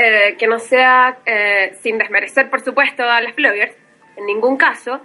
eh, 0.02 0.36
que 0.40 0.48
no 0.48 0.60
sea, 0.60 1.18
eh, 1.26 1.76
sin 1.82 1.98
desmerecer, 1.98 2.50
por 2.50 2.62
supuesto, 2.62 3.04
a 3.04 3.20
las 3.22 3.36
bloggers, 3.36 3.74
en 4.18 4.26
ningún 4.26 4.56
caso, 4.58 5.02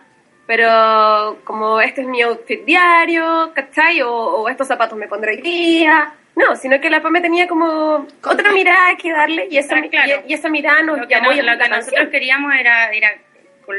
pero 0.47 1.39
como 1.45 1.81
este 1.81 2.03
es 2.03 2.07
mi 2.07 2.23
outfit 2.23 2.65
diario, 2.65 3.53
¿cachai? 3.55 4.03
O, 4.03 4.11
o 4.13 4.49
estos 4.49 4.69
zapatos 4.69 4.97
me 4.99 5.09
pondré 5.09 5.33
hoy 5.33 5.41
día. 5.43 6.13
No, 6.37 6.57
sino 6.57 6.81
que 6.81 6.91
la 6.91 7.01
PAME 7.01 7.21
tenía 7.21 7.47
como 7.47 8.07
otra 8.25 8.53
mirada 8.59 8.97
que 8.97 9.13
darle 9.13 9.47
y 9.51 9.57
esa, 9.59 9.81
claro. 9.83 10.23
y, 10.27 10.31
y 10.33 10.35
esa 10.35 10.49
mirada 10.49 10.83
nos 10.83 10.99
Lo 10.99 11.09
que, 11.09 11.15
llamó 11.15 11.31
no- 11.33 11.43
lo 11.43 11.59
que 11.59 11.69
nosotros 11.69 12.09
queríamos 12.11 12.53
era, 12.55 12.91
era, 12.93 13.11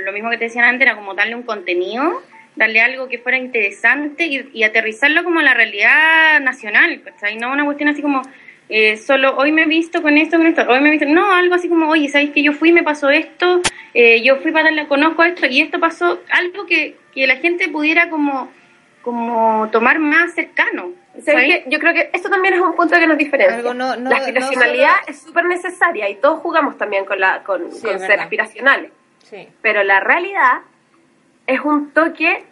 lo 0.06 0.12
mismo 0.12 0.30
que 0.30 0.38
te 0.38 0.46
decían 0.46 0.66
antes, 0.66 0.82
era 0.88 0.96
como 0.96 1.14
darle 1.14 1.36
un 1.36 1.44
contenido, 1.44 2.22
darle 2.56 2.80
algo 2.82 3.08
que 3.10 3.20
fuera 3.20 3.38
interesante 3.38 4.26
y, 4.26 4.50
y 4.54 4.64
aterrizarlo 4.64 5.24
como 5.24 5.42
a 5.42 5.44
la 5.44 5.54
realidad 5.54 6.40
nacional, 6.42 7.02
¿cachai? 7.04 7.36
No 7.38 7.52
una 7.52 7.66
cuestión 7.66 7.90
así 7.90 8.02
como, 8.02 8.22
eh, 8.70 8.98
solo 8.98 9.36
hoy 9.38 9.52
me 9.52 9.64
he 9.64 9.66
visto 9.68 10.02
con 10.02 10.18
esto, 10.18 10.38
con 10.38 10.48
esto, 10.48 10.64
hoy 10.68 10.82
me 10.82 10.90
he 10.90 10.92
visto, 10.92 11.06
no, 11.08 11.32
algo 11.32 11.56
así 11.56 11.70
como, 11.70 11.88
oye, 11.90 12.10
¿sabéis 12.10 12.32
que 12.32 12.42
yo 12.44 12.54
fui, 12.54 12.72
me 12.72 12.84
pasó 12.84 13.10
esto, 13.10 13.62
eh, 13.94 14.22
yo 14.24 14.38
fui 14.38 14.52
para 14.52 14.66
darle, 14.66 14.88
conozco 14.88 15.24
esto 15.24 15.46
y 15.48 15.62
esto 15.62 15.80
pasó, 15.80 16.20
algo 16.32 16.66
que, 16.66 16.98
que 17.14 17.28
la 17.28 17.36
gente 17.38 17.70
pudiera 17.70 18.10
como, 18.10 18.52
como 19.02 19.70
tomar 19.72 20.00
más 20.00 20.34
cercano. 20.34 20.90
Yo 21.68 21.80
creo 21.80 21.94
que 21.94 22.10
esto 22.12 22.30
también 22.30 22.56
es 22.56 22.60
un 22.60 22.76
punto 22.76 22.98
que 23.00 23.08
nos 23.08 23.18
diferencia. 23.18 23.56
Algo 23.58 23.74
no- 23.74 23.96
no- 23.96 24.10
la 24.10 24.18
no 24.18 24.24
aspiracionalidad 24.24 24.90
solo- 25.02 25.08
es 25.08 25.22
súper 25.22 25.46
necesaria 25.46 26.10
y 26.10 26.16
todos 26.16 26.40
jugamos 26.42 26.78
también 26.78 27.06
con, 27.06 27.20
la, 27.20 27.42
con, 27.44 27.72
Sí, 27.72 27.82
con 27.84 28.00
ser 28.00 28.10
verdad. 28.10 28.24
aspiracionales. 28.24 28.92
Sí. 29.24 29.48
Pero 29.62 29.84
la 29.84 30.02
realidad 30.02 30.60
es 31.48 31.62
un 31.62 31.92
toque 31.92 32.44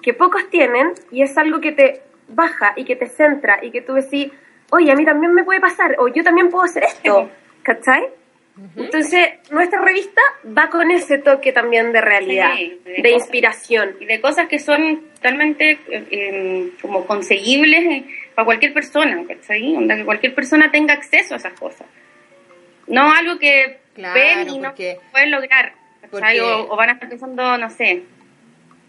que 0.00 0.14
pocos 0.14 0.48
tienen 0.48 0.92
y 1.10 1.22
es 1.22 1.36
algo 1.36 1.60
que 1.60 1.72
te 1.72 2.00
baja 2.28 2.72
y 2.76 2.84
que 2.84 2.96
te 2.96 3.08
centra 3.08 3.58
y 3.62 3.70
que 3.72 3.82
tú 3.82 3.92
decís, 3.94 4.32
oye, 4.70 4.90
a 4.92 4.94
mí 4.96 5.04
también 5.04 5.34
me 5.34 5.44
puede 5.44 5.60
pasar 5.60 5.94
o 5.98 6.08
yo 6.08 6.22
también 6.22 6.48
puedo 6.50 6.64
hacer 6.64 6.84
esto, 6.84 7.30
¿cachai? 7.62 8.06
Entonces, 8.76 9.34
nuestra 9.52 9.80
revista 9.80 10.20
va 10.46 10.68
con 10.68 10.90
ese 10.90 11.18
toque 11.18 11.52
también 11.52 11.92
de 11.92 12.00
realidad, 12.00 12.54
Sí, 12.56 12.80
de 12.84 12.90
de 12.90 13.02
cosas. 13.02 13.12
inspiración. 13.12 13.96
y 14.00 14.04
de 14.06 14.20
cosas 14.20 14.48
que 14.48 14.58
son 14.58 15.02
totalmente 15.14 15.78
eh, 15.88 16.04
eh, 16.10 16.70
como 16.82 17.06
conseguibles 17.06 17.84
eh, 17.84 18.04
para 18.34 18.46
cualquier 18.46 18.72
persona, 18.74 19.22
¿cachai? 19.28 19.76
Onda, 19.76 19.94
que 19.94 20.04
cualquier 20.04 20.34
persona 20.34 20.72
tenga 20.72 20.94
acceso 20.94 21.34
a 21.34 21.36
esas 21.36 21.52
cosas. 21.52 21.86
No 22.88 23.12
algo 23.12 23.38
que 23.38 23.78
Claro, 23.94 24.14
ven 24.14 24.48
y 24.48 24.58
no 24.58 24.68
porque- 24.70 24.98
pueden 25.12 25.30
lograr, 25.30 25.72
¿cachai? 26.00 26.10
porque- 26.10 26.40
O, 26.40 26.72
o 26.72 26.76
van 26.76 26.90
a 26.90 26.92
estar 26.94 27.08
pensando, 27.08 27.58
no 27.58 27.70
sé, 27.70 28.02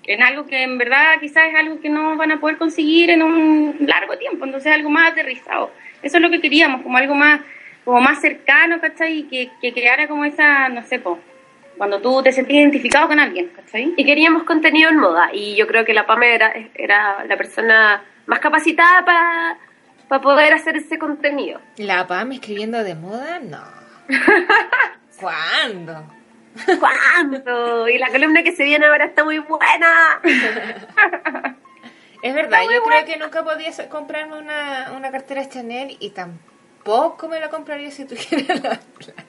en 0.10 0.24
algo 0.24 0.48
que 0.48 0.64
en 0.64 0.78
verdad 0.80 1.20
quizás 1.20 1.50
es 1.50 1.56
algo 1.56 1.80
que 1.80 1.88
no 1.88 2.18
van 2.18 2.32
a 2.32 2.40
poder 2.40 2.58
conseguir 2.58 3.12
en 3.12 3.22
un 3.22 3.76
largo 3.82 4.18
tiempo, 4.18 4.44
entonces 4.44 4.74
algo 4.74 4.90
más 4.90 5.12
aterrizado. 5.12 5.72
Eso 6.02 6.18
es 6.18 6.24
lo 6.24 6.32
que 6.32 6.42
queríamos, 6.42 6.82
como 6.82 6.98
algo 6.98 7.14
más 7.14 7.42
como 7.86 8.02
más 8.02 8.20
cercano, 8.20 8.80
¿cachai? 8.82 9.20
Y 9.20 9.24
que, 9.24 9.52
que 9.62 9.74
creara 9.74 10.08
como 10.08 10.26
esa, 10.26 10.70
no 10.70 10.84
sé, 10.84 11.00
po, 11.00 11.20
cuando 11.78 12.02
tú 12.02 12.22
te 12.24 12.32
sentís 12.32 12.56
identificado 12.58 13.08
con 13.08 13.20
alguien, 13.20 13.50
¿cachai? 13.56 13.94
Y 13.98 14.04
queríamos 14.04 14.44
contenido 14.44 14.90
en 14.90 14.98
moda 14.98 15.30
y 15.32 15.56
yo 15.56 15.68
creo 15.68 15.86
que 15.86 15.94
la 15.94 16.06
PAME 16.06 16.36
era, 16.36 16.54
era 16.74 17.24
la 17.26 17.38
persona 17.38 18.04
más 18.26 18.40
capacitada 18.40 19.06
para 19.06 20.22
poder 20.22 20.54
hacer 20.54 20.76
ese 20.76 20.98
contenido. 20.98 21.62
¿La 21.78 22.08
PAM 22.08 22.32
escribiendo 22.32 22.84
de 22.84 22.96
moda? 22.96 23.40
No. 23.40 23.64
¿Cuándo? 25.20 26.19
¿Cuándo? 26.80 27.88
Y 27.88 27.98
la 27.98 28.10
columna 28.10 28.44
que 28.44 28.52
se 28.54 28.64
viene 28.64 28.86
ahora 28.86 29.06
está 29.06 29.24
muy 29.24 29.40
buena. 29.40 30.20
Es 32.22 32.34
verdad, 32.34 32.62
yo 32.64 32.68
bueno. 32.68 32.84
creo 32.86 33.06
que 33.06 33.18
nunca 33.18 33.44
podía 33.44 33.72
comprarme 33.90 34.38
una, 34.38 34.92
una 34.96 35.12
cartera 35.12 35.48
Chanel 35.48 35.96
y 36.00 36.10
tampoco 36.10 37.28
me 37.30 37.40
la 37.40 37.50
compraría 37.50 37.92
si 37.92 38.06
tuviera 38.06 38.56
la 38.56 38.80
plata. 38.80 39.24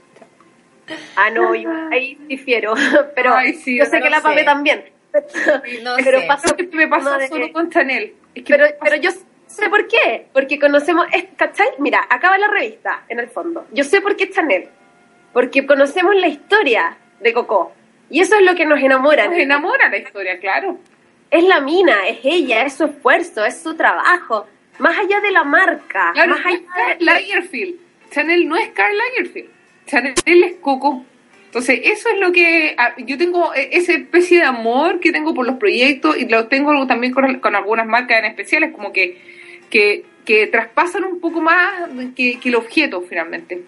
Ah, 1.14 1.30
no, 1.30 1.54
yo 1.54 1.70
ahí 1.92 2.16
difiero. 2.26 2.74
Pero 3.14 3.34
Ay, 3.34 3.54
sí, 3.54 3.78
yo 3.78 3.84
sé 3.84 3.98
no 3.98 4.04
que 4.04 4.10
la. 4.10 4.20
Pame 4.20 4.44
también. 4.44 4.84
No 5.82 5.96
pero 6.04 6.20
sé. 6.20 6.26
pasó 6.26 6.54
me 6.72 6.86
de- 7.18 7.28
solo 7.28 7.52
con 7.52 7.68
Chanel. 7.68 8.14
Es 8.32 8.44
que 8.44 8.54
Pero, 8.56 8.66
pero 8.80 8.94
yo 8.94 9.10
sé 9.48 9.68
por 9.68 9.88
qué. 9.88 10.28
Porque 10.32 10.56
conocemos, 10.60 11.04
¿cachai? 11.36 11.66
Mira, 11.78 12.06
acaba 12.08 12.38
la 12.38 12.46
revista, 12.46 13.02
en 13.08 13.18
el 13.18 13.28
fondo. 13.28 13.66
Yo 13.72 13.82
sé 13.82 14.00
por 14.00 14.14
qué 14.14 14.24
es 14.24 14.30
Chanel. 14.30 14.68
Porque 15.32 15.66
conocemos 15.66 16.14
la 16.14 16.28
historia 16.28 16.96
de 17.20 17.32
Coco. 17.32 17.72
Y 18.10 18.20
eso 18.20 18.36
es 18.36 18.44
lo 18.44 18.54
que 18.54 18.66
nos 18.66 18.80
enamora. 18.80 19.26
nos 19.26 19.38
enamora 19.38 19.88
la 19.88 19.98
historia, 19.98 20.38
claro. 20.38 20.78
Es 21.30 21.44
la 21.44 21.60
mina, 21.60 22.08
es 22.08 22.18
ella, 22.24 22.64
es 22.64 22.74
su 22.74 22.84
esfuerzo, 22.84 23.44
es 23.44 23.62
su 23.62 23.74
trabajo. 23.74 24.46
Más 24.78 24.98
allá 24.98 25.20
de 25.20 25.30
la 25.30 25.44
marca. 25.44 26.10
Claro, 26.12 26.30
más 26.30 26.44
no 26.44 26.48
allá 26.48 26.96
de... 26.98 27.04
Lagerfeld. 27.04 27.74
Chanel 28.10 28.48
no 28.48 28.56
es 28.56 28.70
Karl 28.70 28.96
Lagerfeld. 28.96 29.48
Chanel 29.86 30.44
es 30.44 30.56
Coco. 30.56 31.04
Entonces, 31.46 31.80
eso 31.84 32.08
es 32.08 32.20
lo 32.20 32.30
que 32.32 32.74
ah, 32.78 32.94
yo 32.98 33.18
tengo, 33.18 33.52
eh, 33.54 33.70
esa 33.72 33.92
especie 33.92 34.38
de 34.38 34.44
amor 34.44 35.00
que 35.00 35.10
tengo 35.10 35.34
por 35.34 35.46
los 35.46 35.56
proyectos 35.56 36.16
y 36.16 36.28
lo 36.28 36.46
tengo 36.46 36.86
también 36.86 37.12
con, 37.12 37.40
con 37.40 37.56
algunas 37.56 37.86
marcas 37.86 38.20
en 38.20 38.26
especiales, 38.26 38.72
como 38.72 38.92
que, 38.92 39.20
que, 39.68 40.04
que 40.24 40.46
traspasan 40.46 41.04
un 41.04 41.20
poco 41.20 41.40
más 41.40 41.88
que, 42.14 42.38
que 42.38 42.48
el 42.48 42.54
objeto 42.54 43.02
finalmente. 43.02 43.62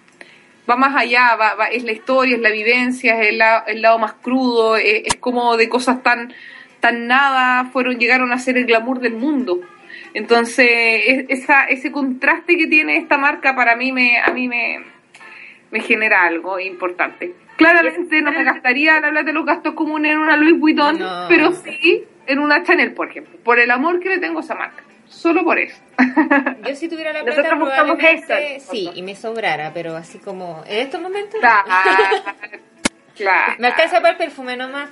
Va 0.69 0.77
más 0.77 0.95
allá, 0.97 1.35
va, 1.37 1.55
va- 1.55 1.67
es 1.67 1.83
la 1.85 1.93
historia, 1.93 2.37
es 2.37 2.41
la 2.43 2.51
vivencia, 2.51 3.21
es 3.21 3.29
el, 3.31 3.39
la- 3.39 3.65
el 3.67 3.83
lado 3.83 3.99
más 3.99 4.13
crudo, 4.15 4.77
es, 4.77 5.03
es 5.07 5.17
como 5.17 5.57
de 5.57 5.69
cosas 5.69 6.03
tan, 6.03 6.33
tan 6.81 7.07
nada 7.09 7.65
fueron, 7.73 7.99
llegaron 7.99 8.33
a 8.33 8.39
ser 8.39 8.57
el 8.57 8.67
glamour 8.67 9.01
del 9.01 9.15
mundo. 9.15 9.61
Entonces, 10.15 10.69
es- 11.07 11.25
esa, 11.29 11.65
ese 11.65 11.91
contraste 11.91 12.57
que 12.57 12.67
tiene 12.67 12.97
esta 12.97 13.19
marca 13.19 13.55
para 13.57 13.75
mí 13.77 13.93
me, 13.93 14.19
a 14.21 14.29
mí 14.33 14.47
me, 14.49 14.81
me 15.71 15.81
genera 15.81 16.23
algo 16.25 16.61
importante. 16.61 17.35
Claramente 17.57 18.21
no 18.23 18.31
me 18.33 18.45
gastaría 18.45 18.95
la 19.01 19.11
plata 19.11 19.25
de 19.25 19.33
los 19.33 19.45
gastos 19.47 19.75
comunes 19.75 20.13
en 20.13 20.19
una 20.19 20.37
Louis 20.37 20.59
Vuitton, 20.59 20.99
No. 20.99 21.27
pero 21.29 21.53
sí 21.53 22.05
en 22.27 22.39
una 22.39 22.63
Chanel, 22.63 22.93
por 22.93 23.11
ejemplo, 23.11 23.37
por 23.45 23.59
el 23.59 23.71
amor 23.71 23.99
que 24.01 24.09
le 24.11 24.19
tengo 24.19 24.39
a 24.39 24.43
esa 24.43 24.55
marca. 24.55 24.83
Solo 25.09 25.45
por 25.45 25.59
eso. 25.59 25.77
Yo 26.69 26.75
si 26.77 26.89
tuviera 26.89 27.13
la 27.13 27.23
Nosotros 27.23 27.47
plata 27.47 27.55
buscamos 27.57 27.97
probablemente 27.97 28.57
eso, 28.57 28.71
sí, 28.71 28.79
nosotros. 28.83 28.97
y 28.97 29.03
me 29.03 29.17
sobrara, 29.17 29.71
pero 29.75 29.97
así 29.97 30.19
como 30.19 30.63
en 30.67 30.79
estos 30.81 31.01
momentos 31.01 31.41
Claro, 31.41 31.65
claro. 33.17 33.55
me 33.59 33.67
alcanza 33.69 33.97
para 34.01 34.11
el 34.11 34.17
perfume 34.17 34.57
nomás. 34.57 34.91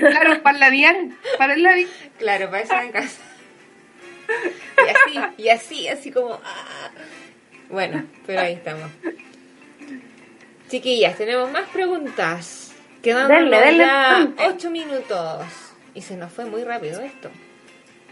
Claro, 0.00 0.42
para 0.42 0.56
el 0.56 0.60
labial, 0.60 1.16
para 1.38 1.54
el 1.54 1.62
labial. 1.62 1.88
claro, 2.18 2.50
para 2.50 2.62
eso 2.62 2.74
en 2.80 2.90
casa. 2.92 3.20
Y 4.76 4.88
así, 4.90 5.42
y 5.42 5.48
así, 5.48 5.88
así 5.88 6.10
como 6.10 6.34
ah. 6.34 6.90
Bueno, 7.70 8.04
pero 8.26 8.40
ahí 8.40 8.54
estamos. 8.54 8.90
Chiquillas, 10.68 11.16
tenemos 11.16 11.50
más 11.50 11.68
preguntas. 11.70 12.72
Denle 13.02 13.76
ya 13.76 13.92
bastante. 14.02 14.46
ocho 14.48 14.70
minutos. 14.70 15.44
Y 15.94 16.02
se 16.02 16.16
nos 16.16 16.32
fue 16.32 16.44
muy 16.44 16.62
rápido 16.64 17.00
esto. 17.00 17.30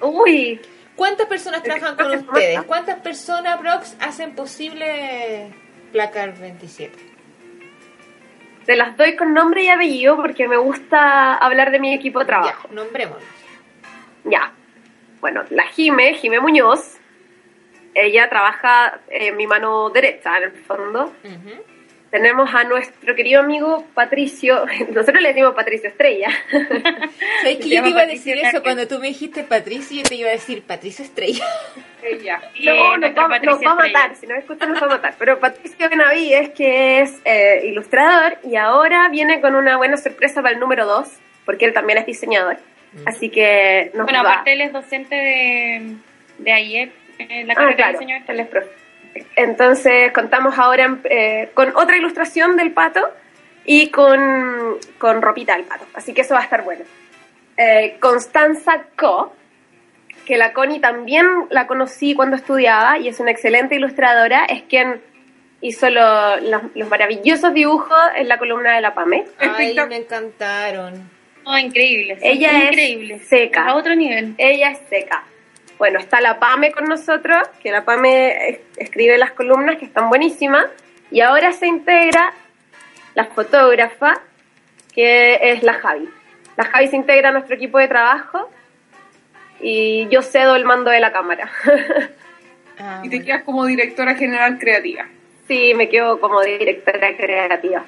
Uy, 0.01 0.61
¿Cuántas 0.97 1.26
personas 1.26 1.62
trabajan 1.62 1.97
con 1.97 2.14
ustedes? 2.14 2.62
¿Cuántas 2.62 3.01
personas, 3.01 3.61
Brox, 3.61 3.97
hacen 4.01 4.34
posible 4.34 5.53
Placar 5.92 6.36
27? 6.38 7.16
te 8.66 8.76
las 8.76 8.97
doy 8.97 9.14
con 9.16 9.32
nombre 9.32 9.62
y 9.62 9.68
apellido 9.68 10.16
porque 10.16 10.49
me 10.49 10.57
gusta 10.57 11.36
hablar 11.36 11.70
de 11.70 11.78
mi 11.78 11.94
equipo 11.94 12.18
de 12.18 12.24
trabajo. 12.26 12.68
Ya, 12.68 12.74
nombrémonos. 12.74 13.22
Ya. 14.24 14.53
Bueno, 15.20 15.44
la 15.51 15.62
Jime, 15.68 16.14
Jime 16.14 16.40
Muñoz, 16.40 16.99
ella 17.94 18.28
trabaja 18.28 19.01
en 19.09 19.36
mi 19.36 19.47
mano 19.47 19.88
derecha, 19.90 20.36
en 20.38 20.44
el 20.44 20.53
fondo. 20.64 21.12
Ujú. 21.24 21.76
Tenemos 22.11 22.55
a 22.55 22.65
nuestro 22.65 23.15
querido 23.17 23.41
amigo 23.41 23.85
Patricio, 23.95 24.65
nosotros 24.95 25.21
le 25.21 25.29
decimos 25.29 25.55
Patricio 25.55 25.89
Estrella. 25.89 26.29
¿Sabes 26.51 27.57
que 27.59 27.69
yo 27.69 27.83
te 27.83 27.89
iba 27.91 28.03
a 28.03 28.07
decir 28.07 28.39
eso 28.39 28.63
cuando 28.63 28.87
tú 28.87 28.99
me 28.99 29.09
dijiste 29.09 29.43
Patricio? 29.43 29.99
Yo 30.03 30.09
te 30.09 30.15
iba 30.15 30.29
a 30.29 30.33
decir 30.33 30.63
Patricio 30.63 31.05
Estrella. 31.05 31.45
Ella. 32.03 32.41
No, 32.65 32.97
nos 32.97 33.11
va, 33.11 33.39
nos 33.41 33.61
va 33.65 33.73
a 33.73 33.75
matar, 33.75 34.15
si 34.17 34.27
no 34.27 34.37
escucha 34.37 34.67
nos 34.67 34.81
va 34.81 34.87
a 34.87 34.91
matar. 34.91 35.15
Pero 35.19 35.39
Patricio 35.41 35.91
Benavides, 35.91 36.51
que 36.51 37.01
es 37.01 37.19
eh, 37.25 37.63
ilustrador 37.67 38.39
y 38.45 38.57
ahora 38.57 39.09
viene 39.09 39.41
con 39.41 39.55
una 39.57 39.77
buena 39.77 39.97
sorpresa 39.97 40.41
para 40.43 40.55
el 40.55 40.61
número 40.61 40.87
2, 40.87 41.09
porque 41.45 41.65
él 41.65 41.73
también 41.73 41.99
es 41.99 42.07
diseñador. 42.07 42.57
Así 43.05 43.29
que 43.29 43.91
nos 43.95 44.05
Bueno, 44.07 44.23
va. 44.25 44.31
aparte 44.35 44.53
él 44.53 44.61
es 44.63 44.73
docente 44.73 45.15
de, 45.17 45.97
de 46.39 46.53
ayer 46.53 46.93
en 47.19 47.47
la 47.49 47.53
Ah, 47.53 47.57
carrera 47.57 47.71
de 47.71 47.77
claro, 47.77 47.99
diseño. 47.99 48.25
él 48.29 48.41
es 48.41 48.47
profe. 48.47 48.69
Entonces 49.37 50.12
contamos 50.12 50.59
ahora 50.59 50.99
eh, 51.05 51.51
con 51.55 51.73
otra 51.77 51.97
ilustración 51.97 52.57
del 52.57 52.73
pato 52.73 53.01
y 53.64 53.91
con, 53.91 54.77
con 54.99 55.23
ropita 55.23 55.55
del 55.57 55.64
pato. 55.64 55.85
Así 55.95 56.12
que 56.14 56.23
eso 56.23 56.35
va 56.35 56.41
a 56.41 56.45
estar 56.45 56.62
bueno. 56.62 56.85
Eh, 57.57 57.97
Constanza 58.01 58.85
Co, 58.97 59.35
que 60.27 60.37
la 60.37 60.53
Connie 60.53 60.81
también 60.81 61.27
la 61.51 61.67
conocí 61.67 62.14
cuando 62.14 62.37
estudiaba 62.37 62.99
y 62.99 63.09
es 63.09 63.19
una 63.21 63.31
excelente 63.31 63.75
ilustradora, 63.77 64.45
es 64.45 64.62
quien 64.62 65.01
hizo 65.61 65.89
lo- 65.89 66.37
los, 66.41 66.62
los 66.75 66.89
maravillosos 66.89 67.55
dibujos 67.55 67.97
en 68.17 68.29
la 68.29 68.37
columna 68.39 68.75
de 68.75 68.81
la 68.83 68.95
PAME. 68.95 69.25
Ay, 69.39 69.75
me 69.89 69.97
encantaron. 69.97 71.11
Oh, 71.45 71.57
increíble. 71.57 72.19
Ella 72.23 72.64
es 72.64 72.71
increíbles. 72.73 73.27
seca. 73.29 73.67
A 73.69 73.75
otro 73.77 73.95
nivel. 73.95 74.35
Ella 74.37 74.71
es 74.73 74.81
seca. 74.91 75.23
Bueno, 75.79 75.99
está 75.99 76.20
la 76.20 76.39
PAME 76.39 76.72
con 76.72 76.85
nosotros, 76.85 77.47
que 77.62 77.70
la 77.70 77.85
PAME 77.85 78.49
es- 78.49 78.61
escribe 78.77 79.18
las 79.18 79.33
columnas 79.33 79.77
que 79.79 79.85
están 79.85 80.09
buenísimas. 80.09 80.66
Y 81.11 81.20
ahora 81.20 81.53
se 81.53 81.66
integra 81.66 82.33
la 83.14 83.24
fotógrafa, 83.27 84.20
que 84.95 85.39
es 85.53 85.62
la 85.62 85.74
Javi. 85.74 86.09
La 86.57 86.64
Javi 86.64 86.89
se 86.89 86.97
integra 86.97 87.29
a 87.29 87.33
nuestro 87.33 87.55
equipo 87.55 87.79
de 87.79 87.89
trabajo 87.89 88.51
y 89.61 90.09
yo 90.09 90.22
cedo 90.22 90.57
el 90.57 90.64
mando 90.64 90.91
de 90.91 91.01
la 91.01 91.12
cámara. 91.12 91.51
Ah, 92.79 93.01
Y 93.03 93.09
te 93.09 93.24
quedas 93.24 93.43
como 93.43 93.64
directora 93.64 94.14
general 94.16 94.59
creativa. 94.59 95.07
sí, 95.49 95.72
me 95.74 95.89
quedo 95.89 96.20
como 96.20 96.43
directora 96.43 97.16
creativa. 97.16 97.83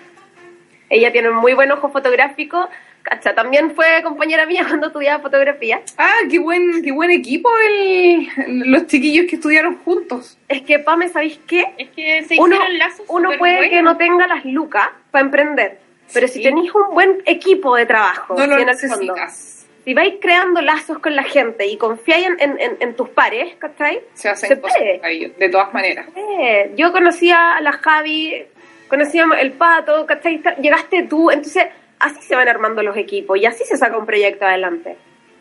Ella 0.88 1.12
tiene 1.12 1.28
un 1.28 1.36
muy 1.36 1.52
buen 1.52 1.70
ojo 1.70 1.90
fotográfico. 1.90 2.70
Cacha, 3.08 3.34
también 3.34 3.70
fue 3.74 3.86
compañera 4.02 4.44
mía 4.46 4.64
cuando 4.68 4.88
estudiaba 4.88 5.22
fotografía. 5.22 5.80
Ah, 5.96 6.12
qué 6.30 6.38
buen, 6.38 6.82
qué 6.82 6.92
buen 6.92 7.10
equipo 7.10 7.48
el, 7.66 8.28
los 8.70 8.86
chiquillos 8.86 9.26
que 9.28 9.36
estudiaron 9.36 9.76
juntos. 9.78 10.36
Es 10.48 10.62
que, 10.62 10.78
Pame, 10.78 11.08
¿sabéis 11.08 11.40
qué? 11.46 11.64
Es 11.78 11.88
que 11.90 12.24
se 12.24 12.36
uno, 12.38 12.54
hicieron 12.56 12.78
lazos 12.78 13.06
uno 13.08 13.30
puede 13.38 13.62
que 13.70 13.76
buenos. 13.76 13.84
no 13.84 13.96
tenga 13.96 14.26
las 14.26 14.44
lucas 14.44 14.88
para 15.10 15.24
emprender, 15.24 15.78
pero 16.12 16.28
si 16.28 16.34
Sí. 16.38 16.42
tenéis 16.42 16.74
un 16.74 16.92
buen 16.94 17.22
equipo 17.26 17.76
de 17.76 17.86
trabajo, 17.86 18.34
No 18.36 18.46
lo 18.46 18.56
si 18.56 18.62
en 18.62 18.68
el 18.68 18.76
fondo, 18.76 18.96
necesitas. 18.96 19.66
si 19.84 19.94
vais 19.94 20.14
creando 20.20 20.60
lazos 20.60 20.98
con 20.98 21.16
la 21.16 21.22
gente 21.22 21.66
y 21.66 21.78
confiáis 21.78 22.26
en, 22.26 22.40
en- 22.40 22.60
en- 22.60 22.76
en 22.80 22.94
tus 22.94 23.08
pares, 23.08 23.54
¿cachai? 23.56 24.00
Se 24.14 24.28
hacen 24.28 24.48
Se 24.50 24.60
cosas 24.60 24.76
puede. 25.00 25.32
de 25.38 25.48
todas 25.48 25.72
maneras. 25.72 26.06
Eh, 26.14 26.72
yo 26.76 26.92
conocía 26.92 27.56
a 27.56 27.60
la 27.62 27.72
Javi, 27.72 28.42
conocíamos 28.88 29.38
el 29.40 29.52
pato, 29.52 30.04
¿cachai? 30.04 30.42
Llegaste 30.60 31.04
tú, 31.04 31.30
entonces 31.30 31.64
así 31.98 32.22
se 32.22 32.34
van 32.34 32.48
armando 32.48 32.82
los 32.82 32.96
equipos 32.96 33.38
y 33.38 33.46
así 33.46 33.64
se 33.64 33.76
saca 33.76 33.96
un 33.96 34.06
proyecto 34.06 34.46
adelante. 34.46 34.96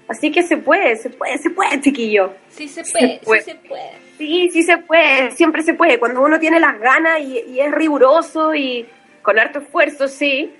Así 0.08 0.32
que 0.32 0.43
se 0.43 0.58
puede, 0.58 0.95
se 0.95 1.10
puede, 1.10 1.38
se 1.38 1.49
puede, 1.49 1.82
chiquillo. 1.82 2.34
Sí 2.49 2.68
se 2.68 2.84
puede, 2.84 3.20
puede. 3.24 3.41
sí 3.41 3.51
se 3.51 3.55
puede. 3.55 3.91
Sí, 4.18 4.49
sí 4.51 4.64
se 4.64 4.78
puede, 4.78 5.32
siempre 5.32 5.64
se 5.64 5.74
puede. 5.74 5.99
Cuando 5.99 6.22
uno 6.22 6.39
tiene 6.39 6.60
las 6.60 6.80
ganas 6.80 7.20
y, 7.20 7.43
y 7.49 7.60
es 7.60 7.72
riguroso 7.72 8.55
y 8.55 8.88
con 9.22 9.38
harto 9.38 9.60
esfuerzo, 9.60 10.08
sí. 10.08 10.53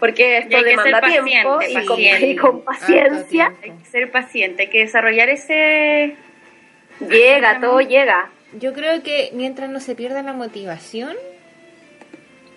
Porque 0.00 0.38
esto 0.38 0.50
Y 0.50 0.54
hay 0.54 0.64
que 0.64 0.70
demanda 0.70 1.00
ser 1.00 1.22
tiempo 1.22 1.58
paciente, 1.58 1.80
y 1.80 1.86
con, 1.86 1.96
paciente. 1.96 2.26
y 2.26 2.36
con 2.36 2.64
paciencia. 2.64 3.44
Harto 3.44 3.58
Hay 3.62 3.70
que 3.70 3.84
ser 3.84 4.10
paciente, 4.10 4.62
hay 4.62 4.68
que 4.68 4.78
desarrollar 4.80 5.28
ese... 5.28 6.16
Llega, 7.08 7.60
todo 7.60 7.80
llega. 7.80 8.30
Yo 8.58 8.72
creo 8.72 9.02
que 9.02 9.30
mientras 9.34 9.70
no 9.70 9.78
se 9.78 9.94
pierda 9.94 10.22
la 10.22 10.32
motivación, 10.32 11.14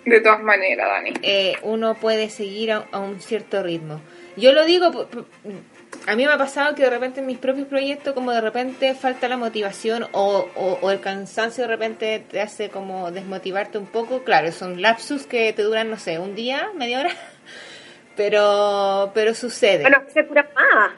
De 0.06 0.20
todas 0.20 0.42
maneras, 0.42 0.88
Dani. 0.88 1.12
eh, 1.22 1.56
uno 1.62 1.94
puede 1.94 2.30
seguir 2.30 2.72
a, 2.72 2.86
a 2.92 2.98
un 3.00 3.20
cierto 3.20 3.62
ritmo. 3.62 4.00
Yo 4.36 4.52
lo 4.52 4.64
digo, 4.64 5.08
a 6.06 6.14
mí 6.14 6.24
me 6.26 6.32
ha 6.32 6.38
pasado 6.38 6.74
que 6.74 6.82
de 6.84 6.90
repente 6.90 7.20
en 7.20 7.26
mis 7.26 7.38
propios 7.38 7.66
proyectos, 7.66 8.14
como 8.14 8.30
de 8.30 8.40
repente 8.40 8.94
falta 8.94 9.28
la 9.28 9.36
motivación 9.36 10.06
o, 10.12 10.46
o- 10.54 10.78
o 10.80 10.90
el 10.90 11.00
cansancio 11.00 11.62
de 11.64 11.68
repente 11.68 12.22
te 12.30 12.40
hace 12.40 12.68
como 12.70 13.10
desmotivarte 13.10 13.78
un 13.78 13.86
poco. 13.86 14.22
Claro, 14.22 14.52
son 14.52 14.80
lapsus 14.80 15.26
que 15.26 15.52
te 15.52 15.62
duran, 15.62 15.90
no 15.90 15.98
sé, 15.98 16.18
un 16.18 16.34
día, 16.34 16.68
media 16.76 17.00
hora, 17.00 17.10
pero, 18.16 19.10
pero 19.14 19.34
sucede. 19.34 19.82
Bueno, 19.82 20.02
se 20.12 20.24
cura 20.26 20.48
más. 20.54 20.92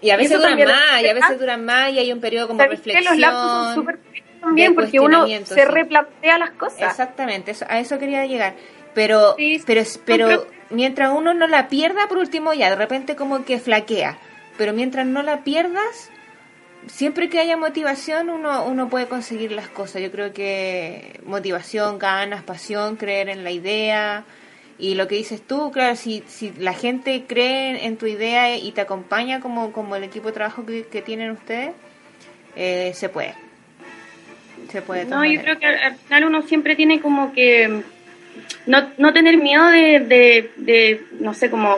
y 0.00 0.10
a 0.10 0.16
veces 0.16 0.38
duran 0.38 0.58
más, 0.68 1.02
y 1.02 1.06
a 1.06 1.08
es 1.08 1.14
veces 1.14 1.40
duran 1.40 1.64
más, 1.64 1.90
y 1.92 1.98
hay 1.98 2.12
un 2.12 2.20
periodo 2.20 2.48
como 2.48 2.62
reflexión. 2.64 3.04
Los 3.04 3.18
lapsos 3.18 3.50
son 3.50 3.74
súper 3.74 3.98
también 4.42 4.74
porque 4.74 5.00
uno 5.00 5.26
se 5.26 5.44
sí. 5.46 5.60
replantea 5.64 6.38
las 6.38 6.50
cosas. 6.50 6.82
Exactamente, 6.82 7.52
eso- 7.52 7.66
a 7.68 7.78
eso 7.80 7.98
quería 7.98 8.26
llegar. 8.26 8.54
Pero, 8.94 9.34
Sí, 9.38 9.62
pero, 9.64 9.82
pero 10.04 10.26
creo- 10.26 10.46
mientras 10.70 11.10
uno 11.16 11.32
no 11.32 11.46
la 11.46 11.68
pierda, 11.68 12.08
por 12.08 12.18
último, 12.18 12.52
ya 12.52 12.68
de 12.68 12.76
repente 12.76 13.16
como 13.16 13.44
que 13.44 13.58
flaquea. 13.58 14.18
Pero 14.58 14.74
mientras 14.74 15.06
no 15.06 15.22
la 15.22 15.44
pierdas, 15.44 16.10
siempre 16.86 17.28
que 17.30 17.38
haya 17.38 17.56
motivación 17.56 18.28
uno, 18.28 18.64
uno 18.66 18.88
puede 18.90 19.06
conseguir 19.06 19.52
las 19.52 19.68
cosas. 19.68 20.02
Yo 20.02 20.10
creo 20.10 20.32
que 20.34 21.20
motivación, 21.24 21.98
ganas, 21.98 22.42
pasión, 22.42 22.96
creer 22.96 23.28
en 23.30 23.44
la 23.44 23.50
idea. 23.50 24.24
Y 24.78 24.94
lo 24.96 25.06
que 25.06 25.14
dices 25.14 25.40
tú, 25.46 25.70
claro, 25.70 25.94
si, 25.96 26.24
si 26.26 26.52
la 26.58 26.72
gente 26.74 27.24
cree 27.26 27.86
en 27.86 27.96
tu 27.96 28.06
idea 28.06 28.56
y 28.56 28.72
te 28.72 28.80
acompaña 28.80 29.40
como, 29.40 29.72
como 29.72 29.94
el 29.96 30.02
equipo 30.04 30.26
de 30.28 30.32
trabajo 30.34 30.66
que, 30.66 30.86
que 30.86 31.00
tienen 31.02 31.30
ustedes, 31.30 31.72
eh, 32.56 32.92
se 32.94 33.08
puede. 33.08 33.34
Se 34.72 34.80
puede. 34.80 35.04
No, 35.04 35.22
yo 35.22 35.42
creo 35.42 35.58
que 35.58 35.66
al 35.66 35.96
final 35.96 36.24
uno 36.24 36.40
siempre 36.42 36.74
tiene 36.74 37.00
como 37.00 37.34
que 37.34 37.82
no, 38.66 38.90
no 38.96 39.12
tener 39.12 39.36
miedo 39.36 39.66
de, 39.66 40.00
de, 40.00 40.50
de, 40.56 41.02
no 41.20 41.34
sé, 41.34 41.50
como 41.50 41.76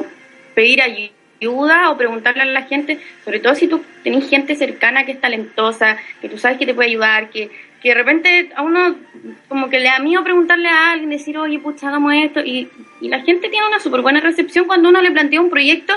pedir 0.55 0.81
ayuda 0.81 1.91
o 1.91 1.97
preguntarle 1.97 2.43
a 2.43 2.47
la 2.47 2.63
gente, 2.63 3.01
sobre 3.25 3.41
todo 3.41 3.57
si 3.57 3.67
tú 3.67 3.83
tenés 4.05 4.31
gente 4.31 4.55
cercana 4.55 5.05
que 5.05 5.13
es 5.13 5.21
talentosa, 5.21 5.97
que 6.21 6.29
tú 6.29 6.39
sabes 6.39 6.57
que 6.57 6.67
te 6.67 6.75
puede 6.75 6.91
ayudar, 6.91 7.31
que, 7.31 7.51
que 7.83 7.89
de 7.89 7.95
repente 7.97 8.53
a 8.55 8.63
uno 8.63 8.95
como 9.49 9.69
que 9.69 9.81
le 9.81 9.87
da 9.87 9.99
miedo 9.99 10.23
preguntarle 10.23 10.69
a 10.69 10.93
alguien, 10.93 11.11
decir, 11.11 11.37
oye, 11.37 11.59
pucha, 11.59 11.89
hagamos 11.89 12.15
esto, 12.15 12.41
y, 12.45 12.69
y 13.01 13.09
la 13.09 13.23
gente 13.23 13.49
tiene 13.49 13.67
una 13.67 13.81
súper 13.81 14.03
buena 14.03 14.21
recepción 14.21 14.67
cuando 14.67 14.89
uno 14.89 15.03
le 15.03 15.11
plantea 15.11 15.41
un 15.41 15.51
proyecto 15.51 15.95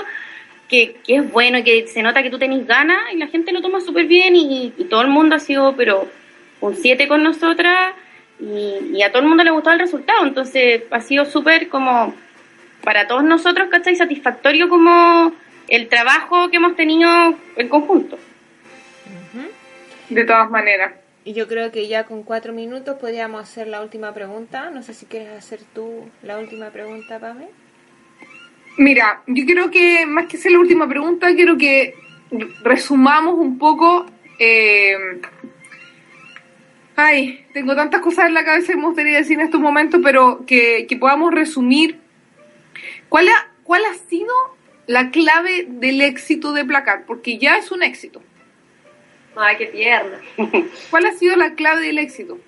que, 0.68 0.96
que 1.06 1.16
es 1.16 1.30
bueno 1.30 1.58
y 1.58 1.62
que 1.62 1.86
se 1.86 2.02
nota 2.02 2.24
que 2.24 2.30
tú 2.30 2.40
tenés 2.40 2.66
ganas 2.66 3.14
y 3.14 3.18
la 3.18 3.28
gente 3.28 3.52
lo 3.52 3.62
toma 3.62 3.80
súper 3.80 4.06
bien 4.06 4.34
y, 4.34 4.72
y 4.76 4.84
todo 4.84 5.02
el 5.02 5.08
mundo 5.08 5.36
ha 5.36 5.38
sido, 5.38 5.76
pero 5.76 6.08
un 6.60 6.76
7 6.76 7.08
con 7.08 7.22
nosotras 7.22 7.94
y, 8.40 8.96
y 8.96 9.02
a 9.02 9.10
todo 9.10 9.22
el 9.22 9.28
mundo 9.28 9.44
le 9.44 9.50
gustó 9.50 9.70
el 9.70 9.78
resultado. 9.78 10.24
Entonces 10.26 10.82
ha 10.90 11.00
sido 11.00 11.24
súper 11.24 11.68
como 11.68 12.14
para 12.82 13.06
todos 13.06 13.24
nosotros, 13.24 13.68
¿cachai? 13.70 13.96
Satisfactorio 13.96 14.68
como 14.68 15.32
el 15.68 15.88
trabajo 15.88 16.48
que 16.50 16.56
hemos 16.56 16.76
tenido 16.76 17.10
en 17.56 17.68
conjunto. 17.68 18.18
De 20.08 20.24
todas 20.24 20.50
maneras. 20.50 20.94
Y 21.24 21.34
yo 21.34 21.46
creo 21.46 21.70
que 21.70 21.86
ya 21.88 22.04
con 22.04 22.22
cuatro 22.22 22.54
minutos 22.54 22.96
podríamos 22.98 23.42
hacer 23.42 23.66
la 23.66 23.82
última 23.82 24.14
pregunta. 24.14 24.70
No 24.70 24.82
sé 24.82 24.94
si 24.94 25.04
quieres 25.04 25.28
hacer 25.36 25.60
tú 25.74 26.08
la 26.22 26.38
última 26.38 26.70
pregunta, 26.70 27.18
Pame. 27.18 27.48
Mira, 28.78 29.22
yo 29.26 29.44
creo 29.44 29.70
que 29.70 30.06
más 30.06 30.26
que 30.26 30.38
hacer 30.38 30.52
la 30.52 30.60
última 30.60 30.88
pregunta, 30.88 31.34
quiero 31.34 31.58
que 31.58 31.94
resumamos 32.62 33.34
un 33.34 33.58
poco. 33.58 34.06
eh, 34.38 34.96
ay, 37.00 37.46
tengo 37.54 37.76
tantas 37.76 38.00
cosas 38.00 38.26
en 38.26 38.34
la 38.34 38.44
cabeza 38.44 38.72
que 38.72 38.78
me 38.78 38.86
gustaría 38.86 39.18
decir 39.18 39.38
en 39.38 39.44
estos 39.46 39.60
momentos, 39.60 40.00
pero 40.02 40.44
que, 40.46 40.86
que 40.88 40.96
podamos 40.96 41.32
resumir. 41.32 41.96
¿Cuál 43.08 43.28
ha, 43.28 43.48
¿Cuál 43.62 43.82
ha 43.84 43.94
sido 43.94 44.34
la 44.86 45.10
clave 45.10 45.66
del 45.68 46.00
éxito 46.00 46.52
de 46.52 46.64
Placar? 46.64 47.04
Porque 47.06 47.38
ya 47.38 47.56
es 47.56 47.70
un 47.70 47.82
éxito. 47.84 48.20
Ay, 49.36 49.56
qué 49.58 49.66
tierna. 49.66 50.18
¿Cuál 50.90 51.06
ha 51.06 51.12
sido 51.12 51.36
la 51.36 51.54
clave 51.54 51.82
del 51.86 51.98
éxito? 51.98 52.38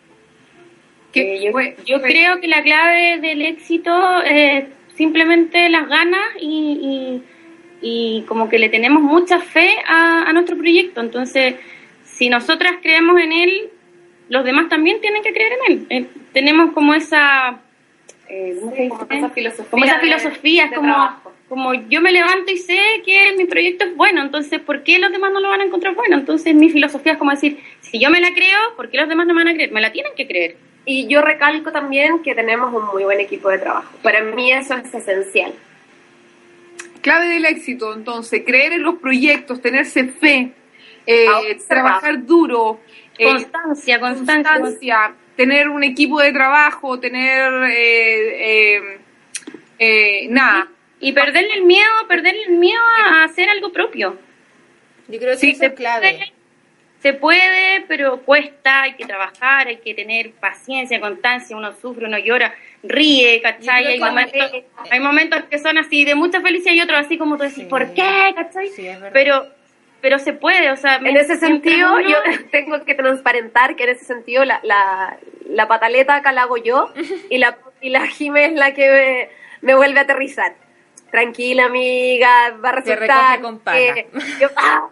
¿Qué 1.13 1.37
Eh, 1.37 1.45
yo, 1.45 1.53
fue- 1.53 1.77
yo 1.87 2.01
fue- 2.01 2.09
creo 2.09 2.41
que 2.41 2.49
la 2.49 2.63
clave 2.65 3.19
del 3.21 3.43
éxito 3.43 4.23
es 4.23 4.65
simplemente 4.97 5.69
las 5.69 5.89
ganas 5.89 6.25
y, 6.41 7.23
y, 7.83 8.19
y 8.19 8.23
como 8.27 8.49
que 8.49 8.59
le 8.59 8.69
tenemos 8.69 9.01
mucha 9.03 9.39
fe 9.39 9.71
a, 9.87 10.23
a 10.29 10.33
nuestro 10.33 10.57
proyecto. 10.57 11.01
Entonces, 11.01 11.55
si 12.05 12.29
nosotras 12.29 12.75
creemos 12.83 13.21
en 13.21 13.33
él, 13.33 13.71
los 14.31 14.45
demás 14.45 14.69
también 14.71 15.01
tienen 15.03 15.23
que 15.23 15.33
creer 15.35 15.53
en 15.53 15.73
él. 15.73 15.87
Eh, 15.91 16.07
tenemos 16.33 16.73
como 16.73 16.95
esa... 16.95 17.61
eh, 18.29 18.59
esa 19.11 19.29
filosofía 19.31 19.71
Como 19.71 19.85
esa 19.85 19.95
de- 19.97 20.01
filosofía, 20.01 20.65
es 20.65 20.71
de 20.71 20.77
como, 20.77 20.93
trabajo. 20.95 21.33
como 21.49 21.75
yo 21.75 22.01
me 22.01 22.13
levanto 22.13 22.51
y 22.51 22.57
sé 22.57 22.79
que 23.05 23.35
mi 23.37 23.45
proyecto 23.45 23.85
es 23.85 23.95
bueno, 23.97 24.23
entonces 24.23 24.61
¿por 24.61 24.83
qué 24.85 24.99
los 24.99 25.11
demás 25.13 25.33
no 25.33 25.41
lo 25.41 25.49
van 25.51 25.61
a 25.61 25.65
encontrar 25.65 25.95
bueno? 25.95 26.17
Entonces 26.17 26.55
mi 26.55 26.71
filosofía 26.71 27.13
es 27.13 27.19
como 27.19 27.33
decir, 27.33 27.59
si 27.83 27.99
yo 28.01 28.09
me 28.09 28.21
la 28.21 28.33
creo, 28.33 28.59
¿por 28.77 28.89
qué 28.89 28.97
los 28.99 29.09
demás 29.09 29.27
no 29.27 29.35
me 29.35 29.43
van 29.45 29.49
a 29.53 29.55
creer? 29.55 29.73
Me 29.73 29.81
la 29.81 29.93
tienen 29.93 30.13
que 30.17 30.27
creer. 30.27 30.57
Y 30.87 31.07
yo 31.09 31.21
recalco 31.23 31.73
también 31.73 32.23
que 32.23 32.35
tenemos 32.35 32.73
un 32.73 32.87
muy 32.87 33.05
buen 33.05 33.21
equipo 33.21 33.51
de 33.51 33.59
trabajo. 33.59 33.93
Para 34.03 34.23
mí 34.23 34.51
eso 34.51 34.75
es 34.77 34.95
esencial. 34.95 35.53
Clave 37.03 37.29
del 37.29 37.47
éxito, 37.47 37.95
entonces, 37.95 38.43
creer 38.47 38.75
en 38.75 38.83
los 38.83 38.97
proyectos, 38.97 39.61
tenerse 39.63 40.05
fe, 40.05 40.53
eh, 41.07 41.27
trabajar 41.67 42.25
duro, 42.27 42.81
eh, 43.21 43.25
Constancia, 43.33 44.01
constancia. 44.01 44.53
constancia, 44.61 45.15
tener 45.37 45.69
un 45.69 45.85
equipo 45.85 46.21
de 46.21 46.33
trabajo, 46.33 46.99
tener 46.99 47.53
eh, 47.71 48.77
eh, 48.77 48.99
eh, 49.79 50.27
nada. 50.31 50.69
Y 51.01 51.13
perderle 51.13 51.55
el 51.55 51.63
miedo, 51.65 51.91
perderle 52.09 52.43
el 52.45 52.53
miedo 52.57 52.81
a 53.07 53.25
hacer 53.25 53.49
algo 53.49 53.73
propio. 53.73 54.19
Yo 55.09 55.19
creo 55.19 55.33
que 55.33 55.39
Sí, 55.39 55.51
eso 55.51 55.65
es 55.65 55.73
clave. 55.73 56.13
puede, 56.13 56.33
se 57.01 57.13
puede, 57.15 57.85
pero 57.89 58.21
cuesta, 58.23 58.83
hay 58.83 58.93
que 58.95 59.07
trabajar, 59.07 59.67
hay 59.69 59.79
que 59.79 59.95
tener 59.95 60.33
paciencia, 60.33 61.01
constancia, 61.01 61.57
uno 61.57 61.73
sufre, 61.81 62.05
uno 62.07 62.19
llora, 62.19 62.55
ríe, 62.83 63.41
¿cachai? 63.41 63.87
Hay 63.87 63.95
que- 63.99 64.05
momentos, 64.05 64.53
hay 64.91 65.01
momentos 65.01 65.45
que 65.45 65.59
son 65.59 65.79
así 65.79 66.05
de 66.05 66.15
mucha 66.15 66.41
felicidad 66.43 66.75
y 66.75 66.81
otros 66.83 66.99
así 67.01 67.17
como 67.17 67.37
tú 67.39 67.45
decís, 67.45 67.65
Sí. 67.65 67.71
¿por 67.71 67.93
qué? 67.95 68.33
¿cachai? 68.37 68.69
Sí, 68.69 68.87
es 68.87 68.97
verdad. 69.01 69.11
pero, 69.15 69.60
pero 70.01 70.19
se 70.19 70.33
puede, 70.33 70.71
o 70.71 70.77
sea, 70.77 70.97
En 70.97 71.17
ese 71.17 71.37
sentido, 71.37 71.95
uno- 71.97 72.09
yo 72.09 72.17
tengo 72.51 72.85
que 72.85 72.95
transparentar 72.95 73.77
que 73.77 73.85
en 73.85 73.91
ese 73.91 74.05
sentido 74.05 74.45
la, 74.45 74.61
la, 74.63 75.19
la 75.49 75.69
pataleta 75.69 76.17
acá 76.17 76.33
la 76.33 76.43
hago 76.43 76.57
yo 76.57 76.93
y 77.31 77.39
la, 77.39 77.59
y 77.81 77.91
la 77.91 78.07
Jime 78.07 78.47
es 78.47 78.53
la 78.55 78.73
que 78.75 78.89
me, 78.89 79.29
me 79.67 79.75
vuelve 79.75 79.99
a 79.99 80.03
aterrizar. 80.03 80.55
Tranquila, 81.11 81.65
amiga, 81.65 82.51
va 82.65 82.69
a 82.69 82.73
resultar 82.73 83.41
con 83.41 83.59
que 83.59 84.07
yo- 84.41 84.49
ah, 84.57 84.89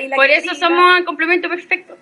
y 0.00 0.08
la 0.08 0.16
por 0.16 0.26
eso 0.30 0.54
somos 0.54 0.98
el 0.98 1.04
complemento 1.04 1.48
perfecto. 1.48 1.96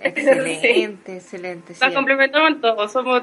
Excelente, 0.00 1.16
excelente. 1.16 1.74
sí. 1.74 1.84
Nos 1.84 1.94
complementamos 1.94 2.50
en 2.50 2.60
todo, 2.60 2.88
somos 2.88 3.22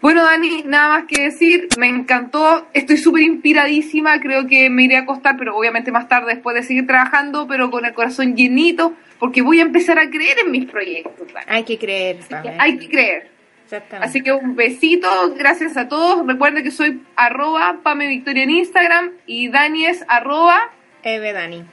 Bueno, 0.00 0.24
Dani, 0.24 0.62
nada 0.64 0.88
más 0.88 1.04
que 1.04 1.24
decir, 1.24 1.68
me 1.78 1.86
encantó, 1.86 2.66
estoy 2.72 2.96
súper 2.96 3.22
inspiradísima, 3.22 4.18
creo 4.18 4.46
que 4.46 4.70
me 4.70 4.84
iré 4.84 4.96
a 4.96 5.00
acostar, 5.00 5.36
pero 5.36 5.54
obviamente 5.54 5.92
más 5.92 6.08
tarde 6.08 6.34
después 6.34 6.56
de 6.56 6.62
seguir 6.62 6.86
trabajando, 6.86 7.46
pero 7.46 7.70
con 7.70 7.84
el 7.84 7.92
corazón 7.92 8.34
llenito, 8.34 8.94
porque 9.18 9.42
voy 9.42 9.58
a 9.58 9.62
empezar 9.62 9.98
a 9.98 10.08
creer 10.08 10.38
en 10.38 10.52
mis 10.52 10.64
proyectos. 10.64 11.30
Dani. 11.34 11.46
Hay 11.48 11.64
que 11.64 11.78
creer. 11.78 12.18
Que 12.42 12.56
hay 12.58 12.78
que 12.78 12.88
creer. 12.88 13.30
Exactamente. 13.64 14.08
Así 14.08 14.22
que 14.22 14.32
un 14.32 14.56
besito, 14.56 15.08
gracias 15.36 15.76
a 15.76 15.86
todos. 15.86 16.26
Recuerden 16.26 16.64
que 16.64 16.70
soy 16.70 17.02
arroba 17.14 17.80
Pame 17.82 18.08
Victoria 18.08 18.44
en 18.44 18.50
Instagram 18.50 19.10
y 19.26 19.48
Dani 19.48 19.84
es 19.84 20.02
arroba 20.08 20.70
Eve 21.02 21.32
Dani. 21.32 21.64